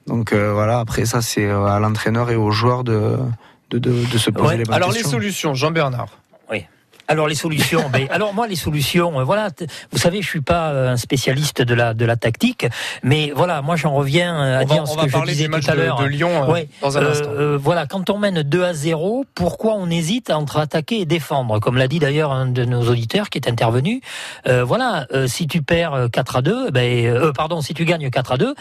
Donc 0.06 0.32
euh, 0.32 0.52
voilà, 0.52 0.80
après 0.80 1.04
ça, 1.04 1.22
c'est 1.22 1.46
euh, 1.46 1.64
à 1.66 1.78
l'entraîneur 1.80 2.30
et 2.30 2.36
aux 2.36 2.50
joueurs 2.50 2.84
de 2.84 3.18
de, 3.70 3.78
de, 3.78 3.90
de 4.12 4.18
se 4.18 4.30
poser 4.30 4.48
Ouais. 4.48 4.56
les 4.58 4.64
bonnes 4.64 4.74
Alors 4.74 4.92
les 4.92 5.02
solutions, 5.02 5.54
Jean-Bernard. 5.54 6.08
Oui. 6.50 6.66
Alors 7.12 7.28
les 7.28 7.34
solutions, 7.34 7.90
ben, 7.92 8.06
alors 8.10 8.32
moi 8.32 8.46
les 8.46 8.56
solutions, 8.56 9.20
euh, 9.20 9.24
voilà, 9.24 9.48
vous 9.92 9.98
savez, 9.98 10.22
je 10.22 10.26
suis 10.28 10.40
pas 10.40 10.70
euh, 10.70 10.92
un 10.92 10.96
spécialiste 10.96 11.60
de 11.60 11.74
la 11.74 11.92
de 11.92 12.04
la 12.06 12.16
tactique, 12.16 12.66
mais 13.02 13.32
voilà, 13.36 13.60
moi 13.60 13.76
j'en 13.76 13.92
reviens 13.92 14.34
euh, 14.34 14.58
à 14.60 14.62
On 14.62 14.66
va- 14.66 14.74
dire 14.74 14.82
on 14.84 14.86
ce 14.86 14.96
va 14.96 15.02
que 15.02 15.08
je 15.08 15.12
parler 15.12 15.32
disais 15.32 15.44
du 15.44 15.50
match 15.50 15.64
tout 15.66 15.70
à 15.72 15.74
de- 15.74 15.80
l'heure. 15.82 16.00
de 16.00 16.06
Lyon, 16.06 16.44
euh, 16.48 16.52
Ouais. 16.52 16.68
dans 16.80 16.96
un 16.96 17.02
Euh, 17.02 17.10
instant. 17.10 17.28
euh, 17.30 17.58
voilà, 17.60 17.84
quand 17.86 18.08
on 18.08 18.16
mène 18.18 18.42
2 18.42 18.64
à 18.64 18.72
0, 18.72 19.26
pourquoi 19.34 19.74
on 19.74 19.90
hésite 19.90 20.30
entre 20.30 20.56
attaquer 20.56 21.00
et 21.00 21.04
défendre? 21.04 21.58
Comme 21.60 21.76
l'a 21.76 21.86
dit 21.88 21.98
d'ailleurs 21.98 22.32
un 22.32 22.46
de 22.46 22.64
nos 22.64 22.88
auditeurs 22.88 23.28
qui 23.28 23.36
est 23.38 23.48
intervenu. 23.48 24.00
Euh, 24.48 24.64
voilà, 24.64 25.06
euh, 25.12 25.26
si 25.26 25.46
tu 25.46 25.60
perds 25.60 25.92
euh, 25.94 26.08
4 26.08 26.36
à 26.36 26.42
2, 26.42 26.70
ben, 26.70 27.06
euh, 27.06 27.32
pardon, 27.32 27.60
si 27.60 27.74
tu 27.74 27.84
gagnes 27.84 28.08
4 28.08 28.32
à 28.32 28.36
2, 28.38 28.54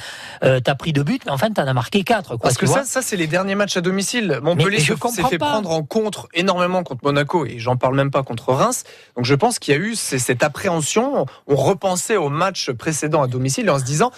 euh, 0.44 0.60
t'as 0.60 0.76
pris 0.76 0.92
deux 0.92 1.04
buts, 1.04 1.20
mais 1.26 1.32
enfin 1.32 1.50
t'en 1.52 1.66
as 1.66 1.74
marqué 1.74 2.04
4. 2.04 2.30
Quoi, 2.36 2.38
Parce 2.42 2.58
que 2.58 2.66
vois 2.66 2.80
ça, 2.80 2.84
ça 2.86 3.02
c'est 3.02 3.16
les 3.16 3.28
derniers 3.28 3.56
matchs 3.56 3.78
à 3.78 3.82
domicile. 3.82 4.40
Montpellier 4.44 4.80
s'est 4.80 4.96
fait 5.30 5.38
pas. 5.38 5.52
prendre 5.52 5.72
en 5.72 5.84
contre 5.84 6.28
énormément 6.34 6.84
contre 6.84 7.02
Monaco 7.06 7.46
et 7.46 7.60
j'en 7.60 7.78
parle 7.78 7.96
même 7.96 8.12
pas 8.12 8.24
contre 8.24 8.41
Reims. 8.48 8.84
Donc 9.16 9.26
je 9.26 9.36
pense 9.36 9.60
qu'il 9.60 9.74
y 9.74 9.78
a 9.78 9.80
eu 9.80 9.96
cette 9.96 10.44
appréhension. 10.44 11.26
On 11.48 11.56
repensait 11.56 12.18
au 12.18 12.30
match 12.30 12.72
précédent 12.72 13.22
à 13.22 13.28
domicile 13.28 13.70
en 13.70 13.80
se 13.80 13.84
disant. 13.84 14.12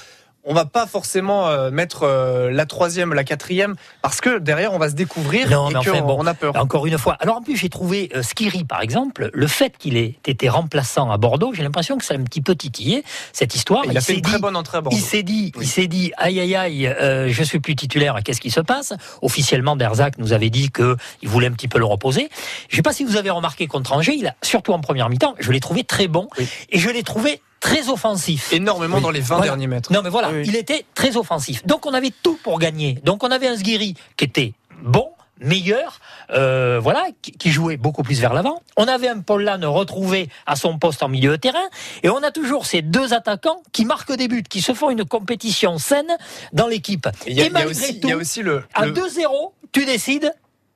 On 0.45 0.53
va 0.53 0.65
pas 0.65 0.85
forcément 0.87 1.47
euh, 1.47 1.71
mettre 1.71 2.03
euh, 2.03 2.51
la 2.51 2.65
troisième, 2.65 3.13
la 3.13 3.23
quatrième, 3.23 3.75
parce 4.01 4.19
que 4.19 4.39
derrière 4.39 4.73
on 4.73 4.77
va 4.77 4.89
se 4.89 4.95
découvrir 4.95 5.49
Non, 5.49 5.69
et 5.69 5.75
enfin, 5.77 6.01
bon, 6.01 6.17
on 6.19 6.25
a 6.25 6.33
peur. 6.33 6.55
Encore 6.57 6.85
une 6.85 6.97
fois. 6.97 7.15
Alors 7.21 7.37
en 7.37 7.41
plus, 7.41 7.55
j'ai 7.55 7.69
trouvé 7.69 8.09
euh, 8.13 8.23
Skiri, 8.23 8.65
par 8.65 8.81
exemple, 8.81 9.29
le 9.33 9.47
fait 9.47 9.77
qu'il 9.77 9.95
ait 9.95 10.15
été 10.25 10.49
remplaçant 10.49 11.11
à 11.11 11.17
Bordeaux, 11.17 11.53
j'ai 11.53 11.63
l'impression 11.63 11.97
que 11.97 12.03
ça 12.03 12.13
a 12.13 12.17
un 12.17 12.23
petit 12.23 12.41
peu 12.41 12.55
titillé 12.55 13.05
cette 13.31 13.55
histoire. 13.55 13.83
Il 13.85 13.97
a 13.97 14.01
fait 14.01 14.15
une 14.15 14.21
très 14.21 14.39
bonne 14.39 14.57
entrée 14.57 14.79
à 14.79 14.81
Bordeaux. 14.81 14.97
Il 14.97 15.01
s'est 15.01 15.23
dit, 15.23 15.53
il 15.61 15.67
s'est 15.67 15.87
dit, 15.87 16.11
aïe 16.17 16.41
aïe 16.41 16.55
aïe, 16.55 16.87
euh, 16.87 17.29
je 17.29 17.43
suis 17.43 17.59
plus 17.59 17.77
titulaire. 17.77 18.19
Qu'est-ce 18.23 18.41
qui 18.41 18.51
se 18.51 18.59
passe? 18.59 18.93
Officiellement, 19.21 19.77
Derzac 19.77 20.17
nous 20.17 20.33
avait 20.33 20.49
dit 20.49 20.71
que 20.71 20.97
il 21.21 21.29
voulait 21.29 21.47
un 21.47 21.53
petit 21.53 21.69
peu 21.69 21.79
le 21.79 21.85
reposer. 21.85 22.29
Je 22.67 22.75
sais 22.75 22.81
pas 22.81 22.91
si 22.91 23.05
vous 23.05 23.15
avez 23.15 23.29
remarqué 23.29 23.67
contre 23.67 23.93
Angers, 23.93 24.15
il 24.15 24.27
a 24.27 24.35
surtout 24.41 24.73
en 24.73 24.81
première 24.81 25.09
mi-temps, 25.09 25.35
je 25.39 25.51
l'ai 25.53 25.61
trouvé 25.61 25.85
très 25.85 26.07
bon 26.07 26.27
et 26.69 26.79
je 26.79 26.89
l'ai 26.89 27.03
trouvé 27.03 27.41
très 27.63 27.89
offensif. 27.89 28.51
Énormément 28.51 28.99
dans 29.01 29.09
les 29.09 29.21
20 29.21 29.37
Voilà. 29.37 29.43
derniers 29.51 29.67
mètres. 29.67 29.91
Non, 29.91 30.01
mais 30.03 30.09
voilà, 30.09 30.31
il 30.43 30.55
était 30.55 30.85
très 30.95 31.15
offensif. 31.17 31.65
Donc 31.65 31.85
on 31.85 31.93
avait 31.93 32.11
tout 32.21 32.37
pour 32.43 32.59
gagner. 32.59 32.99
Donc 33.03 33.23
on 33.23 33.31
avait 33.31 33.47
un 33.47 33.55
Sguiri 33.57 33.95
qui 34.17 34.25
était 34.25 34.53
bon, 34.81 35.09
meilleur, 35.39 35.99
euh, 36.31 36.79
voilà, 36.81 37.05
qui, 37.21 37.51
jouait 37.51 37.77
beaucoup 37.77 38.03
plus 38.03 38.19
vers 38.19 38.33
l'avant. 38.33 38.61
On 38.75 38.85
avait 38.87 39.07
un 39.07 39.19
Paul 39.21 39.43
Lannes 39.43 39.65
retrouvé 39.65 40.27
à 40.45 40.55
son 40.57 40.77
poste 40.77 41.03
en 41.03 41.07
milieu 41.07 41.31
de 41.31 41.35
terrain. 41.37 41.67
Et 42.03 42.09
on 42.09 42.17
a 42.21 42.31
toujours 42.31 42.65
ces 42.65 42.81
deux 42.81 43.13
attaquants 43.13 43.61
qui 43.71 43.85
marquent 43.85 44.15
des 44.15 44.27
buts, 44.27 44.43
qui 44.47 44.61
se 44.61 44.73
font 44.73 44.89
une 44.89 45.05
compétition 45.05 45.77
saine 45.77 46.11
dans 46.51 46.67
l'équipe. 46.67 47.07
Et 47.25 47.49
malgré 47.49 47.71
aussi- 47.71 47.99
tout, 48.01 48.07
il 48.07 48.11
y 48.11 48.13
a 48.13 48.17
aussi 48.17 48.41
le- 48.41 48.63
à 48.73 48.85
le- 48.85 48.91
2-0, 48.91 49.53
tu 49.71 49.85
décides 49.85 50.33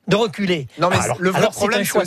de 0.07 0.15
reculer. 0.15 0.67
Non, 0.79 0.89
mais 0.89 0.97
Alors- 0.97 1.17
le 1.19 1.29
vrai 1.31 1.39
alors, 1.41 1.51
problème, 1.51 1.83
c'est 1.83 1.97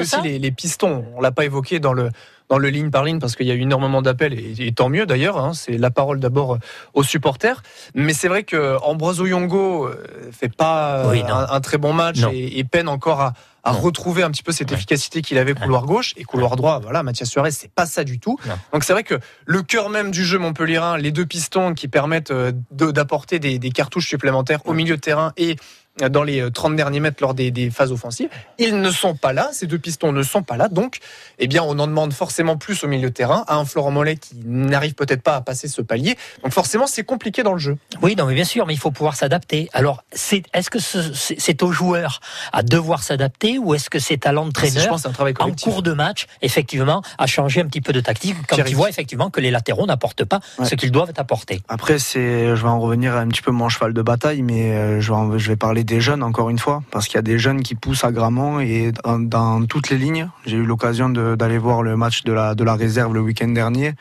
aussi, 0.00 0.22
les, 0.22 0.38
les 0.38 0.50
pistons. 0.50 1.04
On 1.14 1.20
l'a 1.20 1.32
pas 1.32 1.44
évoqué 1.44 1.80
dans 1.80 1.92
le 1.92 2.08
dans 2.48 2.58
le 2.58 2.68
ligne 2.68 2.90
par 2.90 3.04
ligne 3.04 3.18
parce 3.18 3.34
qu'il 3.36 3.46
y 3.46 3.50
a 3.50 3.54
eu 3.54 3.60
énormément 3.62 4.02
d'appels 4.02 4.34
et, 4.34 4.54
et 4.58 4.72
tant 4.72 4.88
mieux 4.88 5.06
d'ailleurs. 5.06 5.38
hein. 5.38 5.52
c'est 5.54 5.78
la 5.78 5.90
parole 5.90 6.20
d'abord 6.20 6.58
aux 6.94 7.02
supporters. 7.02 7.62
Mais 7.94 8.12
c'est 8.14 8.28
vrai 8.28 8.42
que 8.42 8.76
Ambroso 8.82 9.26
Yongo 9.26 9.86
euh, 9.86 9.96
fait 10.32 10.54
pas 10.54 10.98
euh, 10.98 11.10
Oui, 11.10 11.22
un, 11.28 11.46
un 11.50 11.60
très 11.60 11.78
bon 11.78 11.92
match 11.92 12.18
et, 12.32 12.58
et 12.58 12.64
peine 12.64 12.88
encore 12.88 13.20
à, 13.20 13.32
à 13.64 13.70
retrouver 13.72 14.22
un 14.24 14.30
petit 14.30 14.42
peu 14.42 14.50
cette 14.52 14.72
efficacité 14.72 15.22
qu'il 15.22 15.38
avait 15.38 15.54
couloir 15.54 15.84
gauche 15.86 16.14
et 16.16 16.24
couloir 16.24 16.56
droit. 16.56 16.80
Voilà, 16.82 17.02
Mathias 17.04 17.28
Suarez, 17.30 17.52
c'est 17.52 17.70
pas 17.70 17.86
ça 17.86 18.02
du 18.04 18.18
tout. 18.18 18.36
Donc 18.72 18.82
c'est 18.84 18.92
vrai 18.92 19.04
que 19.04 19.14
le 19.46 19.62
cœur 19.62 19.88
même 19.88 20.10
du 20.10 20.24
jeu 20.24 20.38
montpellierin, 20.38 20.98
les 20.98 21.12
deux 21.12 21.26
pistons 21.26 21.72
qui 21.72 21.86
permettent 21.86 22.32
euh, 22.32 22.50
de- 22.72 22.90
d'apporter 22.90 23.38
des, 23.38 23.58
des 23.60 23.70
cartouches 23.70 24.08
supplémentaires 24.08 24.66
au 24.66 24.72
milieu 24.74 24.96
de 24.96 25.00
terrain 25.00 25.32
et 25.36 25.56
dans 26.08 26.22
les 26.22 26.40
euh, 26.40 26.50
30 26.50 26.74
derniers 26.74 27.00
mètres 27.00 27.18
lors 27.20 27.34
des, 27.34 27.50
des 27.50 27.70
phases 27.70 27.92
offensives. 27.92 28.28
Ils 28.58 28.80
ne 28.80 28.90
sont 28.90 29.14
pas 29.14 29.32
là, 29.32 29.50
ces 29.52 29.66
deux 29.66 29.78
pistons 29.78 30.10
ne 30.12 30.22
sont 30.22 30.42
pas 30.42 30.56
là, 30.56 30.68
donc 30.68 30.98
eh 31.38 31.46
bien, 31.46 31.62
on 31.62 31.78
en 31.78 31.86
demande 31.86 32.12
forcément 32.12 32.56
plus 32.56 32.82
au 32.84 32.88
milieu 32.88 33.10
de 33.10 33.14
terrain, 33.14 33.44
à 33.46 33.56
un 33.56 33.64
Florent 33.64 33.90
Mollet 33.90 34.16
qui 34.16 34.34
n'arrive 34.44 34.94
peut-être 34.94 35.22
pas 35.22 35.36
à 35.36 35.40
passer 35.42 35.68
ce 35.68 35.82
palier. 35.82 36.16
Donc 36.42 36.52
forcément, 36.52 36.86
c'est 36.86 37.04
compliqué 37.04 37.42
dans 37.42 37.52
le 37.52 37.58
jeu. 37.58 37.76
Oui, 38.00 38.16
non, 38.16 38.24
mais 38.26 38.34
bien 38.34 38.44
sûr, 38.44 38.66
mais 38.66 38.72
il 38.74 38.78
faut 38.78 38.90
pouvoir 38.90 39.16
s'adapter. 39.16 39.68
Alors, 39.74 40.02
c'est, 40.12 40.42
est-ce 40.54 40.70
que 40.70 40.78
ce- 40.78 41.12
c'est, 41.12 41.36
c'est 41.38 41.62
au 41.62 41.72
joueur 41.72 42.20
à 42.52 42.62
devoir 42.62 43.02
s'adapter 43.02 43.58
ou 43.58 43.74
est-ce 43.74 43.90
que 43.90 43.98
c'est 43.98 44.26
à 44.26 44.30
Je 44.30 44.34
l'entraîneur 44.36 44.88
pense 44.88 44.96
que 44.96 45.02
c'est 45.02 45.08
un 45.08 45.12
travail 45.12 45.34
en 45.40 45.50
cours 45.52 45.82
de 45.82 45.92
match, 45.92 46.26
effectivement, 46.40 47.02
à 47.18 47.26
changer 47.26 47.60
un 47.60 47.66
petit 47.66 47.80
peu 47.82 47.92
de 47.92 48.00
tactique 48.00 48.36
quand 48.48 48.56
Thierry. 48.56 48.70
il 48.70 48.76
voit 48.76 48.88
effectivement 48.88 49.28
que 49.30 49.40
les 49.40 49.50
latéraux 49.50 49.86
n'apportent 49.86 50.24
pas 50.24 50.40
Ouais. 50.58 50.64
ce 50.66 50.74
qu'ils 50.74 50.90
doivent 50.90 51.12
apporter. 51.16 51.60
Après, 51.68 51.98
c'est, 51.98 52.56
je 52.56 52.62
vais 52.62 52.68
en 52.68 52.80
revenir 52.80 53.14
un 53.16 53.28
petit 53.28 53.42
peu 53.42 53.50
mon 53.50 53.68
cheval 53.68 53.92
de 53.92 54.02
bataille, 54.02 54.42
mais 54.42 54.72
euh, 54.72 55.00
je 55.00 55.08
vais, 55.12 55.16
en- 55.18 55.38
je 55.38 55.48
vais 55.48 55.56
parler 55.56 55.81
des 55.84 56.00
jeunes 56.00 56.22
encore 56.22 56.50
une 56.50 56.58
fois, 56.58 56.82
parce 56.90 57.06
qu'il 57.06 57.16
y 57.16 57.18
a 57.18 57.22
des 57.22 57.38
jeunes 57.38 57.62
qui 57.62 57.74
poussent 57.74 58.04
à 58.04 58.12
Gramont 58.12 58.60
et 58.60 58.92
dans, 59.04 59.18
dans 59.18 59.64
toutes 59.66 59.90
les 59.90 59.98
lignes. 59.98 60.28
J'ai 60.46 60.56
eu 60.56 60.64
l'occasion 60.64 61.08
d'aller 61.08 61.58
voir 61.58 61.82
le 61.82 61.96
match 61.96 62.24
de 62.24 62.32
la, 62.32 62.54
de 62.54 62.64
la 62.64 62.74
réserve 62.74 63.14
le 63.14 63.20
week-end 63.20 63.48
dernier. 63.48 63.92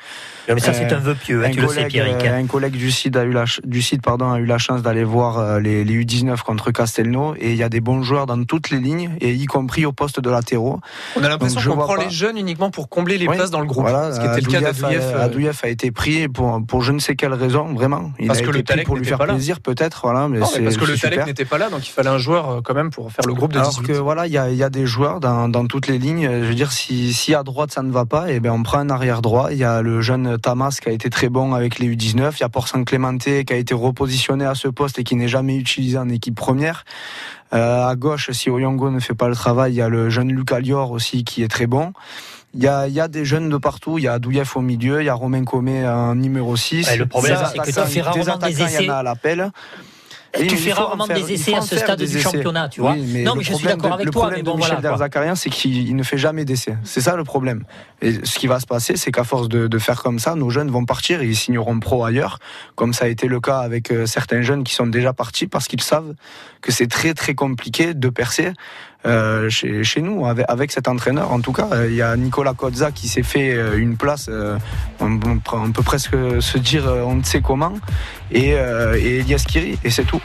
Mais 0.53 0.59
ça, 0.59 0.73
c'est 0.73 0.91
Euh, 0.91 0.97
un 0.97 0.99
vœu 0.99 1.15
pieux, 1.15 1.43
hein, 1.43 1.47
un 1.47 1.51
tu 1.51 1.61
le 1.61 1.67
sais, 1.67 1.75
collègue, 1.75 1.91
Pierrick. 1.91 2.15
euh, 2.25 2.33
hein. 2.35 2.43
Un 2.43 2.47
collègue 2.47 2.73
du 2.75 2.91
site 2.91 3.15
a 3.15 3.23
eu 3.23 3.31
la, 3.31 3.45
du 3.63 3.81
site 3.81 4.01
pardon 4.01 4.31
a 4.31 4.39
eu 4.39 4.45
la 4.45 4.57
chance 4.57 4.81
d'aller 4.81 5.03
voir 5.03 5.39
euh, 5.39 5.59
les, 5.59 5.83
les 5.85 6.03
U19 6.03 6.41
contre 6.41 6.71
Castelnau 6.71 7.35
et 7.39 7.51
il 7.51 7.55
y 7.57 7.63
a 7.63 7.69
des 7.69 7.79
bons 7.79 8.01
joueurs 8.03 8.25
dans 8.25 8.43
toutes 8.43 8.69
les 8.69 8.79
lignes 8.79 9.11
et 9.21 9.33
y 9.33 9.45
compris 9.45 9.85
au 9.85 9.93
poste 9.93 10.19
de 10.19 10.29
latéraux. 10.29 10.79
On 11.15 11.23
a 11.23 11.29
l'impression 11.29 11.61
qu'on 11.61 11.77
prend 11.77 11.95
pas- 11.95 12.03
les 12.03 12.09
jeunes 12.09 12.37
uniquement 12.37 12.69
pour 12.71 12.89
combler 12.89 13.17
les 13.17 13.27
Oui, 13.27 13.35
places 13.37 13.51
dans 13.51 13.61
le 13.61 13.65
groupe. 13.67 13.83
Voilà, 13.87 14.11
ce 14.13 14.19
qui 14.19 14.25
était 14.25 14.41
le 14.41 14.47
cas 14.51 14.57
Adouyev 14.57 14.81
d'Adouyev. 14.81 15.01
a, 15.01 15.17
euh, 15.19 15.25
Adouyev 15.25 15.59
a 15.63 15.67
été 15.69 15.91
pris 15.91 16.27
pour, 16.27 16.59
pour 16.65 16.81
je 16.81 16.91
ne 16.91 16.99
sais 16.99 17.15
quelle 17.15 17.33
raison, 17.33 17.73
vraiment. 17.73 18.11
Il 18.19 18.27
Parce 18.27 18.39
a 18.39 18.41
que 18.43 18.47
été 18.49 18.57
le 18.57 18.63
pris 18.63 18.73
Talek 18.73 18.85
pour 18.87 18.97
lui 18.97 19.05
faire 19.05 19.19
plaisir, 19.19 19.59
peut-être. 19.61 20.01
Voilà, 20.03 20.27
mais 20.27 20.39
non, 20.39 20.47
mais 20.51 20.57
c'est 20.57 20.63
parce 20.63 20.77
que 20.77 20.85
le 20.85 20.97
Talek 20.97 21.25
n'était 21.27 21.45
pas 21.45 21.57
là, 21.59 21.69
donc 21.71 21.87
il 21.87 21.91
fallait 21.91 22.09
un 22.09 22.17
joueur 22.17 22.49
euh, 22.49 22.61
quand 22.63 22.73
même 22.73 22.91
pour 22.91 23.11
faire 23.11 23.25
le 23.25 23.33
groupe 23.33 23.53
de 23.53 23.57
Alors 23.59 23.71
18. 23.71 23.87
que 23.87 23.93
voilà, 23.93 24.27
il 24.27 24.33
y 24.33 24.37
a, 24.37 24.49
il 24.49 24.55
y 24.55 24.63
a 24.63 24.69
des 24.69 24.85
joueurs 24.85 25.19
dans, 25.19 25.49
dans 25.49 25.65
toutes 25.65 25.87
les 25.87 25.97
lignes. 25.97 26.29
Je 26.29 26.45
veux 26.45 26.53
dire, 26.53 26.71
si, 26.71 27.13
si 27.13 27.33
à 27.33 27.43
droite 27.43 27.71
ça 27.71 27.81
ne 27.81 27.91
va 27.91 28.05
pas, 28.05 28.31
et 28.31 28.39
ben 28.39 28.51
on 28.51 28.61
prend 28.63 28.77
un 28.77 28.89
arrière 28.89 29.21
droit. 29.21 29.51
Il 29.51 29.57
y 29.57 29.63
a 29.63 29.81
le 29.81 30.01
jeune 30.01 30.37
Tamas 30.37 30.77
qui 30.81 30.89
a 30.89 30.91
été 30.91 31.09
très 31.09 31.29
bon 31.29 31.53
avec 31.53 31.79
les 31.79 31.87
U19. 31.87 32.33
Il 32.37 32.41
y 32.41 32.43
a 32.43 32.49
Porsan 32.49 32.83
Clemente 32.83 33.23
qui 33.23 33.53
a 33.53 33.55
été 33.55 33.73
repositionné 33.73 34.45
à 34.45 34.53
ce 34.55 34.67
poste 34.67 34.99
et 34.99 35.03
qui 35.03 35.15
n'est 35.15 35.27
jamais 35.27 35.55
utilisé 35.55 35.97
en 35.97 36.09
équipe 36.09 36.35
première. 36.35 36.85
Euh, 37.53 37.85
à 37.85 37.95
gauche, 37.95 38.31
si 38.31 38.49
Oyongo 38.49 38.89
ne 38.91 38.99
fait 38.99 39.13
pas 39.15 39.27
le 39.27 39.35
travail, 39.35 39.73
il 39.73 39.75
y 39.75 39.81
a 39.81 39.89
le 39.89 40.09
jeune 40.09 40.31
Luc 40.31 40.51
Alior 40.51 40.91
aussi 40.91 41.23
qui 41.23 41.43
est 41.43 41.47
très 41.49 41.67
bon. 41.67 41.91
Il 42.53 42.61
y, 42.61 42.67
a, 42.67 42.87
il 42.89 42.93
y 42.93 42.99
a 42.99 43.07
des 43.07 43.23
jeunes 43.23 43.47
de 43.47 43.55
partout. 43.55 43.97
Il 43.97 44.03
y 44.03 44.07
a 44.09 44.19
Douyev 44.19 44.49
au 44.55 44.61
milieu, 44.61 45.01
il 45.01 45.05
y 45.05 45.09
a 45.09 45.13
Romain 45.13 45.45
Comé 45.45 45.87
en 45.87 46.15
numéro 46.15 46.57
6. 46.57 46.85
Ouais, 46.85 46.97
le 46.97 47.05
problème, 47.05 47.37
c'est 47.49 47.59
que 47.59 47.65
tu 47.85 47.91
fais 47.93 48.01
rarement 48.01 48.37
des 48.37 48.51
Il 48.51 48.59
y 48.59 48.63
essais. 48.63 48.89
en 48.89 48.93
a 48.93 48.97
à 48.97 49.03
l'appel. 49.03 49.51
Tu 50.33 50.43
Oui, 50.43 50.49
fais 50.49 50.71
rarement 50.71 51.05
faire- 51.05 51.17
des 51.17 51.33
essais 51.33 51.53
à 51.53 51.61
ce 51.61 51.75
stade 51.75 51.97
du 51.99 52.05
essais. 52.05 52.19
championnat, 52.21 52.69
tu 52.69 52.79
vois. 52.79 52.93
Oui, 52.93 53.03
mais 53.05 53.23
Non, 53.23 53.35
mais 53.35 53.43
je 53.43 53.53
suis 53.53 53.65
d'accord 53.65 53.89
de- 53.89 53.93
avec 53.95 54.05
le 54.05 54.11
toi, 54.11 54.21
problème 54.21 54.39
mais 54.39 54.43
de 54.43 54.49
bon, 54.49 54.55
Michel 54.55 54.69
voilà, 54.75 54.81
quoi. 54.81 54.89
Derzakarian, 54.91 55.35
c'est 55.35 55.49
qu'il 55.49 55.75
il 55.89 55.93
ne 55.95 56.03
fait 56.03 56.17
jamais 56.17 56.45
d'essais. 56.45 56.77
C'est 56.85 57.01
ça 57.01 57.17
le 57.17 57.25
problème. 57.25 57.63
Et 58.01 58.13
ce 58.23 58.39
qui 58.39 58.47
va 58.47 58.59
se 58.61 58.65
passer, 58.65 58.95
c'est 58.95 59.11
qu'à 59.11 59.25
force 59.25 59.49
de, 59.49 59.67
de 59.67 59.77
faire 59.77 60.01
comme 60.01 60.19
ça, 60.19 60.35
nos 60.35 60.49
jeunes 60.49 60.71
vont 60.71 60.85
partir 60.85 61.21
et 61.21 61.27
ils 61.27 61.35
signeront 61.35 61.77
pro 61.81 62.05
ailleurs, 62.05 62.39
comme 62.75 62.93
ça 62.93 63.05
a 63.05 63.07
été 63.09 63.27
le 63.27 63.41
cas 63.41 63.59
avec 63.59 63.91
euh, 63.91 64.05
certains 64.05 64.41
jeunes 64.41 64.63
qui 64.63 64.73
sont 64.73 64.87
déjà 64.87 65.11
partis 65.11 65.47
parce 65.47 65.67
qu'ils 65.67 65.81
savent 65.81 66.13
que 66.61 66.71
c'est 66.71 66.87
très 66.87 67.13
très 67.13 67.33
compliqué 67.35 67.93
de 67.93 68.09
percer. 68.09 68.51
euh, 69.07 69.49
chez, 69.49 69.83
chez 69.83 69.99
nous 70.03 70.27
avec, 70.27 70.45
avec 70.47 70.71
cet 70.71 70.87
entraîneur. 70.87 71.31
En 71.31 71.41
tout 71.41 71.53
cas, 71.53 71.67
euh, 71.73 71.87
il 71.89 71.95
y 71.95 72.03
a 72.03 72.15
Nicolas 72.15 72.53
Kozza 72.53 72.91
qui 72.91 73.07
s'est 73.07 73.23
fait 73.23 73.51
euh, 73.51 73.75
une 73.79 73.97
place, 73.97 74.27
euh, 74.29 74.59
on, 74.99 75.17
on 75.53 75.71
peut- 75.71 75.81
presque 75.81 76.15
se 76.39 76.57
dire 76.59 76.85
on 76.85 77.15
ne 77.15 77.23
sait 77.23 77.41
comment, 77.41 77.73
et, 78.31 78.53
euh, 78.53 78.95
et 79.01 79.21
Elias 79.21 79.43
Kiri, 79.47 79.79
et 79.83 79.89
c'est 79.89 80.03
tout. 80.03 80.21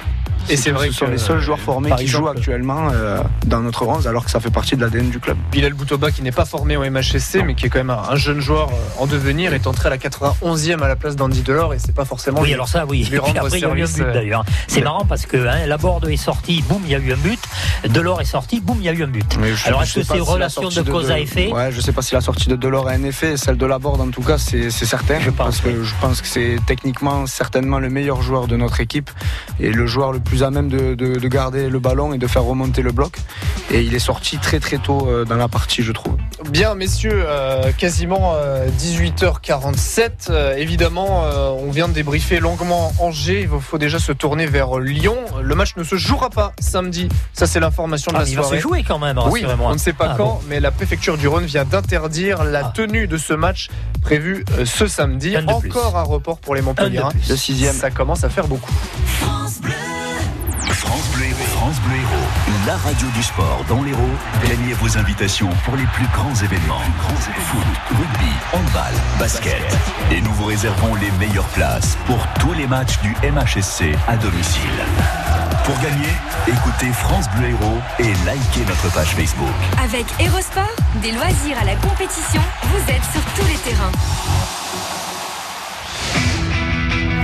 Et 0.51 0.57
c'est 0.59 0.71
vrai 0.71 0.89
ce 0.89 0.93
sont 0.93 1.07
les 1.09 1.19
seuls 1.19 1.41
joueurs 1.41 1.59
formés 1.59 1.91
qui 1.97 2.03
exemple, 2.03 2.25
jouent 2.27 2.29
actuellement 2.29 2.91
euh, 2.93 3.21
dans 3.47 3.61
notre 3.63 3.85
11 3.85 4.07
alors 4.07 4.25
que 4.27 4.31
ça 4.31 4.39
fait 4.39 4.51
partie 4.53 4.77
de 4.77 4.81
l'ADN 4.83 5.09
du 5.11 5.19
club. 5.19 5.37
Bilal 5.51 5.73
Boutoba 5.73 6.13
qui 6.13 6.23
n'est 6.23 6.31
pas 6.31 6.45
formé 6.45 6.77
au 6.77 6.85
MHSC 6.89 7.43
mais 7.45 7.55
qui 7.57 7.67
est 7.67 7.69
quand 7.69 7.81
même 7.81 7.91
un 7.91 8.03
un 8.11 8.15
jeune 8.15 8.39
joueur 8.39 8.69
en 8.99 9.07
devenir 9.09 9.55
est 9.55 9.67
entré 9.67 9.89
à 9.89 9.91
la 9.91 9.97
91e 9.99 10.81
à 10.83 10.87
la 10.87 10.95
place 10.95 11.17
d'Andy 11.17 11.41
Delors 11.43 11.75
et 11.75 11.81
c'est 11.81 11.95
pas 11.95 12.05
forcément 12.05 12.41
Oui, 12.43 12.49
lui- 12.49 12.55
alors 12.55 12.69
ça, 12.69 12.87
oui. 12.87 12.99
lui 12.99 13.07
Et 13.07 13.09
puis 13.09 13.19
rendre 13.27 13.41
après, 13.41 13.59
il 13.59 13.63
y 13.63 13.65
a 13.65 13.69
eu 13.69 13.83
un 13.83 13.87
service, 13.87 13.97
but 13.97 14.13
d'ailleurs. 14.13 14.45
C'est 14.69 14.83
marrant 14.83 15.05
parce 15.05 15.27
que 15.27 15.37
hein, 15.37 15.67
Laborde 15.67 16.07
est 16.09 16.17
sorti, 16.27 16.63
boum, 16.69 16.83
il 16.85 16.91
y 16.93 16.95
a 16.95 16.99
eu 16.99 17.13
un 17.13 17.17
but. 17.17 17.41
Delors 17.89 18.21
est 18.21 18.25
sorti, 18.25 18.61
boum, 18.61 18.79
il 18.81 18.85
y 18.85 18.89
a 18.89 18.93
eu 18.93 19.03
un 19.05 19.07
but. 19.07 19.37
Mais 19.41 19.55
je- 19.55 19.67
Alors, 19.69 19.83
est-ce 19.83 19.95
que 20.01 20.03
c'est 20.03 20.19
relation 20.21 20.69
de 20.69 20.83
cause 20.83 21.11
à 21.11 21.19
effet 21.21 21.51
Ouais, 21.53 21.71
je 21.73 21.81
sais 21.81 21.93
pas 21.93 22.03
si 22.03 22.15
la 22.15 22.21
sortie 22.21 22.49
de 22.49 22.57
Delors 22.57 22.89
a 22.89 22.93
un 22.93 23.05
effet, 23.05 23.37
celle 23.37 23.57
de 23.57 23.67
Laborde 23.67 24.01
en 24.01 24.11
tout 24.11 24.23
cas, 24.23 24.39
c'est 24.39 24.71
certain. 24.71 25.19
Je 25.21 25.31
pense, 25.31 25.61
parce 25.61 25.61
que 25.61 25.83
je 25.85 25.95
pense 26.01 26.21
que 26.23 26.27
c'est 26.29 26.57
techniquement 26.67 27.27
certainement 27.27 27.79
le 27.79 27.89
meilleur 27.91 28.21
joueur 28.23 28.47
de 28.49 28.57
notre 28.57 28.81
équipe 28.81 29.11
et 29.61 29.71
le 29.71 29.87
joueur 29.87 30.13
le 30.13 30.21
plus 30.21 30.43
à 30.43 30.51
même 30.51 30.69
de, 30.69 30.95
de- 30.95 31.19
de 31.19 31.29
garder 31.29 31.69
le 31.71 31.79
ballon 31.79 32.13
et 32.13 32.19
de 32.19 32.27
faire 32.27 32.43
remonter 32.45 32.83
le 32.83 32.93
bloc. 32.93 33.19
Et 33.71 33.81
il 33.83 33.95
est 33.95 33.99
sorti 34.13 34.39
très 34.39 34.59
très 34.61 34.79
tôt 34.79 35.07
euh, 35.09 35.25
dans 35.25 35.37
la 35.37 35.49
partie, 35.49 35.83
je 35.83 35.93
trouve. 35.93 36.17
Bien, 36.51 36.75
messieurs, 36.75 37.23
euh, 37.27 37.71
quasiment 37.77 38.33
euh, 38.35 38.67
18h47. 38.79 40.11
Euh, 40.31 40.57
évidemment, 40.57 41.25
euh, 41.25 41.49
on 41.51 41.71
vient 41.71 41.89
de 41.89 41.93
débriefer 41.93 42.41
longuement 42.41 42.93
Angers. 42.99 43.43
Il 43.53 43.61
faut 43.61 43.79
déjà 43.79 43.99
se 43.99 44.13
tourner 44.13 44.47
vers 44.47 44.79
Lyon. 44.79 45.17
Le 45.43 45.55
match 45.55 45.75
ne 45.77 45.85
se 45.85 45.97
jouera 46.17 46.31
pas 46.31 46.53
samedi. 46.59 47.09
Ça, 47.33 47.47
c'est 47.47 47.61
l'information 47.61 48.11
de 48.13 48.17
Ah, 48.17 48.23
la 48.23 48.29
il 48.29 48.37
va 48.37 48.43
soirée. 48.43 48.57
se 48.59 48.63
jouer 48.63 48.83
quand 48.87 48.99
même, 48.99 49.19
Oui, 49.31 49.45
on 49.61 49.73
ne 49.73 49.79
sait 49.79 49.93
pas 49.93 50.11
Ah, 50.13 50.15
quand, 50.17 50.25
bon. 50.27 50.41
mais 50.49 50.61
la 50.61 50.71
préfecture 50.71 51.17
du 51.19 51.29
Rhône 51.29 51.45
vient 51.45 51.65
d'interdire 51.65 52.45
la 52.45 52.65
tenue 52.65 53.07
de 53.07 53.17
ce 53.19 53.33
match 53.35 53.69
prévu 54.03 54.45
euh, 54.59 54.65
ce 54.65 54.87
samedi. 54.87 55.35
Plus. 55.61 55.71
Encore 55.71 55.97
un 55.97 56.03
report 56.03 56.39
pour 56.39 56.55
les 56.55 56.63
Montpelliérains. 56.63 57.11
plus. 57.11 57.29
Le 57.29 57.37
sixième. 57.37 57.75
Ça 57.75 57.91
commence 57.91 58.25
à 58.25 58.29
faire 58.31 58.47
beaucoup. 58.47 58.73
France 59.19 59.61
Bleu 59.61 61.25
Héros, 61.25 61.39
France 61.57 61.77
Bleu 61.87 61.97
Héros, 61.97 62.57
la 62.67 62.77
radio 62.77 63.07
du 63.15 63.23
sport 63.23 63.65
dans 63.69 63.83
l'Hérault. 63.83 64.03
Gagnez 64.47 64.75
vos 64.75 64.99
invitations 64.99 65.49
pour 65.65 65.75
les 65.77 65.85
plus 65.95 66.07
grands 66.15 66.35
événements. 66.35 66.81
Foot, 67.09 67.59
rugby, 67.91 68.33
handball, 68.53 68.95
basket. 69.19 69.63
Et 70.13 70.21
nous 70.21 70.33
vous 70.35 70.45
réservons 70.47 70.95
les 70.97 71.11
meilleures 71.13 71.49
places 71.49 71.97
pour 72.07 72.19
tous 72.41 72.53
les 72.55 72.67
matchs 72.67 72.99
du 73.01 73.11
MHSC 73.31 73.95
à 74.07 74.17
domicile. 74.17 74.71
Pour 75.67 75.77
gagner, 75.81 76.07
écoutez 76.47 76.93
France 76.93 77.27
Bleu 77.37 77.49
Héros 77.49 77.79
et 77.99 78.05
likez 78.05 78.65
notre 78.69 78.89
page 78.95 79.09
Facebook. 79.09 79.49
Avec 79.83 80.07
Aerosport, 80.21 80.77
des 81.03 81.11
loisirs 81.11 81.59
à 81.61 81.65
la 81.65 81.75
compétition, 81.75 82.41
vous 82.63 82.79
êtes 82.89 83.03
sur 83.13 83.21
tous 83.35 83.49
les 83.49 83.59
terrains. 83.73 83.91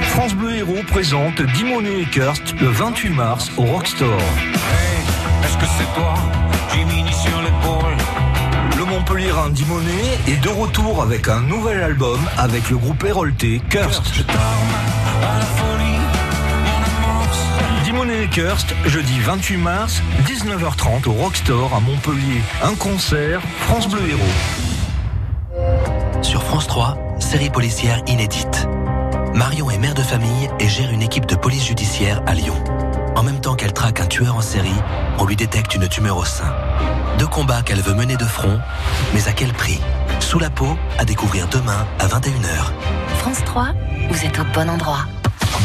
France 0.09 0.35
Bleu 0.35 0.57
Héros 0.57 0.83
présente 0.89 1.41
Dimone 1.55 1.87
et 1.87 2.05
Kirst 2.07 2.61
le 2.61 2.67
28 2.67 3.11
mars 3.11 3.53
au 3.57 3.63
Rockstore. 3.63 4.19
Est-ce 5.45 5.57
que 5.59 5.67
c'est 5.79 5.95
toi 5.95 6.15
Jiminy 6.75 7.13
sur 7.13 7.41
l'épaule? 7.43 7.97
Le 8.77 8.85
Montpellierin 8.85 9.51
Dimone 9.51 9.87
est 10.27 10.43
de 10.43 10.49
retour 10.49 11.01
avec 11.01 11.29
un 11.29 11.43
nouvel 11.43 11.81
album 11.81 12.19
avec 12.39 12.69
le 12.71 12.77
groupe 12.77 13.05
Hérolté 13.05 13.63
Kirst. 13.71 14.03
à 14.29 15.39
la 15.39 15.45
folie, 15.45 15.92
jeudi 18.87 19.19
28 19.19 19.57
mars, 19.57 20.03
19h30 20.27 21.09
au 21.09 21.13
Rockstore 21.13 21.75
à 21.75 21.81
Montpellier. 21.81 22.41
Un 22.63 22.75
concert, 22.75 23.41
France 23.59 23.89
Bleu 23.89 24.01
Héros. 24.09 24.21
Sur 26.23 26.43
France 26.45 26.67
3, 26.69 26.97
série 27.19 27.51
policière 27.51 28.01
inédite. 28.07 28.69
Marion 29.35 29.71
est 29.71 29.79
mère 29.79 29.95
de 29.95 30.03
famille 30.03 30.49
et 30.61 30.69
gère 30.69 30.91
une 30.93 31.03
équipe 31.03 31.27
de 31.27 31.35
police 31.35 31.67
judiciaire 31.67 32.23
à 32.27 32.35
Lyon. 32.35 32.55
En 33.17 33.25
même 33.25 33.41
temps 33.41 33.55
qu'elle 33.57 33.73
traque 33.73 34.01
un 34.01 34.07
tueur 34.07 34.37
en 34.37 34.41
série, 34.41 34.71
on 35.19 35.25
lui 35.25 35.37
détecte 35.37 35.75
une 35.75 35.89
tumeur 35.89 36.17
au 36.17 36.25
sein. 36.25 36.55
Deux 37.19 37.27
combats 37.27 37.63
qu'elle 37.63 37.81
veut 37.81 37.95
mener 37.95 38.17
de 38.17 38.25
front, 38.25 38.61
mais 39.15 39.27
à 39.27 39.33
quel 39.33 39.53
prix? 39.53 39.81
Sous 40.21 40.39
la 40.39 40.51
peau, 40.51 40.79
à 40.99 41.05
découvrir 41.05 41.49
demain 41.49 41.87
à 41.99 42.07
21h. 42.07 42.73
France 43.19 43.43
3, 43.45 43.71
vous 44.11 44.25
êtes 44.25 44.39
au 44.39 44.45
bon 44.55 44.71
endroit. 44.71 45.07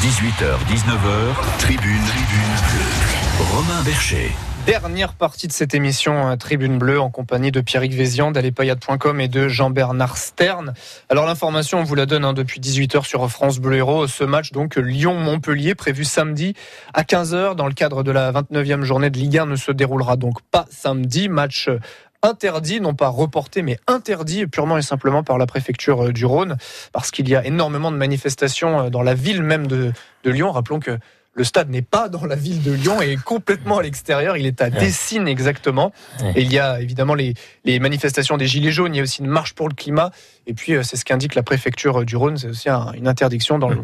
18h, 0.02 0.60
19h, 0.70 1.58
tribune, 1.58 2.00
tribune 2.06 2.54
bleue. 2.70 3.56
Romain 3.56 3.82
Bercher. 3.84 4.32
Dernière 4.68 5.14
partie 5.14 5.48
de 5.48 5.52
cette 5.54 5.74
émission 5.74 6.28
euh, 6.28 6.36
Tribune 6.36 6.78
Bleue 6.78 7.00
en 7.00 7.10
compagnie 7.10 7.52
de 7.52 7.62
Pierrick 7.62 7.94
Vézian 7.94 8.32
d'Alepayade.com 8.32 9.22
et 9.22 9.30
de 9.30 9.48
Jean-Bernard 9.48 10.18
Stern. 10.18 10.74
Alors 11.10 11.26
l'information, 11.26 11.80
on 11.80 11.84
vous 11.84 11.96
la 11.96 12.06
donne 12.06 12.26
hein, 12.26 12.34
depuis 12.34 12.60
18h 12.60 13.06
sur 13.06 13.28
France 13.32 13.60
Bleu 13.60 13.78
Héros. 13.78 14.08
Ce 14.08 14.26
match 14.26 14.52
donc 14.52 14.76
Lyon-Montpellier 14.76 15.74
prévu 15.74 16.04
samedi 16.04 16.54
à 16.94 17.04
15h 17.04 17.56
dans 17.56 17.68
le 17.68 17.74
cadre 17.74 18.04
de 18.04 18.12
la 18.12 18.34
29e 18.34 18.84
journée 18.84 19.10
de 19.10 19.18
Ligue 19.18 19.38
1 19.38 19.46
ne 19.46 19.56
se 19.56 19.72
déroulera 19.72 20.18
donc 20.18 20.42
pas 20.52 20.66
samedi. 20.70 21.30
Match 21.30 21.70
euh, 21.70 21.80
interdit, 22.24 22.82
non 22.82 22.94
pas 22.94 23.10
reporté, 23.10 23.62
mais 23.62 23.78
interdit 23.88 24.48
purement 24.48 24.78
et 24.78 24.82
simplement 24.82 25.24
par 25.24 25.38
la 25.38 25.46
préfecture 25.46 26.08
euh, 26.08 26.12
du 26.12 26.26
Rhône, 26.26 26.58
parce 26.92 27.12
qu'il 27.12 27.30
y 27.30 27.36
a 27.36 27.46
énormément 27.46 27.92
de 27.92 27.98
manifestations 27.98 28.82
euh, 28.82 28.90
dans 28.90 29.02
la 29.02 29.14
ville 29.14 29.44
même 29.44 29.68
de, 29.68 29.92
de 30.24 30.32
Lyon. 30.32 30.52
Rappelons 30.52 30.80
que 30.80 30.98
le 31.34 31.44
stade 31.44 31.70
n'est 31.70 31.84
pas 31.84 32.10
dans 32.10 32.26
la 32.26 32.36
ville 32.36 32.64
de 32.64 32.72
Lyon 32.72 33.00
et 33.00 33.12
est 33.12 33.24
complètement 33.24 33.78
à 33.78 33.84
l'extérieur. 33.84 34.38
Il 34.38 34.48
est 34.48 34.60
à 34.60 34.72
Dessines 34.72 35.28
exactement. 35.28 35.94
Et 36.36 36.42
il 36.42 36.52
y 36.52 36.58
a 36.58 36.82
évidemment 36.82 37.14
les, 37.14 37.36
les 37.64 37.80
manifestations 37.80 38.38
des 38.38 38.48
Gilets 38.48 38.72
jaunes. 38.72 38.96
Il 38.96 38.98
y 38.98 39.02
a 39.02 39.04
aussi 39.04 39.22
une 39.22 39.28
marche 39.28 39.54
pour 39.54 39.70
le 39.70 39.76
climat. 39.76 40.10
Et 40.50 40.54
puis, 40.54 40.74
euh, 40.76 40.82
c'est 40.84 40.96
ce 40.96 41.04
qu'indique 41.06 41.36
la 41.36 41.44
préfecture 41.44 42.06
du 42.06 42.16
Rhône. 42.16 42.38
C'est 42.38 42.48
aussi 42.48 42.70
un- 42.70 42.92
une 42.94 43.08
interdiction 43.08 43.60
dans 43.60 43.70
le- 43.70 43.84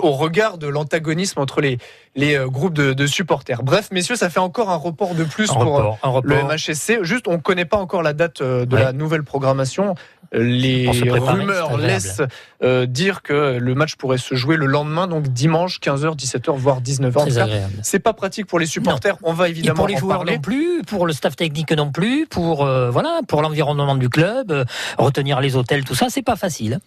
au 0.00 0.12
regard 0.12 0.58
de 0.58 0.66
l'antagonisme 0.68 1.40
entre 1.40 1.60
les, 1.60 1.78
les 2.14 2.36
euh, 2.36 2.46
groupes 2.48 2.72
de, 2.74 2.92
de 2.92 3.06
supporters. 3.06 3.62
Bref, 3.64 3.88
messieurs, 3.90 4.14
ça 4.16 4.30
fait 4.30 4.40
encore 4.40 4.70
un 4.70 4.76
report 4.76 5.14
de 5.16 5.24
plus 5.24 5.50
Un 5.50 5.54
pour 5.54 5.64
report, 5.74 5.98
euh, 6.04 6.06
un 6.08 6.10
le 6.12 6.14
report. 6.36 6.52
MHSC. 6.52 6.98
Juste, 7.02 7.26
on 7.28 7.32
ne 7.32 7.36
connaît 7.38 7.64
pas 7.64 7.76
encore 7.78 8.02
la 8.02 8.12
date 8.12 8.40
euh, 8.40 8.64
de 8.64 8.76
Ouais. 8.76 8.82
la 8.84 8.92
nouvelle 8.92 9.24
programmation. 9.24 9.94
Euh, 10.34 10.42
Les 10.42 10.88
rumeurs 10.88 11.76
laissent 11.78 12.22
euh, 12.62 12.86
dire 12.86 13.22
que 13.22 13.58
le 13.58 13.74
match 13.74 13.94
pourrait 13.96 14.18
se 14.18 14.34
jouer 14.34 14.56
le 14.56 14.66
lendemain, 14.66 15.06
donc 15.06 15.28
dimanche, 15.28 15.78
15h, 15.80 16.16
17h, 16.16 16.56
voire 16.56 16.80
19h. 16.80 17.18
En 17.18 17.20
Très 17.22 17.30
tout 17.30 17.36
cas, 17.36 17.42
agréable. 17.44 17.72
C'est 17.82 17.98
pas 18.00 18.14
pratique 18.14 18.46
pour 18.46 18.58
les 18.58 18.66
supporters. 18.66 19.16
On 19.22 19.32
va 19.32 19.48
Et 19.48 19.50
évidemment 19.50 19.76
pour 19.76 19.88
les 19.88 19.96
en 19.96 19.98
joueurs 19.98 20.18
parler. 20.18 20.36
non 20.36 20.40
plus, 20.40 20.82
pour 20.86 21.06
le 21.06 21.12
staff 21.12 21.36
technique 21.36 21.70
non 21.72 21.92
plus, 21.92 22.26
pour 22.26 22.64
euh, 22.64 22.90
voilà, 22.90 23.20
pour 23.28 23.42
l'environnement 23.42 23.94
du 23.96 24.08
club, 24.08 24.50
euh, 24.50 24.64
retenir 24.98 25.40
les 25.40 25.54
hôtels, 25.56 25.84
tout 25.84 25.94
ça, 25.94 26.03
c'est 26.08 26.22
pas 26.22 26.36
facile. 26.36 26.78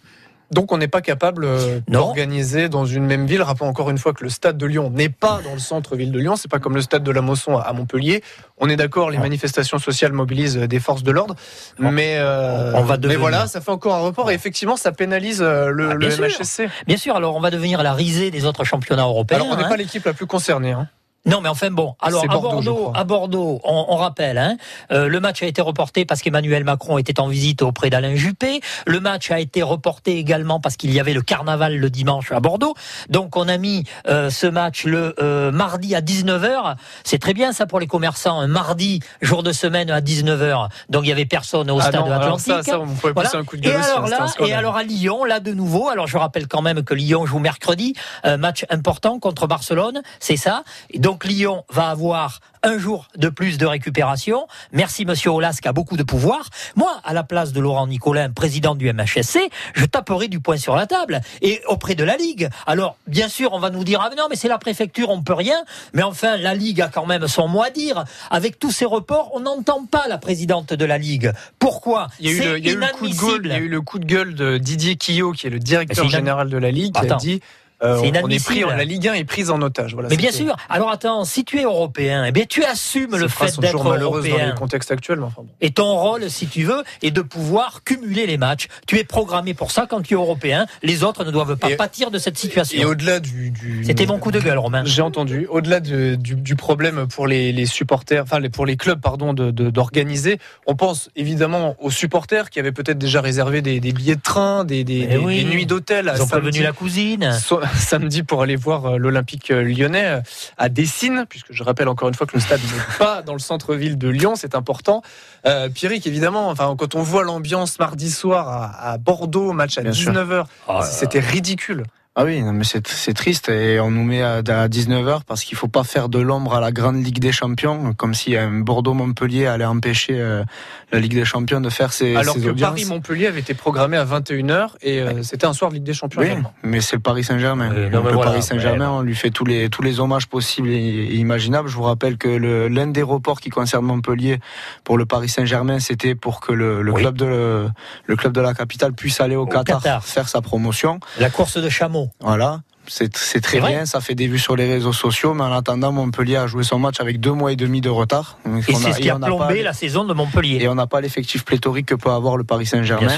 Donc 0.50 0.72
on 0.72 0.78
n'est 0.78 0.88
pas 0.88 1.02
capable 1.02 1.44
euh, 1.44 1.80
d'organiser 1.88 2.70
dans 2.70 2.86
une 2.86 3.04
même 3.04 3.26
ville. 3.26 3.42
Rappelons 3.42 3.68
encore 3.68 3.90
une 3.90 3.98
fois 3.98 4.14
que 4.14 4.24
le 4.24 4.30
stade 4.30 4.56
de 4.56 4.64
Lyon 4.64 4.88
n'est 4.88 5.10
pas 5.10 5.40
dans 5.44 5.52
le 5.52 5.58
centre-ville 5.58 6.10
de 6.10 6.18
Lyon. 6.18 6.36
C'est 6.36 6.50
pas 6.50 6.58
comme 6.58 6.74
le 6.74 6.80
stade 6.80 7.02
de 7.02 7.10
la 7.10 7.20
Mosson 7.20 7.58
à 7.58 7.70
Montpellier. 7.74 8.22
On 8.56 8.70
est 8.70 8.76
d'accord, 8.76 9.10
les 9.10 9.18
manifestations 9.18 9.78
sociales 9.78 10.12
mobilisent 10.12 10.56
euh, 10.56 10.66
des 10.66 10.80
forces 10.80 11.02
de 11.02 11.10
l'ordre, 11.10 11.34
mais 11.78 12.14
euh, 12.16 12.72
On 12.74 12.82
va 12.82 12.96
mais 12.96 13.16
voilà, 13.16 13.46
ça 13.46 13.60
fait 13.60 13.70
encore 13.70 13.94
un 13.94 14.00
report 14.00 14.30
et 14.30 14.34
effectivement 14.34 14.76
ça 14.78 14.90
pénalise 14.90 15.42
le, 15.42 15.90
Ah, 15.90 15.96
bien 15.96 16.08
le 16.08 16.10
sûr. 16.10 16.24
MHSC. 16.24 16.68
Bien 16.86 16.96
sûr, 16.96 17.14
alors 17.14 17.36
on 17.36 17.40
va 17.40 17.50
devenir 17.50 17.82
la 17.82 17.92
risée 17.92 18.30
des 18.30 18.46
autres 18.46 18.64
championnats 18.64 19.04
européens. 19.04 19.40
Alors 19.42 19.52
on 19.52 19.56
n'est 19.56 19.64
hein. 19.64 19.68
pas 19.68 19.76
l'équipe 19.76 20.04
la 20.06 20.14
plus 20.14 20.26
concernée. 20.26 20.72
hein. 20.72 20.88
Non, 21.26 21.40
mais 21.40 21.48
enfin 21.48 21.70
bon. 21.70 21.94
Alors 22.00 22.24
à 22.24 22.26
Bordeaux, 22.38 22.92
à 22.94 23.04
Bordeaux, 23.04 23.60
on, 23.64 23.86
on 23.88 23.96
rappelle, 23.96 24.38
hein, 24.38 24.56
euh, 24.92 25.08
le 25.08 25.20
match 25.20 25.42
a 25.42 25.46
été 25.46 25.60
reporté 25.60 26.04
parce 26.04 26.22
qu'Emmanuel 26.22 26.64
Macron 26.64 26.96
était 26.96 27.20
en 27.20 27.28
visite 27.28 27.60
auprès 27.60 27.90
d'Alain 27.90 28.14
Juppé. 28.14 28.60
Le 28.86 29.00
match 29.00 29.30
a 29.30 29.38
été 29.38 29.62
reporté 29.62 30.16
également 30.16 30.58
parce 30.60 30.76
qu'il 30.76 30.92
y 30.92 31.00
avait 31.00 31.12
le 31.12 31.20
carnaval 31.20 31.76
le 31.76 31.90
dimanche 31.90 32.32
à 32.32 32.40
Bordeaux. 32.40 32.74
Donc 33.10 33.36
on 33.36 33.48
a 33.48 33.58
mis 33.58 33.84
euh, 34.08 34.30
ce 34.30 34.46
match 34.46 34.84
le 34.84 35.14
euh, 35.20 35.50
mardi 35.50 35.94
à 35.94 36.00
19h. 36.00 36.76
C'est 37.04 37.18
très 37.18 37.34
bien 37.34 37.52
ça 37.52 37.66
pour 37.66 37.80
les 37.80 37.86
commerçants. 37.86 38.40
Un 38.40 38.46
mardi, 38.46 39.00
jour 39.20 39.42
de 39.42 39.52
semaine 39.52 39.90
à 39.90 40.00
19h. 40.00 40.68
Donc 40.88 41.04
il 41.04 41.08
y 41.08 41.12
avait 41.12 41.26
personne 41.26 41.70
au 41.70 41.78
Ah 41.78 41.82
stade 41.82 42.06
non, 42.06 42.12
Atlantique. 42.12 42.46
ça, 42.46 42.62
ça, 42.62 42.80
on 42.80 42.86
pousser 42.86 43.36
un 43.36 43.44
coup 43.44 43.56
de 43.56 43.62
gueule 43.62 43.74
Et 43.74 43.84
alors 43.84 44.04
hein, 44.04 44.08
là, 44.08 44.46
et 44.46 44.52
alors 44.54 44.76
à 44.76 44.82
Lyon, 44.82 45.24
là 45.24 45.40
de 45.40 45.52
nouveau. 45.52 45.88
Alors 45.88 46.06
je 46.06 46.16
rappelle 46.16 46.48
quand 46.48 46.62
même 46.62 46.82
que 46.84 46.94
Lyon 46.94 47.26
joue 47.26 47.38
mercredi, 47.38 47.94
un 48.24 48.38
match 48.38 48.64
important 48.70 49.18
contre 49.18 49.46
Barcelone, 49.46 50.00
c'est 50.20 50.36
ça. 50.36 50.62
Et 50.90 50.98
donc 50.98 51.17
Lyon 51.24 51.64
va 51.70 51.88
avoir 51.88 52.40
un 52.62 52.78
jour 52.78 53.08
de 53.16 53.28
plus 53.28 53.58
de 53.58 53.66
récupération. 53.66 54.46
Merci 54.72 55.04
Monsieur 55.04 55.30
Olas 55.30 55.58
qui 55.62 55.68
a 55.68 55.72
beaucoup 55.72 55.96
de 55.96 56.02
pouvoir. 56.02 56.48
Moi, 56.76 57.00
à 57.04 57.12
la 57.12 57.22
place 57.22 57.52
de 57.52 57.60
Laurent 57.60 57.86
Nicolin, 57.86 58.30
président 58.30 58.74
du 58.74 58.92
MHSC, 58.92 59.38
je 59.74 59.84
taperai 59.84 60.28
du 60.28 60.40
poing 60.40 60.56
sur 60.56 60.74
la 60.74 60.86
table 60.86 61.20
et 61.40 61.60
auprès 61.68 61.94
de 61.94 62.04
la 62.04 62.16
Ligue. 62.16 62.48
Alors, 62.66 62.96
bien 63.06 63.28
sûr, 63.28 63.52
on 63.52 63.58
va 63.58 63.70
nous 63.70 63.84
dire 63.84 64.00
ah 64.02 64.08
mais 64.10 64.16
non, 64.16 64.26
mais 64.28 64.36
c'est 64.36 64.48
la 64.48 64.58
préfecture, 64.58 65.10
on 65.10 65.22
peut 65.22 65.34
rien. 65.34 65.62
Mais 65.92 66.02
enfin, 66.02 66.36
la 66.36 66.54
Ligue 66.54 66.80
a 66.80 66.88
quand 66.88 67.06
même 67.06 67.28
son 67.28 67.48
mot 67.48 67.62
à 67.62 67.70
dire. 67.70 68.04
Avec 68.30 68.58
tous 68.58 68.72
ces 68.72 68.84
reports, 68.84 69.30
on 69.34 69.40
n'entend 69.40 69.84
pas 69.86 70.08
la 70.08 70.18
présidente 70.18 70.72
de 70.72 70.84
la 70.84 70.98
Ligue. 70.98 71.32
Pourquoi 71.58 72.08
Il 72.20 72.26
y 72.26 72.28
a 72.28 72.32
eu, 72.32 72.36
C'est 72.38 72.44
le, 72.44 72.58
il 72.58 72.66
y 72.66 72.70
a 72.70 72.72
eu 72.72 72.76
le 72.76 72.86
coup 72.88 73.08
de 73.08 73.14
gueule, 73.14 73.20
inadmissible. 73.20 73.46
il 73.46 73.52
y 73.52 73.54
a 73.54 73.58
eu 73.58 73.68
le 73.68 73.80
coup 73.80 73.98
de 73.98 74.04
gueule 74.06 74.34
de 74.34 74.58
Didier 74.58 74.96
Quillot, 74.96 75.32
qui 75.32 75.46
est 75.46 75.50
le 75.50 75.58
directeur 75.58 76.08
général 76.08 76.50
de 76.50 76.58
la 76.58 76.70
Ligue, 76.70 76.94
qui 76.94 77.08
a 77.08 77.16
dit 77.16 77.40
euh, 77.82 78.00
C'est 78.02 78.22
on 78.22 78.28
est 78.28 78.44
pris, 78.44 78.60
la 78.60 78.84
Ligue 78.84 79.08
1 79.08 79.14
est 79.14 79.24
prise 79.24 79.50
en 79.50 79.60
otage. 79.62 79.92
Voilà, 79.94 80.08
Mais 80.08 80.16
bien 80.16 80.32
sûr. 80.32 80.56
Alors 80.68 80.90
attends, 80.90 81.24
si 81.24 81.44
tu 81.44 81.58
es 81.60 81.62
européen, 81.64 82.24
eh 82.26 82.32
bien 82.32 82.44
tu 82.48 82.64
assumes 82.64 83.12
Ces 83.12 83.18
le 83.18 83.28
fait 83.28 83.44
d'être 83.60 83.72
toujours 83.72 83.90
malheureuses 83.90 84.24
dans 84.24 84.30
européen. 84.30 84.48
le 84.48 84.54
contexte 84.58 84.90
actuel, 84.90 85.18
mais 85.20 85.26
enfin 85.26 85.42
bon. 85.42 85.48
Et 85.60 85.70
ton 85.70 85.94
rôle, 85.96 86.28
si 86.30 86.46
tu 86.48 86.64
veux, 86.64 86.82
est 87.02 87.10
de 87.10 87.20
pouvoir 87.22 87.82
cumuler 87.84 88.26
les 88.26 88.36
matchs. 88.36 88.66
Tu 88.86 88.98
es 88.98 89.04
programmé 89.04 89.54
pour 89.54 89.70
ça 89.70 89.86
quand 89.88 90.02
tu 90.02 90.14
es 90.14 90.16
européen. 90.16 90.66
Les 90.82 91.04
autres 91.04 91.24
ne 91.24 91.30
doivent 91.30 91.56
pas 91.56 91.70
Et- 91.70 91.76
pâtir 91.76 92.10
de 92.10 92.18
cette 92.18 92.36
Et 92.36 92.40
situation. 92.40 92.88
au-delà 92.88 93.20
du, 93.20 93.50
du- 93.50 93.84
C'était 93.84 94.06
mon 94.06 94.18
coup 94.18 94.32
de 94.32 94.40
gueule, 94.40 94.58
Romain. 94.58 94.82
J'ai 94.84 95.02
entendu. 95.02 95.46
Au-delà 95.48 95.80
de- 95.80 96.16
du, 96.16 96.34
du 96.34 96.56
problème 96.56 97.06
pour 97.06 97.26
les, 97.26 97.52
les 97.52 97.66
supporters, 97.66 98.22
enfin 98.24 98.40
pour 98.52 98.66
les 98.66 98.76
clubs, 98.76 99.00
pardon, 99.00 99.32
de- 99.34 99.50
de- 99.50 99.70
d'organiser, 99.70 100.38
on 100.66 100.74
pense 100.74 101.10
évidemment 101.16 101.76
aux 101.80 101.90
supporters 101.90 102.50
qui 102.50 102.58
avaient 102.58 102.72
peut-être 102.72 102.98
déjà 102.98 103.20
réservé 103.20 103.62
des, 103.62 103.80
des 103.80 103.92
billets 103.92 104.16
de 104.16 104.20
train, 104.22 104.64
des, 104.64 104.84
des- 104.84 105.02
Eh 105.02 105.06
des- 105.06 105.16
oui. 105.18 105.44
des 105.44 105.50
nuits 105.50 105.66
d'hôtel. 105.66 106.12
Ils 106.14 106.22
ont 106.22 106.26
prévenu 106.26 106.62
la 106.62 106.72
cousine. 106.72 107.32
So- 107.40 107.60
samedi 107.76 108.22
pour 108.22 108.42
aller 108.42 108.56
voir 108.56 108.86
euh, 108.86 108.96
l'Olympique 108.96 109.50
euh, 109.50 109.62
lyonnais 109.62 110.06
euh, 110.06 110.20
à 110.56 110.68
Dessines, 110.68 111.26
puisque 111.28 111.52
je 111.52 111.62
rappelle 111.62 111.88
encore 111.88 112.08
une 112.08 112.14
fois 112.14 112.26
que 112.26 112.34
le 112.34 112.40
stade 112.40 112.60
n'est 112.60 112.98
pas 112.98 113.22
dans 113.22 113.32
le 113.32 113.38
centre-ville 113.38 113.98
de 113.98 114.08
Lyon, 114.08 114.34
c'est 114.36 114.54
important. 114.54 115.02
Euh, 115.46 115.68
Pierrick, 115.68 116.06
évidemment, 116.06 116.48
enfin, 116.48 116.74
quand 116.78 116.94
on 116.94 117.02
voit 117.02 117.22
l'ambiance 117.22 117.78
mardi 117.78 118.10
soir 118.10 118.48
à, 118.48 118.92
à 118.92 118.98
Bordeaux, 118.98 119.52
match 119.52 119.78
à 119.78 119.82
Bien 119.82 119.92
sûr. 119.92 120.12
19h, 120.12 120.44
Oh 120.68 120.80
c'était 120.82 121.20
ridicule. 121.20 121.84
Ah 122.20 122.24
oui, 122.24 122.42
non, 122.42 122.52
mais 122.52 122.64
c'est 122.64 122.84
c'est 122.88 123.14
triste 123.14 123.48
et 123.48 123.78
on 123.78 123.92
nous 123.92 124.02
met 124.02 124.22
à, 124.22 124.38
à 124.38 124.66
19h 124.68 125.20
parce 125.24 125.44
qu'il 125.44 125.56
faut 125.56 125.68
pas 125.68 125.84
faire 125.84 126.08
de 126.08 126.18
l'ombre 126.18 126.52
à 126.56 126.60
la 126.60 126.72
grande 126.72 126.96
Ligue 127.04 127.20
des 127.20 127.30
Champions, 127.30 127.92
comme 127.94 128.12
si 128.12 128.36
un 128.36 128.50
Bordeaux-Montpellier 128.50 129.46
allait 129.46 129.64
empêcher 129.64 130.14
euh, 130.18 130.42
la 130.90 130.98
Ligue 130.98 131.14
des 131.14 131.24
Champions 131.24 131.60
de 131.60 131.70
faire 131.70 131.92
ses, 131.92 132.16
Alors 132.16 132.34
ses 132.34 132.40
que. 132.40 132.50
Paris-Montpellier 132.50 133.28
avait 133.28 133.38
été 133.38 133.54
programmé 133.54 133.96
à 133.96 134.04
21h 134.04 134.70
et 134.82 135.00
euh, 135.00 135.22
c'était 135.22 135.46
un 135.46 135.52
soir 135.52 135.70
de 135.70 135.76
Ligue 135.76 135.84
des 135.84 135.94
Champions 135.94 136.20
Oui, 136.22 136.26
également. 136.26 136.52
mais 136.64 136.80
c'est 136.80 136.96
le 136.96 137.02
Paris 137.02 137.22
Saint-Germain. 137.22 137.70
Mais 137.72 137.88
le 137.88 137.98
voilà, 137.98 138.16
Paris 138.18 138.42
Saint-Germain, 138.42 138.90
on 138.90 139.02
lui 139.02 139.14
fait 139.14 139.30
tous 139.30 139.44
les 139.44 139.70
tous 139.70 139.82
les 139.82 140.00
hommages 140.00 140.26
possibles 140.26 140.70
et, 140.70 140.74
et 140.76 141.14
imaginables. 141.14 141.68
Je 141.68 141.76
vous 141.76 141.84
rappelle 141.84 142.18
que 142.18 142.26
le- 142.28 142.66
l'un 142.66 142.88
des 142.88 143.02
reports 143.04 143.40
qui 143.40 143.50
concerne 143.50 143.84
Montpellier 143.86 144.40
pour 144.82 144.98
le 144.98 145.06
Paris 145.06 145.28
Saint-Germain, 145.28 145.78
c'était 145.78 146.16
pour 146.16 146.40
que 146.40 146.50
le, 146.50 146.82
le 146.82 146.90
Oui. 146.92 147.00
club 147.00 147.16
de 147.16 147.26
le, 147.26 147.68
le 148.06 148.16
club 148.16 148.32
de 148.32 148.40
la 148.40 148.54
capitale 148.54 148.92
puisse 148.92 149.20
aller 149.20 149.36
au, 149.36 149.46
Qatar, 149.46 149.80
Qatar. 149.80 150.04
faire 150.04 150.28
sa 150.28 150.40
promotion. 150.40 150.98
La 151.20 151.30
course 151.30 151.58
de 151.58 151.68
chameau. 151.68 152.07
Voilà. 152.20 152.60
C'est 152.90 153.10
très 153.42 153.60
bien, 153.60 153.84
ça 153.84 154.00
fait 154.00 154.14
des 154.14 154.26
vues 154.28 154.38
sur 154.38 154.56
les 154.56 154.66
réseaux 154.66 154.94
sociaux, 154.94 155.34
mais 155.34 155.42
en 155.42 155.52
attendant, 155.52 155.92
Montpellier 155.92 156.36
a 156.36 156.46
joué 156.46 156.64
son 156.64 156.78
match 156.78 157.00
avec 157.00 157.20
deux 157.20 157.32
mois 157.32 157.52
et 157.52 157.56
demi 157.56 157.82
de 157.82 157.90
retard. 157.90 158.38
Donc, 158.46 158.66
Et 158.66 158.74
on 158.74 158.78
c'est 158.78 158.92
ce 158.94 158.98
qui 158.98 159.10
a 159.10 159.16
plombé 159.16 159.56
pas- 159.58 159.62
la 159.62 159.72
saison 159.74 160.04
de 160.04 160.14
Montpellier. 160.14 160.58
Et 160.62 160.68
on 160.68 160.74
n'a 160.74 160.86
pas 160.86 161.02
l'effectif 161.02 161.44
pléthorique 161.44 161.84
que 161.86 161.94
peut 161.94 162.10
avoir 162.10 162.38
le 162.38 162.44
Paris 162.44 162.64
Bien 162.64 162.78
Saint-Germain. 162.78 163.14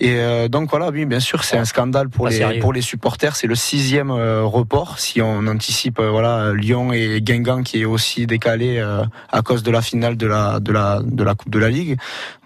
Et 0.00 0.16
euh, 0.18 0.48
donc 0.48 0.70
voilà, 0.70 0.90
oui, 0.90 1.04
bien 1.06 1.20
sûr, 1.20 1.44
c'est 1.44 1.56
un 1.56 1.64
scandale 1.64 2.08
pour 2.08 2.24
Pas 2.24 2.30
les 2.30 2.36
sérieux. 2.38 2.60
pour 2.60 2.72
les 2.72 2.80
supporters. 2.82 3.36
C'est 3.36 3.46
le 3.46 3.54
sixième 3.54 4.10
euh, 4.10 4.42
report. 4.42 4.98
Si 4.98 5.22
on 5.22 5.46
anticipe, 5.46 6.00
euh, 6.00 6.10
voilà, 6.10 6.52
Lyon 6.52 6.92
et 6.92 7.20
Guingamp 7.22 7.62
qui 7.62 7.82
est 7.82 7.84
aussi 7.84 8.26
décalé 8.26 8.78
euh, 8.78 9.04
à 9.30 9.42
cause 9.42 9.62
de 9.62 9.70
la 9.70 9.82
finale 9.82 10.16
de 10.16 10.26
la 10.26 10.58
de 10.58 10.72
la 10.72 11.00
de 11.04 11.22
la 11.22 11.34
Coupe 11.36 11.50
de 11.50 11.60
la 11.60 11.70
Ligue. 11.70 11.96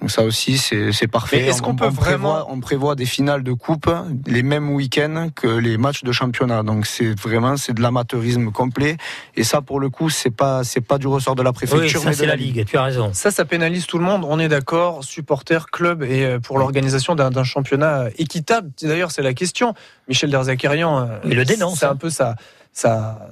Donc 0.03 0.11
ça 0.11 0.25
aussi, 0.25 0.59
c'est 0.59 0.93
c'est 0.93 1.07
parfait. 1.09 1.39
Mais 1.41 1.47
est-ce 1.49 1.63
On- 1.63 1.67
qu'on 1.67 1.77
peut 1.77 1.87
on 1.87 1.93
prévoit, 1.93 2.33
vraiment- 2.35 2.47
on 2.53 2.61
prévoit 2.61 2.95
des 2.95 3.07
finales 3.07 3.43
de 3.43 3.53
coupe 3.55 3.91
les 4.27 4.43
mêmes 4.43 4.69
week-ends 4.71 5.29
que 5.35 5.47
les 5.49 5.79
matchs 5.79 6.05
de 6.05 6.13
championnat. 6.13 6.63
Donc 6.63 6.85
c'est 6.87 7.19
vraiment 7.19 7.57
c'est 7.57 7.73
de 7.73 7.81
l'amateurisme 7.81 8.51
complet. 8.53 8.99
Et 9.37 9.43
ça, 9.43 9.63
pour 9.63 9.81
le 9.81 9.89
coup, 9.89 10.11
c'est 10.11 10.31
pas 10.31 10.65
c'est 10.65 10.83
pas 10.83 10.99
du 10.99 11.07
ressort 11.07 11.35
de 11.35 11.43
la 11.43 11.55
préfecture, 11.55 11.83
Oui, 11.83 11.91
ça 12.05 12.11
mais 12.11 12.15
de 12.15 12.21
c'est 12.21 12.27
la 12.27 12.37
Ligue. 12.37 12.67
Tu 12.67 12.77
as 12.77 12.83
raison. 12.83 13.11
Ça, 13.15 13.31
ça 13.31 13.47
pénalise 13.47 13.87
tout 13.87 13.97
le 13.99 14.05
monde. 14.05 14.27
On 14.29 14.39
est 14.39 14.49
d'accord, 14.49 15.03
supporters, 15.03 15.71
clubs 15.71 16.03
et 16.03 16.37
pour 16.43 16.59
l'organisation 16.59 17.15
d'un 17.15 17.38
d'un 17.39 17.45
championnat 17.45 18.01
euh, 18.01 18.11
équitable. 18.19 18.71
D'ailleurs, 18.83 19.11
c'est 19.11 19.23
la 19.23 19.35
question. 19.35 19.75
Michel 20.09 20.31
Derzakarian, 20.31 21.01
euh, 21.01 21.19
Il 21.25 21.37
le 21.37 21.45
dénonce, 21.45 21.81
C'est 21.81 21.87
hein. 21.87 21.93
un 21.93 21.97
peu 21.97 22.11
ça. 22.11 22.35
Ça, 22.73 23.29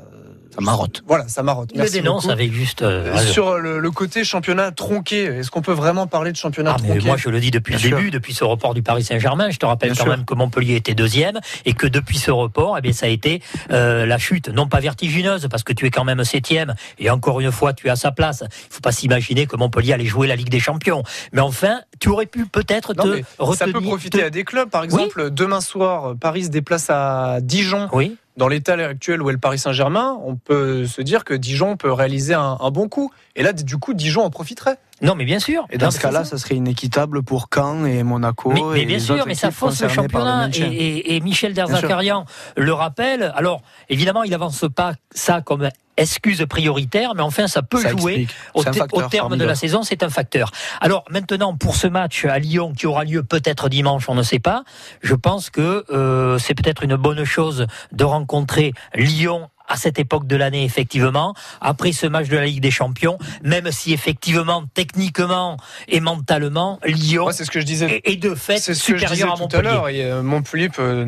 Ça 0.56 0.62
marotte. 0.62 1.02
Voilà, 1.06 1.28
ça 1.28 1.42
marotte. 1.42 1.70
Il 1.74 1.80
le 1.82 1.88
dénonce 1.90 2.22
beaucoup. 2.22 2.32
avec 2.32 2.52
juste. 2.52 2.82
euh, 2.82 3.12
raison. 3.14 3.32
Sur 3.32 3.58
le, 3.58 3.78
le 3.78 3.90
côté 3.90 4.24
championnat 4.24 4.70
tronqué, 4.72 5.24
est-ce 5.24 5.50
qu'on 5.50 5.60
peut 5.62 5.72
vraiment 5.72 6.06
parler 6.06 6.32
de 6.32 6.36
championnat 6.36 6.72
Ah, 6.74 6.80
mais 6.82 6.88
tronqué 6.88 7.06
moi, 7.06 7.16
je 7.18 7.28
le 7.28 7.40
dis 7.40 7.50
depuis 7.50 7.74
Bien 7.74 7.82
le 7.82 7.88
sûr. 7.88 7.96
début, 7.98 8.10
depuis 8.10 8.32
ce 8.34 8.42
report 8.44 8.72
du 8.74 8.82
Paris 8.82 9.04
Saint-Germain. 9.04 9.50
Je 9.50 9.58
te 9.58 9.66
rappelle 9.66 9.90
Bien 9.90 9.96
quand 9.98 10.04
sûr. 10.04 10.16
même 10.16 10.24
que 10.24 10.34
Montpellier 10.34 10.76
était 10.76 10.94
deuxième 10.94 11.40
et 11.66 11.74
que 11.74 11.86
depuis 11.86 12.16
ce 12.18 12.30
report, 12.30 12.76
eh 12.78 12.80
bien, 12.80 12.92
ça 12.92 13.06
a 13.06 13.08
été 13.10 13.42
euh, 13.70 14.06
la 14.06 14.18
chute, 14.18 14.48
non 14.48 14.66
pas 14.66 14.80
vertigineuse, 14.80 15.46
parce 15.50 15.62
que 15.62 15.72
tu 15.72 15.84
es 15.86 15.90
quand 15.90 16.04
même 16.04 16.24
septième 16.24 16.74
et 16.98 17.10
encore 17.10 17.40
une 17.40 17.52
fois, 17.52 17.72
tu 17.74 17.86
es 17.88 17.90
à 17.90 17.96
sa 17.96 18.10
place. 18.12 18.42
Il 18.70 18.74
faut 18.74 18.80
pas 18.80 18.92
s'imaginer 18.92 19.46
que 19.46 19.56
Montpellier 19.56 19.92
allait 19.92 20.06
jouer 20.06 20.26
la 20.26 20.36
Ligue 20.36 20.48
des 20.50 20.60
Champions. 20.60 21.02
Mais 21.32 21.40
enfin, 21.40 21.80
tu 22.00 22.08
aurais 22.08 22.26
pu 22.26 22.46
peut-être 22.46 22.94
te 22.94 23.02
retenir. 23.02 23.26
ça 23.56 23.66
peut 23.66 23.80
profiter 23.80 24.18
te- 24.20 24.24
à 24.24 24.30
des 24.30 24.44
clubs. 24.44 24.70
Par 24.70 24.84
exemple, 24.84 25.30
demain 25.30 25.60
soir, 25.60 26.14
Paris 26.20 26.44
se 26.44 26.48
déplace 26.50 26.88
à 26.90 27.38
Dijon. 27.42 27.88
Oui. 27.92 28.16
Dans 28.36 28.48
l'état 28.48 28.74
actuel 28.74 29.22
où 29.22 29.30
est 29.30 29.32
le 29.32 29.38
Paris 29.38 29.58
Saint-Germain, 29.58 30.20
on 30.24 30.36
peut 30.36 30.86
se 30.86 31.00
dire 31.00 31.24
que 31.24 31.32
Dijon 31.34 31.76
peut 31.76 31.92
réaliser 31.92 32.34
un, 32.34 32.58
un 32.60 32.70
bon 32.70 32.88
coup. 32.88 33.10
Et 33.34 33.42
là, 33.42 33.52
du 33.52 33.78
coup, 33.78 33.94
Dijon 33.94 34.22
en 34.22 34.30
profiterait. 34.30 34.78
Non, 35.02 35.14
mais 35.14 35.24
bien 35.24 35.38
sûr. 35.38 35.66
Et 35.70 35.78
dans 35.78 35.86
Non, 35.86 35.90
ce 35.90 36.00
cas-là, 36.00 36.24
ça 36.24 36.38
serait 36.38 36.54
inéquitable 36.54 37.22
pour 37.22 37.48
Caen 37.54 37.84
et 37.84 38.02
Monaco. 38.02 38.50
Mais, 38.52 38.62
mais 38.72 38.82
et 38.82 38.86
bien 38.86 38.96
les 38.96 39.02
sûr, 39.02 39.24
mais 39.26 39.34
ça 39.34 39.50
fausse 39.50 39.82
le 39.82 39.88
championnat. 39.88 40.48
et, 40.54 40.60
et- 40.60 41.16
et 41.16 41.20
Michel. 41.20 41.52
Derzakarian 41.54 42.24
le 42.56 42.72
rappelle. 42.72 43.32
Alors, 43.36 43.62
évidemment, 43.88 44.22
il 44.22 44.32
avance 44.34 44.64
pas 44.74 44.94
ça 45.14 45.40
comme 45.42 45.68
excuse 45.98 46.44
prioritaire, 46.48 47.14
mais 47.14 47.22
enfin, 47.22 47.46
ça 47.48 47.62
peut 47.62 47.80
Ça 47.80 47.90
jouer 47.90 48.26
au, 48.54 48.62
terme 49.08 49.36
de 49.36 49.44
la 49.44 49.54
saison. 49.54 49.82
C'est 49.82 50.02
un 50.02 50.10
facteur. 50.10 50.50
Alors, 50.80 51.04
maintenant, 51.10 51.56
pour 51.56 51.76
ce 51.76 51.86
match 51.86 52.24
à 52.26 52.38
Lyon 52.38 52.72
qui 52.76 52.86
aura 52.86 53.04
lieu 53.04 53.22
peut-être 53.22 53.68
dimanche, 53.68 54.08
on 54.08 54.14
ne 54.14 54.22
sait 54.22 54.38
pas. 54.38 54.64
Je 55.02 55.14
pense 55.14 55.48
que 55.50 55.84
euh, 55.90 56.38
c'est 56.38 56.54
peut-être 56.54 56.82
une 56.82 56.96
bonne 56.96 57.24
chose 57.24 57.66
de 57.92 58.04
rencontrer 58.04 58.72
Lyon 58.94 59.48
à 59.68 59.76
cette 59.76 59.98
époque 59.98 60.26
de 60.26 60.36
l'année, 60.36 60.64
effectivement, 60.64 61.34
après 61.60 61.92
ce 61.92 62.06
match 62.06 62.28
de 62.28 62.36
la 62.36 62.46
Ligue 62.46 62.60
des 62.60 62.70
Champions, 62.70 63.18
même 63.42 63.70
si 63.72 63.92
effectivement, 63.92 64.64
techniquement 64.74 65.56
et 65.88 66.00
mentalement, 66.00 66.78
Lyon 66.84 67.24
Moi, 67.24 67.32
c'est 67.32 67.44
ce 67.44 67.50
que 67.50 67.60
je 67.60 67.66
disais. 67.66 68.00
est, 68.04 68.12
est 68.12 68.16
de 68.16 68.34
fait 68.34 68.58
C'est 68.58 68.74
ce 68.74 68.80
que 68.92 68.98
je 68.98 69.04
disais 69.04 69.14
supérieur 69.16 69.34
à 69.34 69.36
tout 69.36 69.42
à 69.42 69.44
Montpellier. 69.46 69.62
l'heure. 69.74 69.88
Et, 69.88 70.04
euh, 70.04 70.22
Montpellier 70.22 70.68
peut- 70.68 71.06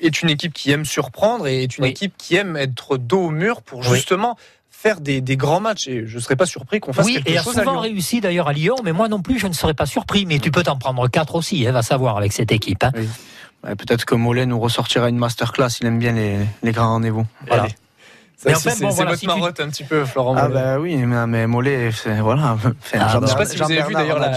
est 0.00 0.22
une 0.22 0.30
équipe 0.30 0.52
qui 0.52 0.70
aime 0.70 0.84
surprendre 0.84 1.46
et 1.46 1.62
est 1.62 1.78
une 1.78 1.84
Oui. 1.84 1.90
équipe 1.90 2.14
qui 2.18 2.36
aime 2.36 2.56
être 2.56 2.96
dos 2.96 3.26
au 3.26 3.30
mur 3.30 3.62
pour 3.62 3.80
Oui. 3.80 3.96
justement 3.96 4.36
faire 4.70 5.00
des, 5.00 5.20
des 5.22 5.36
grands 5.38 5.60
matchs. 5.60 5.88
Et 5.88 6.06
je 6.06 6.16
ne 6.16 6.20
serais 6.20 6.36
pas 6.36 6.46
surpris 6.46 6.78
qu'on 6.80 6.92
fasse 6.92 7.06
Oui, 7.06 7.14
quelque 7.14 7.30
et 7.30 7.38
a 7.38 7.42
chose 7.42 7.56
à 7.56 7.60
souvent 7.60 7.72
Lyon. 7.72 7.80
réussi 7.80 8.20
d'ailleurs 8.20 8.48
à 8.48 8.52
Lyon, 8.52 8.76
mais 8.84 8.92
moi 8.92 9.08
non 9.08 9.22
plus, 9.22 9.38
je 9.38 9.46
ne 9.46 9.52
serais 9.54 9.72
pas 9.74 9.86
surpris. 9.86 10.26
Mais 10.26 10.38
tu 10.38 10.50
peux 10.50 10.62
t'en 10.62 10.76
prendre 10.76 11.08
quatre 11.08 11.34
aussi, 11.36 11.66
hein, 11.66 11.72
va 11.72 11.82
savoir 11.82 12.16
avec 12.18 12.32
cette 12.34 12.52
équipe. 12.52 12.84
hein. 12.84 12.92
Oui. 12.94 13.08
Ouais, 13.64 13.74
Peut-être 13.76 14.04
que 14.04 14.14
Mollet 14.14 14.44
nous 14.44 14.60
ressortira 14.60 15.08
une 15.08 15.16
masterclass. 15.16 15.68
Il 15.80 15.86
aime 15.86 15.98
bien 15.98 16.12
les, 16.12 16.36
les 16.62 16.72
grands 16.72 16.88
rendez-vous. 16.88 17.24
Voilà. 17.46 17.62
Allez. 17.62 17.74
Mais 18.44 18.54
enfin, 18.56 18.70
c'est 18.70 18.84
bon, 18.84 18.90
voilà, 18.90 19.10
votre 19.10 19.20
si 19.20 19.26
tu- 19.26 19.34
marotte 19.34 19.60
un 19.60 19.68
petit 19.68 19.84
peu, 19.84 20.04
Florent. 20.04 20.34
Ah 20.36 20.48
Mollet. 20.48 20.54
bah 20.60 20.78
oui, 20.78 20.96
mais, 20.96 21.26
mais 21.26 21.46
Mollet, 21.46 21.90
c'est- 21.92 22.20
voilà. 22.20 22.52
Enfin, 22.54 22.72
Ah, 22.94 23.18
Je 23.22 23.26
sais 23.26 23.34
pas 23.36 23.44
si 23.46 23.56
vous 23.56 23.62
avez 23.64 23.82
vu 23.82 23.94
d'ailleurs 23.94 24.16
en 24.16 24.20
la, 24.20 24.30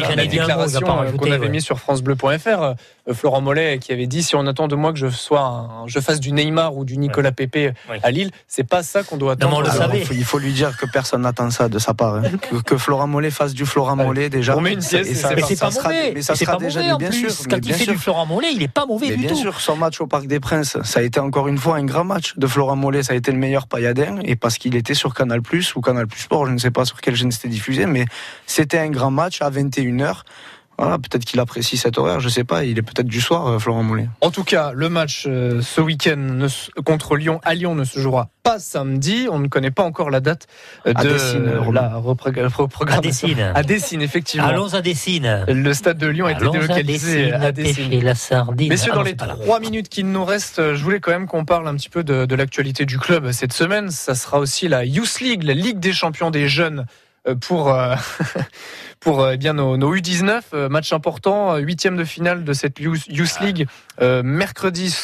la- 0.00 0.08
la 0.16 0.16
pas 0.16 0.26
déclaration 0.26 1.02
euh, 1.02 1.12
qu'on 1.12 1.30
avait 1.30 1.38
ouais. 1.38 1.48
mis 1.48 1.62
sur 1.62 1.78
francebleu.fr. 1.78 2.74
euh, 3.08 3.14
Florent 3.14 3.40
Mollet 3.40 3.78
qui 3.78 3.92
avait 3.92 4.06
dit 4.06 4.22
si 4.22 4.34
on 4.36 4.46
attend 4.46 4.68
de 4.68 4.74
moi 4.76 4.92
que 4.92 4.98
je 4.98 5.08
sois 5.08 5.40
un- 5.40 5.86
je 5.86 5.98
fasse 6.00 6.20
du 6.20 6.32
Neymar 6.32 6.76
ou 6.76 6.84
du 6.84 6.96
Nicolas 6.98 7.32
Pepe 7.32 7.74
Ouais. 7.88 8.00
à 8.02 8.10
Lille, 8.10 8.30
c'est 8.48 8.64
pas 8.68 8.82
ça 8.82 9.02
qu'on 9.02 9.16
doit 9.16 9.34
Non, 9.36 9.46
attendre. 9.48 9.56
on 9.56 9.60
le 9.60 9.68
Alors, 9.70 9.82
savait. 9.82 10.04
il, 10.12 10.24
faut, 10.24 10.38
lui 10.38 10.52
dire 10.52 10.76
que 10.76 10.86
personne 10.86 11.22
n'attend 11.22 11.50
ça 11.50 11.68
de 11.68 11.78
sa 11.78 11.94
part. 11.94 12.16
hein. 12.16 12.22
que, 12.50 12.56
que 12.62 12.76
Florent 12.76 13.06
Mollet 13.06 13.30
fasse 13.30 13.54
du 13.54 13.64
Florent 13.66 13.96
Mollet 13.96 14.28
déjà. 14.28 14.56
on 14.56 14.60
met 14.60 14.72
une 14.72 14.78
pièce 14.80 15.06
Et 15.08 15.14
ça- 15.14 15.28
c'est 15.30 15.36
Mais 15.36 15.42
c'est 15.42 15.58
pas 15.58 15.70
ça 15.70 15.80
sera- 15.80 15.88
mauvais. 15.90 16.12
Mais 16.14 16.22
ça 16.22 16.34
sera 16.34 16.52
pas 16.52 16.58
déjà 16.64 16.80
mauvais 16.80 16.92
en 16.92 16.98
bien 16.98 17.08
plus. 17.10 17.30
sûr. 17.30 17.44
Quand 17.44 17.50
mais 17.52 17.56
il 17.58 17.60
bien 17.60 17.76
fait 17.76 17.84
sûr. 17.84 17.92
du 17.92 17.98
Florent 17.98 18.26
Mollet, 18.26 18.48
il 18.54 18.62
est 18.62 18.68
pas 18.68 18.86
mauvais 18.86 19.08
Mais 19.10 19.16
du 19.16 19.20
bien 19.22 19.28
tout. 19.30 19.36
sûr, 19.36 19.60
son 19.60 19.76
match 19.76 20.00
au 20.00 20.06
Parc 20.06 20.26
des 20.26 20.40
Princes, 20.40 20.76
ça 20.82 21.00
a 21.00 21.02
été 21.02 21.20
encore 21.20 21.48
une 21.48 21.58
fois 21.58 21.76
un 21.76 21.84
grand 21.84 22.04
match 22.04 22.34
de 22.36 22.46
Florent 22.46 22.76
Mollet. 22.76 23.02
Ça 23.02 23.12
a 23.12 23.16
été 23.16 23.30
le 23.32 23.38
meilleur 23.38 23.66
Payadin 23.66 24.18
et 24.24 24.36
parce 24.36 24.58
qu'il 24.58 24.74
était 24.76 24.94
sur 24.94 25.14
Canal 25.14 25.42
Plus 25.42 25.74
ou 25.76 25.80
Canal 25.80 26.06
Plus 26.06 26.20
Sport, 26.22 26.46
je 26.46 26.52
ne 26.52 26.58
sais 26.58 26.70
pas 26.70 26.84
sur 26.84 27.00
quelle 27.00 27.14
chaîne 27.14 27.30
c'était 27.30 27.48
diffusé, 27.48 27.86
mais 27.86 28.04
c'était 28.46 28.78
un 28.78 28.88
grand 28.90 29.10
match 29.10 29.40
à 29.42 29.50
21h. 29.50 30.22
Voilà, 30.78 30.98
peut-être 30.98 31.24
qu'il 31.24 31.40
apprécie 31.40 31.76
cet 31.78 31.96
horaire, 31.96 32.20
je 32.20 32.28
sais 32.28 32.44
pas. 32.44 32.64
Il 32.64 32.78
est 32.78 32.82
peut-être 32.82 33.06
du 33.06 33.20
soir, 33.22 33.46
euh, 33.46 33.58
Florent 33.58 33.82
Mollet. 33.82 34.08
En 34.20 34.30
tout 34.30 34.44
cas, 34.44 34.72
le 34.74 34.88
match 34.90 35.24
euh, 35.26 35.62
ce 35.62 35.80
week-end 35.80 36.46
contre 36.84 37.16
Lyon 37.16 37.40
à 37.44 37.54
Lyon 37.54 37.74
ne 37.74 37.84
se 37.84 37.98
jouera 37.98 38.28
pas 38.42 38.58
samedi. 38.58 39.26
On 39.30 39.38
ne 39.38 39.48
connaît 39.48 39.70
pas 39.70 39.82
encore 39.84 40.10
la 40.10 40.20
date 40.20 40.46
euh, 40.86 40.92
À 40.94 41.02
de 41.02 41.08
Dessine, 41.08 41.46
euh, 41.48 41.72
la 41.72 41.94
reprog- 41.98 42.38
reprogrammation. 42.54 43.28
À 43.28 43.30
Dessine. 43.30 43.52
À 43.54 43.62
Dessine, 43.62 44.02
effectivement. 44.02 44.46
Allons 44.46 44.74
à 44.74 44.82
Dessine. 44.82 45.44
Le 45.48 45.72
stade 45.72 45.96
de 45.96 46.06
Lyon 46.08 46.26
a 46.26 46.32
été 46.32 46.42
Allons 46.42 46.50
à 46.50 46.58
délocalisé 46.58 47.16
Dessine, 47.24 47.34
à 47.42 47.52
Dessine. 47.52 48.04
la 48.04 48.14
sardine. 48.14 48.68
Messieurs, 48.68 48.92
dans 48.92 49.02
les 49.02 49.16
trois 49.16 49.60
minutes 49.60 49.88
qu'il 49.88 50.10
nous 50.10 50.24
reste, 50.26 50.74
je 50.74 50.82
voulais 50.84 51.00
quand 51.00 51.10
même 51.12 51.26
qu'on 51.26 51.46
parle 51.46 51.66
un 51.68 51.74
petit 51.76 51.88
peu 51.88 52.04
de, 52.04 52.26
de 52.26 52.34
l'actualité 52.34 52.84
du 52.84 52.98
club 52.98 53.32
cette 53.32 53.54
semaine. 53.54 53.90
Ça 53.90 54.14
sera 54.14 54.38
aussi 54.38 54.68
la 54.68 54.84
Youth 54.84 55.20
League, 55.20 55.42
la 55.42 55.54
Ligue 55.54 55.78
des 55.80 55.94
champions 55.94 56.30
des 56.30 56.48
jeunes 56.48 56.84
pour, 57.34 57.72
euh, 57.72 57.94
pour 59.00 59.22
euh, 59.22 59.32
eh 59.34 59.36
bien, 59.36 59.52
nos, 59.54 59.76
nos 59.76 59.94
U19. 59.94 60.40
euh, 60.54 60.68
Match 60.68 60.92
important, 60.92 61.54
euh, 61.54 61.58
huitième 61.58 61.96
de 61.96 62.04
finale 62.04 62.44
de 62.44 62.52
cette 62.52 62.78
Youth 62.78 63.06
Youth 63.08 63.40
League, 63.40 63.66
euh, 64.00 64.22
mercredi. 64.22 64.94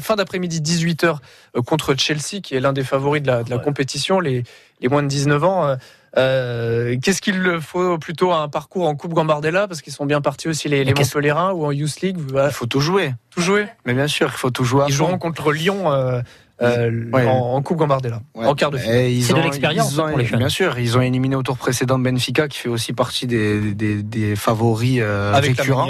Fin 0.00 0.16
d'après-midi 0.16 0.62
18h 0.62 1.18
contre 1.66 1.94
Chelsea 1.96 2.40
qui 2.42 2.56
est 2.56 2.60
l'un 2.60 2.72
des 2.72 2.82
favoris 2.82 3.22
de 3.22 3.26
la, 3.28 3.42
de 3.44 3.50
la 3.50 3.58
compétition, 3.58 4.20
les, 4.20 4.42
les 4.80 4.88
moins 4.88 5.02
de 5.02 5.08
19 5.08 5.44
ans. 5.44 5.66
euh, 5.68 5.76
euh, 6.16 6.96
Qu'est-ce 7.00 7.20
qu'il 7.20 7.60
faut 7.60 7.98
plutôt 7.98 8.32
un 8.32 8.48
parcours 8.48 8.88
en 8.88 8.96
Coupe 8.96 9.12
Gambardella? 9.12 9.68
Parce 9.68 9.82
qu'ils 9.82 9.92
sont 9.92 10.06
bien 10.06 10.22
partis 10.22 10.48
aussi 10.48 10.68
les, 10.70 10.82
les 10.82 10.92
ou 10.92 11.66
en 11.66 11.72
Youth 11.72 12.00
League 12.00 12.16
Il 12.18 12.50
faut 12.52 12.66
tout 12.66 12.80
jouer. 12.80 13.12
Tout 13.30 13.42
jouer 13.42 13.68
Mais 13.84 13.92
bien 13.92 14.08
sûr, 14.08 14.28
il 14.32 14.38
faut 14.38 14.50
tout 14.50 14.64
jouer. 14.64 14.84
à 14.84 14.86
Ils 14.88 14.94
joueront 14.94 15.18
contre 15.18 15.52
Lyon 15.52 15.92
euh, 15.92 16.20
euh, 16.62 17.04
Ouais. 17.12 17.26
en, 17.26 17.54
en 17.54 17.62
Coupe 17.62 17.76
Gambardella, 17.78 18.20
Ouais. 18.34 18.46
en 18.46 18.54
quart 18.54 18.70
de 18.70 18.78
finale. 18.78 19.10
C'est 19.22 19.32
de 19.34 19.38
ont- 19.38 19.42
l'expérience 19.42 19.92
ils 19.92 20.00
ont- 20.00 20.08
pour 20.08 20.18
les 20.18 20.24
jeunes. 20.24 20.38
Bien 20.38 20.48
sûr, 20.48 20.78
ils 20.78 20.96
ont 20.96 21.02
éliminé 21.02 21.36
au 21.36 21.42
tour 21.42 21.56
précédent 21.58 21.98
Benfica, 21.98 22.48
qui 22.48 22.58
fait 22.58 22.68
aussi 22.68 22.92
partie 22.92 23.26
des, 23.26 23.74
des, 23.74 24.02
des 24.02 24.36
favoris 24.36 25.00
euh, 25.02 25.34
Avec 25.34 25.56
la 25.56 25.62
récurrents. 25.62 25.88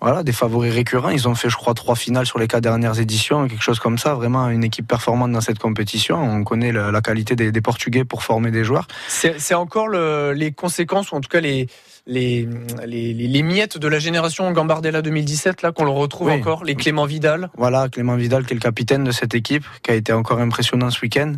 Voilà, 0.00 0.22
des 0.22 0.32
favoris 0.32 0.72
récurrents. 0.74 1.10
Ils 1.10 1.28
ont 1.28 1.34
fait, 1.34 1.48
je 1.48 1.56
crois, 1.56 1.74
trois 1.74 1.94
finales 1.94 2.26
sur 2.26 2.38
les 2.38 2.48
quatre 2.48 2.62
dernières 2.62 2.98
éditions, 2.98 3.46
quelque 3.48 3.62
chose 3.62 3.78
comme 3.78 3.98
ça. 3.98 4.14
Vraiment 4.14 4.48
une 4.48 4.64
équipe 4.64 4.86
performante 4.88 5.32
dans 5.32 5.40
cette 5.40 5.58
compétition. 5.58 6.16
On 6.20 6.42
connaît 6.44 6.72
la, 6.72 6.90
la 6.90 7.00
qualité 7.00 7.36
des, 7.36 7.52
des 7.52 7.60
Portugais 7.60 8.04
pour 8.04 8.22
former 8.22 8.50
des 8.50 8.64
joueurs. 8.64 8.86
C'est 9.08 9.38
c'est 9.38 9.54
encore 9.54 9.88
le- 9.88 10.32
les 10.32 10.52
conséquences, 10.52 11.12
ou 11.12 11.16
en 11.16 11.20
tout 11.20 11.28
cas 11.28 11.40
les, 11.40 11.68
les, 12.08 12.48
les, 12.86 13.12
les- 13.14 13.28
les 13.28 13.42
miettes 13.42 13.78
de 13.78 13.86
la 13.86 13.98
génération 13.98 14.50
Gambardella 14.50 15.02
2017, 15.02 15.62
là, 15.62 15.70
qu'on 15.72 15.84
le 15.84 15.90
retrouve 15.90 16.28
Oui. 16.28 16.34
encore, 16.40 16.64
les 16.64 16.74
Clément 16.74 17.04
Vidal. 17.04 17.50
Voilà, 17.56 17.88
Clément 17.88 18.16
Vidal, 18.16 18.44
qui 18.46 18.52
est 18.52 18.56
le 18.56 18.60
capitaine 18.60 19.04
de 19.04 19.12
cette 19.12 19.34
équipe, 19.34 19.64
qui 19.82 19.90
a 19.90 19.94
été 19.94 20.12
encore 20.14 20.40
impressionnant 20.40 20.90
ce 20.90 21.00
week-end. 21.02 21.34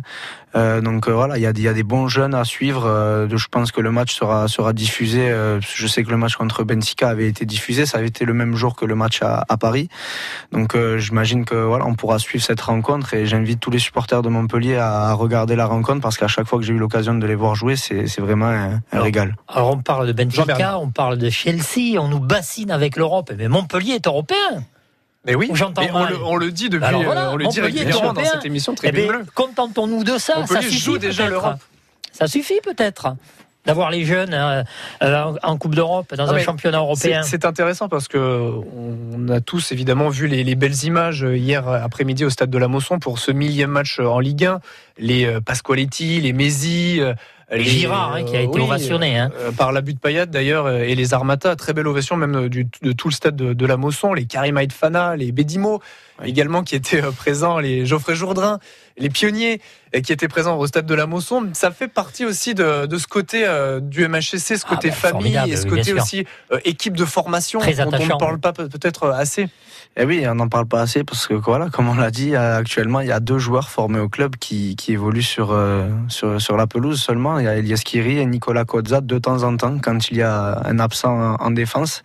Euh, 0.55 0.81
donc 0.81 1.07
euh, 1.07 1.11
voilà, 1.13 1.37
il 1.37 1.41
y 1.41 1.45
a, 1.45 1.51
y 1.55 1.67
a 1.67 1.73
des 1.73 1.83
bons 1.83 2.07
jeunes 2.07 2.33
à 2.33 2.43
suivre. 2.43 2.85
Euh, 2.85 3.27
je 3.29 3.47
pense 3.47 3.71
que 3.71 3.79
le 3.81 3.91
match 3.91 4.13
sera, 4.13 4.47
sera 4.47 4.73
diffusé. 4.73 5.29
euh, 5.29 5.59
je 5.61 5.87
sais 5.87 6.03
que 6.03 6.09
le 6.09 6.17
match 6.17 6.35
contre 6.35 6.63
Benfica 6.63 7.09
avait 7.09 7.27
été 7.27 7.45
diffusé. 7.45 7.85
Ça 7.85 7.99
avait 7.99 8.07
été 8.07 8.25
le 8.25 8.33
même 8.33 8.55
jour 8.55 8.75
que 8.75 8.85
le 8.85 8.95
match 8.95 9.21
à, 9.21 9.45
à 9.47 9.57
Paris. 9.57 9.87
Donc 10.51 10.75
euh, 10.75 10.97
j'imagine 10.97 11.45
que 11.45 11.55
voilà, 11.55 11.85
on 11.85 11.95
pourra 11.95 12.19
suivre 12.19 12.43
cette 12.43 12.61
rencontre. 12.61 13.13
Et 13.13 13.25
j'invite 13.25 13.59
tous 13.59 13.71
les 13.71 13.79
supporters 13.79 14.21
de 14.21 14.29
Montpellier 14.29 14.75
à, 14.75 15.07
à 15.09 15.13
regarder 15.13 15.55
la 15.55 15.65
rencontre 15.65 16.01
parce 16.01 16.17
qu'à 16.17 16.27
chaque 16.27 16.47
fois 16.47 16.59
que 16.59 16.65
j'ai 16.65 16.73
eu 16.73 16.79
l'occasion 16.79 17.13
de 17.15 17.25
les 17.25 17.35
voir 17.35 17.55
jouer, 17.55 17.75
c'est 17.75 18.19
vraiment 18.19 18.47
un, 18.47 18.73
un 18.73 18.81
Alors, 18.91 19.05
régal. 19.05 19.35
Alors 19.47 19.71
on 19.71 19.77
parle 19.77 20.07
de 20.07 20.13
Benfica, 20.13 20.77
on 20.79 20.89
parle 20.89 21.17
de 21.17 21.29
Chelsea, 21.29 21.97
on 21.99 22.07
nous 22.09 22.19
bassine 22.19 22.71
avec 22.71 22.97
l'Europe. 22.97 23.31
Mais 23.37 23.47
Montpellier 23.47 23.93
est 23.93 24.07
européen. 24.07 24.63
Mais 25.25 25.35
oui, 25.35 25.51
j'entends 25.53 25.83
on, 25.93 26.05
le, 26.05 26.23
on 26.23 26.35
le 26.35 26.51
dit 26.51 26.69
depuis, 26.69 26.85
Alors 26.85 27.03
voilà, 27.03 27.27
euh, 27.27 27.33
on 27.33 27.35
le 27.35 27.45
dit 27.47 27.61
régulièrement 27.61 28.13
dans 28.13 28.23
cette 28.25 28.45
émission 28.45 28.73
Eh 28.73 28.75
Tribune 28.77 29.03
bien, 29.03 29.13
Bleue. 29.17 29.25
contentons-nous 29.35 30.03
de 30.03 30.17
ça. 30.17 30.39
Montpellier 30.39 30.61
ça 30.63 30.69
suffit 30.69 30.99
déjà 30.99 31.23
peut-être. 31.23 31.31
l'Europe. 31.31 31.59
Ça 32.11 32.27
suffit 32.27 32.59
peut-être 32.63 33.15
d'avoir 33.63 33.91
les 33.91 34.03
jeunes 34.05 34.33
euh, 34.33 34.63
euh, 35.03 35.33
en 35.43 35.57
Coupe 35.57 35.75
d'Europe, 35.75 36.15
dans 36.15 36.27
Ah, 36.27 36.33
un 36.33 36.39
championnat 36.39 36.79
européen. 36.79 37.21
C'est 37.21 37.45
intéressant 37.45 37.87
parce 37.89 38.07
que 38.07 38.17
on 38.17 39.29
a 39.29 39.39
tous 39.39 39.71
évidemment 39.71 40.09
vu 40.09 40.25
les, 40.25 40.43
les 40.43 40.55
belles 40.55 40.83
images 40.85 41.21
hier 41.31 41.67
après-midi 41.67 42.25
au 42.25 42.31
stade 42.31 42.49
de 42.49 42.57
la 42.57 42.67
Mosson 42.67 42.97
pour 42.97 43.19
ce 43.19 43.31
millième 43.31 43.69
match 43.69 43.99
en 43.99 44.17
Ligue 44.19 44.45
1. 44.45 44.59
Les 44.97 45.25
euh, 45.25 45.41
Pasqualetti, 45.41 46.19
les 46.21 46.33
Mézi, 46.33 46.99
euh, 47.51 47.55
Et 47.57 47.63
Girard, 47.63 48.13
hein, 48.13 48.23
qui 48.23 48.35
a 48.37 48.41
été 48.41 48.59
ovationné, 48.59 49.17
hein. 49.17 49.31
euh, 49.39 49.51
par 49.51 49.71
la 49.71 49.81
butte 49.81 49.99
Payat 49.99 50.25
d'ailleurs 50.25 50.65
euh, 50.65 50.79
et 50.79 50.95
les 50.95 51.13
Armata. 51.13 51.55
Très 51.55 51.73
belle 51.73 51.87
ovation 51.87 52.15
même 52.15 52.35
euh, 52.35 52.49
du- 52.49 52.67
de 52.81 52.91
tout 52.91 53.07
le 53.09 53.13
stade 53.13 53.35
de, 53.35 53.53
de 53.53 53.65
la 53.65 53.77
Mosson. 53.77 54.13
Les 54.13 54.25
Karim 54.25 54.59
Fana, 54.71 55.15
les 55.15 55.31
Bédimo 55.31 55.81
également 56.23 56.63
qui 56.63 56.75
étaient 56.75 57.03
euh, 57.03 57.11
présents, 57.11 57.59
les 57.59 57.85
Geoffrey 57.85 58.15
Jourdain, 58.15 58.59
les 58.97 59.09
pionniers 59.09 59.61
euh, 59.95 60.01
qui 60.01 60.11
étaient 60.13 60.27
présents 60.27 60.57
au 60.57 60.67
stade 60.67 60.85
de 60.85 60.95
la 60.95 61.05
Mosson. 61.07 61.49
Ça 61.53 61.71
fait 61.71 61.87
partie 61.87 62.25
aussi 62.25 62.53
de, 62.53 62.85
de 62.85 62.97
ce 62.97 63.07
côté 63.07 63.43
euh, 63.47 63.79
du 63.79 64.07
MHSC, 64.07 64.57
ce 64.57 64.65
côté 64.65 64.89
bah, 64.89 64.95
famille 64.95 65.37
et 65.47 65.55
ce 65.55 65.65
côté 65.65 65.93
aussi 66.01 66.25
euh, 66.51 66.59
équipe 66.65 66.95
de 66.97 67.05
formation 67.05 67.59
Très 67.59 67.73
dont 67.73 67.91
on 67.99 68.05
ne 68.05 68.19
parle 68.19 68.39
pas 68.39 68.53
peut- 68.53 68.69
peut-être 68.69 69.09
assez. 69.09 69.47
Eh 69.97 70.05
oui, 70.05 70.23
on 70.25 70.35
n'en 70.35 70.47
parle 70.47 70.67
pas 70.67 70.79
assez 70.81 71.03
parce 71.03 71.27
que 71.27 71.33
voilà, 71.33 71.69
comme 71.69 71.89
on 71.89 71.95
l'a 71.95 72.11
dit, 72.11 72.33
euh, 72.33 72.57
actuellement 72.57 73.01
il 73.01 73.07
y 73.07 73.11
a 73.11 73.19
deux 73.19 73.39
joueurs 73.39 73.69
formés 73.69 73.99
au 73.99 74.07
club 74.07 74.37
qui, 74.37 74.77
qui 74.77 74.93
évoluent 74.93 75.21
sur, 75.21 75.51
euh, 75.51 75.89
sur 76.07 76.39
sur 76.41 76.55
la 76.55 76.65
pelouse 76.65 77.01
seulement. 77.01 77.39
Il 77.39 77.45
y 77.45 77.47
a 77.49 77.55
Elias 77.57 77.81
Kiri 77.83 78.17
et 78.19 78.25
Nicolas 78.25 78.63
Kozza 78.63 79.01
de 79.01 79.17
temps 79.19 79.43
en 79.43 79.57
temps 79.57 79.77
quand 79.79 80.09
il 80.09 80.17
y 80.17 80.21
a 80.21 80.61
un 80.65 80.79
absent 80.79 81.11
en, 81.11 81.35
en 81.35 81.51
défense. 81.51 82.03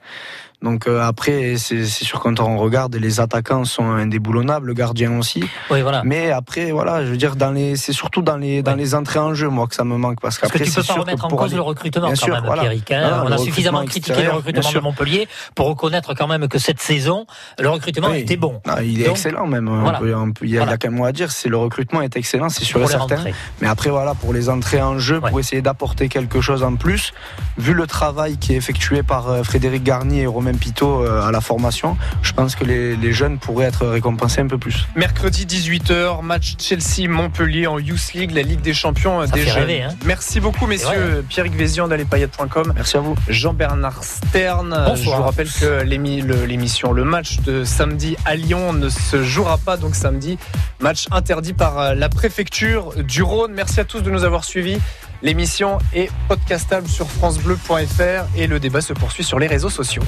Donc 0.67 0.89
euh, 0.89 1.01
après, 1.01 1.55
c'est 1.59 1.85
sûr 1.85 2.19
quand 2.19 2.41
on 2.41 2.57
regarde, 2.59 2.97
les 2.97 3.21
attaquants 3.21 3.65
sont 3.65 3.89
indéboulonnables, 3.89 4.67
le 4.67 4.75
gardien 4.75 5.17
aussi. 5.17 5.45
Oui, 5.71 5.81
voilà. 5.83 6.03
Mais 6.05 6.33
après, 6.33 6.73
voilà, 6.73 7.05
je 7.07 7.11
veux 7.13 7.17
dire, 7.17 7.37
dans 7.37 7.53
les, 7.53 7.77
c'est 7.77 7.93
surtout 7.93 8.21
dans 8.21 8.37
les 8.37 8.65
dans 8.65 8.75
les 8.75 8.97
entrées 8.97 9.21
en 9.21 9.33
jeu, 9.33 9.49
moi, 9.49 9.69
que 9.69 9.77
ça 9.77 9.85
me 9.85 9.97
manque 9.97 10.21
parce 10.21 10.39
Parce 10.39 10.53
que 10.53 10.59
tu 10.59 10.71
peux 10.73 10.83
pas 10.83 10.95
remettre 10.95 11.25
en 11.25 11.29
cause 11.29 11.41
aller- 11.51 11.55
le 11.57 11.63
recrutement 11.63 12.07
Bien 12.09 12.17
quand 12.17 12.25
sûr, 12.27 12.35
même, 12.35 12.45
voilà. 12.45 12.63
Pierrick. 12.63 12.91
hein. 12.91 13.01
Voilà, 13.21 13.25
on 13.27 13.33
a 13.33 13.39
suffisamment 13.39 13.85
critiqué 13.85 14.23
le 14.25 14.31
recrutement 14.33 14.73
de. 14.73 14.81
Montpellier 14.81 15.29
pour 15.55 15.69
reconnaître 15.69 16.15
quand 16.15 16.27
même 16.27 16.49
que 16.49 16.59
cette 16.59 16.81
saison, 16.81 17.27
le 17.61 17.69
recrutement 17.69 18.09
Oui. 18.11 18.19
était 18.19 18.37
bon. 18.37 18.61
Ah, 18.69 18.83
il 18.83 19.01
est 19.01 19.05
Donc, 19.05 19.13
excellent 19.17 19.47
même. 19.47 19.69
Voilà. 19.69 20.01
on 20.19 20.33
peut- 20.33 20.47
il 20.47 20.51
y 20.51 20.59
a, 20.59 20.77
qu'un 20.77 20.91
mot 20.91 21.05
à 21.05 21.13
dire, 21.13 21.31
c'est 21.31 21.49
le 21.49 21.57
recrutement 21.57 22.03
est 22.03 22.17
excellent, 22.17 22.49
c'est 22.49 22.65
sûr 22.65 22.83
et 22.83 22.87
certain. 22.89 23.23
Mais 23.61 23.69
après 23.69 23.91
voilà, 23.91 24.15
pour 24.15 24.33
les 24.33 24.49
entrées 24.49 24.83
en 24.83 24.99
jeu, 24.99 25.21
pour 25.21 25.39
essayer 25.39 25.63
d'apporter 25.63 26.09
quelque 26.09 26.41
chose 26.41 26.63
en 26.65 26.75
plus, 26.75 27.13
vu 27.57 27.73
le 27.73 27.87
travail 27.87 28.37
qui 28.37 28.53
est 28.53 28.57
effectué 28.57 29.03
par 29.05 29.29
euh, 29.29 29.43
Frédéric 29.45 29.83
Garnier 29.85 30.23
et 30.23 30.27
Romain 30.27 30.56
Pitot 30.57 31.03
euh, 31.05 31.23
à 31.27 31.31
la 31.31 31.41
formation, 31.41 31.97
je 32.23 32.33
pense 32.33 32.55
que 32.55 32.65
les, 32.65 32.97
les 32.97 33.13
jeunes 33.13 33.39
pourraient 33.39 33.67
être 33.67 33.87
récompensés 33.87 34.41
un 34.41 34.47
peu 34.47 34.59
plus. 34.59 34.87
Mercredi 34.97 35.47
18h, 35.47 36.23
match 36.23 36.55
Chelsea-Montpellier 36.59 37.67
en 37.67 37.79
Youth 37.79 38.13
League, 38.15 38.31
la 38.33 38.43
Ligue 38.43 38.61
des 38.61 38.75
Champions 38.75 39.21
euh, 39.21 39.27
Ça 39.27 39.33
des 39.33 39.41
fait 39.43 39.51
jeunes. 39.51 39.59
rêver, 39.59 39.83
hein. 39.83 39.95
Merci 40.05 40.41
beaucoup, 40.41 40.67
messieurs. 40.67 41.25
Pierrick 41.29 41.55
Vézian 41.55 41.89
d'Alepayette.com. 41.89 42.73
Merci 42.75 42.97
à 42.97 43.01
vous. 43.01 43.15
Jean-Bernard 43.29 44.03
Stern. 44.05 44.71
Bonsoir. 44.71 44.97
Je 44.97 45.05
vous 45.21 45.23
rappelle 45.23 45.49
que 45.51 45.83
le- 45.85 46.45
l'émission, 46.47 46.93
le 46.93 47.05
match 47.05 47.41
de 47.41 47.65
samedi 47.65 48.17
à 48.25 48.35
Lyon 48.37 48.73
ne 48.73 48.89
se 48.89 49.23
jouera 49.23 49.59
pas 49.59 49.77
donc 49.77 49.95
samedi. 49.95 50.39
Match 50.81 51.07
interdit 51.11 51.53
par 51.53 51.79
euh, 51.79 51.95
la 51.95 52.09
préfecture 52.09 52.93
du 53.03 53.23
Rhône. 53.23 53.53
Merci 53.55 53.81
à 53.81 53.85
tous 53.85 54.01
de 54.03 54.11
nous 54.11 54.25
avoir 54.25 54.45
suivis. 54.45 54.79
L'émission 55.23 55.79
est 55.95 56.11
podcastable 56.29 56.87
sur 56.89 57.09
FranceBleu.fr 57.11 58.27
et 58.37 58.47
le 58.47 58.61
débat 58.61 58.81
se 58.83 58.93
poursuit 58.93 59.25
sur 59.25 59.39
les 59.39 59.47
réseaux 59.47 59.71
sociaux. 59.71 60.03